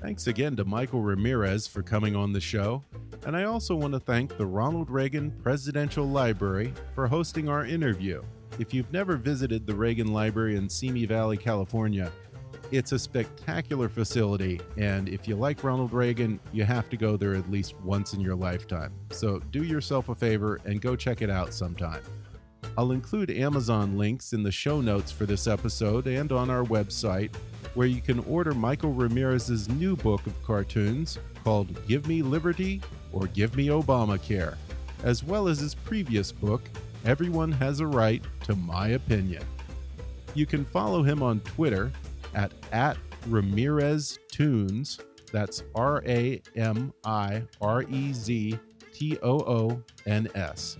Thanks 0.00 0.26
again 0.26 0.56
to 0.56 0.64
Michael 0.66 1.00
Ramirez 1.00 1.66
for 1.66 1.82
coming 1.82 2.14
on 2.14 2.32
the 2.32 2.40
show. 2.40 2.82
And 3.26 3.34
I 3.34 3.44
also 3.44 3.74
want 3.74 3.94
to 3.94 4.00
thank 4.00 4.36
the 4.36 4.44
Ronald 4.44 4.90
Reagan 4.90 5.30
Presidential 5.42 6.06
Library 6.06 6.74
for 6.94 7.06
hosting 7.06 7.48
our 7.48 7.64
interview. 7.64 8.22
If 8.58 8.74
you've 8.74 8.92
never 8.92 9.16
visited 9.16 9.66
the 9.66 9.74
Reagan 9.74 10.12
Library 10.12 10.56
in 10.56 10.68
Simi 10.68 11.06
Valley, 11.06 11.38
California, 11.38 12.12
it's 12.70 12.92
a 12.92 12.98
spectacular 12.98 13.88
facility. 13.88 14.60
And 14.76 15.08
if 15.08 15.26
you 15.26 15.36
like 15.36 15.64
Ronald 15.64 15.92
Reagan, 15.92 16.38
you 16.52 16.64
have 16.64 16.90
to 16.90 16.98
go 16.98 17.16
there 17.16 17.34
at 17.34 17.50
least 17.50 17.74
once 17.80 18.12
in 18.12 18.20
your 18.20 18.34
lifetime. 18.34 18.92
So 19.10 19.38
do 19.38 19.64
yourself 19.64 20.10
a 20.10 20.14
favor 20.14 20.60
and 20.66 20.80
go 20.82 20.94
check 20.94 21.22
it 21.22 21.30
out 21.30 21.54
sometime. 21.54 22.02
I'll 22.76 22.90
include 22.90 23.30
Amazon 23.30 23.96
links 23.96 24.32
in 24.32 24.42
the 24.42 24.50
show 24.50 24.80
notes 24.80 25.12
for 25.12 25.26
this 25.26 25.46
episode 25.46 26.06
and 26.08 26.32
on 26.32 26.50
our 26.50 26.64
website, 26.64 27.34
where 27.74 27.86
you 27.86 28.00
can 28.00 28.18
order 28.20 28.52
Michael 28.52 28.92
Ramirez's 28.92 29.68
new 29.68 29.94
book 29.96 30.26
of 30.26 30.42
cartoons 30.42 31.18
called 31.44 31.86
Give 31.86 32.06
Me 32.08 32.20
Liberty 32.22 32.80
or 33.12 33.28
Give 33.28 33.54
Me 33.54 33.68
Obamacare, 33.68 34.56
as 35.04 35.22
well 35.22 35.46
as 35.46 35.60
his 35.60 35.74
previous 35.74 36.32
book, 36.32 36.62
Everyone 37.04 37.52
Has 37.52 37.78
a 37.78 37.86
Right 37.86 38.24
to 38.44 38.56
My 38.56 38.88
Opinion. 38.88 39.44
You 40.34 40.46
can 40.46 40.64
follow 40.64 41.02
him 41.02 41.22
on 41.22 41.40
Twitter 41.40 41.92
at, 42.34 42.52
at 42.72 42.96
Ramirez 43.28 44.18
Tunes. 44.32 44.98
That's 45.30 45.62
R 45.76 46.02
A 46.06 46.42
M 46.56 46.92
I 47.04 47.42
R 47.60 47.82
E 47.82 48.12
Z 48.12 48.58
T 48.92 49.18
O 49.22 49.38
O 49.40 49.82
N 50.06 50.28
S. 50.34 50.78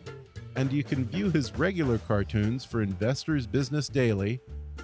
And 0.57 0.73
you 0.73 0.85
can 0.85 1.07
view 1.07 1.31
his 1.31 1.59
regular 1.59 1.99
cartoons 1.99 2.65
for 2.65 2.81
Investors 2.83 3.45
Business 3.47 3.89
Daily 3.89 4.41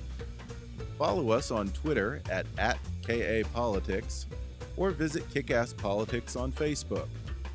Follow 0.98 1.30
us 1.30 1.50
on 1.50 1.68
Twitter 1.70 2.20
at, 2.30 2.46
at 2.58 2.78
KAPolitics 3.02 4.26
or 4.76 4.90
visit 4.90 5.28
Kickass 5.30 5.76
Politics 5.76 6.36
on 6.36 6.52
Facebook. 6.52 7.08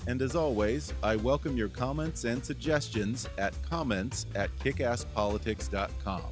And 0.08 0.22
as 0.22 0.36
always, 0.36 0.94
I 1.02 1.16
welcome 1.16 1.58
your 1.58 1.70
comments 1.70 2.26
and 2.26 2.44
suggestions 2.44 3.28
at 3.38 3.54
comments 3.64 4.28
at 4.36 4.56
kickasspolitics.com. 4.60 6.24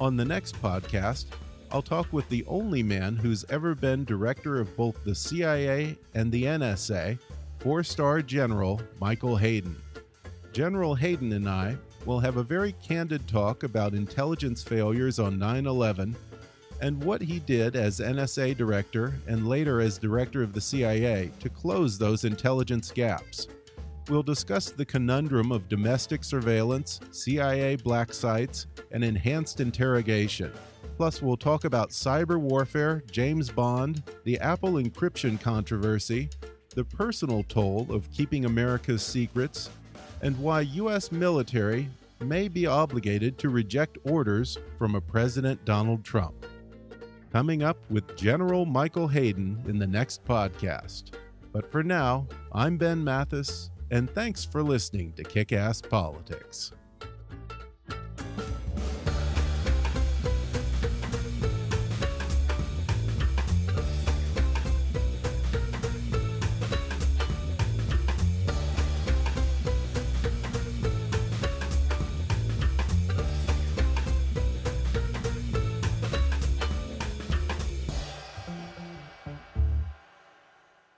On 0.00 0.16
the 0.16 0.24
next 0.24 0.60
podcast, 0.60 1.26
I'll 1.74 1.82
talk 1.82 2.12
with 2.12 2.28
the 2.28 2.44
only 2.46 2.84
man 2.84 3.16
who's 3.16 3.44
ever 3.50 3.74
been 3.74 4.04
director 4.04 4.60
of 4.60 4.76
both 4.76 5.02
the 5.02 5.12
CIA 5.12 5.98
and 6.14 6.30
the 6.30 6.44
NSA, 6.44 7.18
four 7.58 7.82
star 7.82 8.22
General 8.22 8.80
Michael 9.00 9.36
Hayden. 9.36 9.74
General 10.52 10.94
Hayden 10.94 11.32
and 11.32 11.48
I 11.48 11.76
will 12.06 12.20
have 12.20 12.36
a 12.36 12.44
very 12.44 12.76
candid 12.80 13.26
talk 13.26 13.64
about 13.64 13.92
intelligence 13.92 14.62
failures 14.62 15.18
on 15.18 15.36
9 15.36 15.66
11 15.66 16.14
and 16.80 17.02
what 17.02 17.20
he 17.20 17.40
did 17.40 17.74
as 17.74 17.98
NSA 17.98 18.56
director 18.56 19.18
and 19.26 19.48
later 19.48 19.80
as 19.80 19.98
director 19.98 20.44
of 20.44 20.52
the 20.52 20.60
CIA 20.60 21.32
to 21.40 21.48
close 21.48 21.98
those 21.98 22.22
intelligence 22.22 22.92
gaps. 22.92 23.48
We'll 24.08 24.22
discuss 24.22 24.70
the 24.70 24.84
conundrum 24.84 25.50
of 25.50 25.68
domestic 25.68 26.22
surveillance, 26.22 27.00
CIA 27.10 27.74
black 27.74 28.12
sites, 28.12 28.68
and 28.92 29.02
enhanced 29.02 29.58
interrogation. 29.58 30.52
Plus, 30.96 31.20
we'll 31.20 31.36
talk 31.36 31.64
about 31.64 31.90
cyber 31.90 32.38
warfare, 32.38 33.02
James 33.10 33.50
Bond, 33.50 34.02
the 34.24 34.38
Apple 34.38 34.74
encryption 34.74 35.40
controversy, 35.40 36.28
the 36.70 36.84
personal 36.84 37.42
toll 37.48 37.86
of 37.90 38.10
keeping 38.12 38.44
America's 38.44 39.02
secrets, 39.02 39.70
and 40.22 40.38
why 40.38 40.60
U.S. 40.60 41.10
military 41.10 41.88
may 42.20 42.46
be 42.48 42.66
obligated 42.66 43.38
to 43.38 43.48
reject 43.48 43.98
orders 44.04 44.56
from 44.78 44.94
a 44.94 45.00
President 45.00 45.64
Donald 45.64 46.04
Trump. 46.04 46.46
Coming 47.32 47.64
up 47.64 47.78
with 47.90 48.16
General 48.16 48.64
Michael 48.64 49.08
Hayden 49.08 49.62
in 49.66 49.78
the 49.78 49.86
next 49.86 50.24
podcast. 50.24 51.10
But 51.52 51.70
for 51.70 51.82
now, 51.82 52.28
I'm 52.52 52.76
Ben 52.76 53.02
Mathis, 53.02 53.70
and 53.90 54.08
thanks 54.10 54.44
for 54.44 54.62
listening 54.62 55.12
to 55.14 55.24
Kick 55.24 55.52
Ass 55.52 55.82
Politics. 55.82 56.72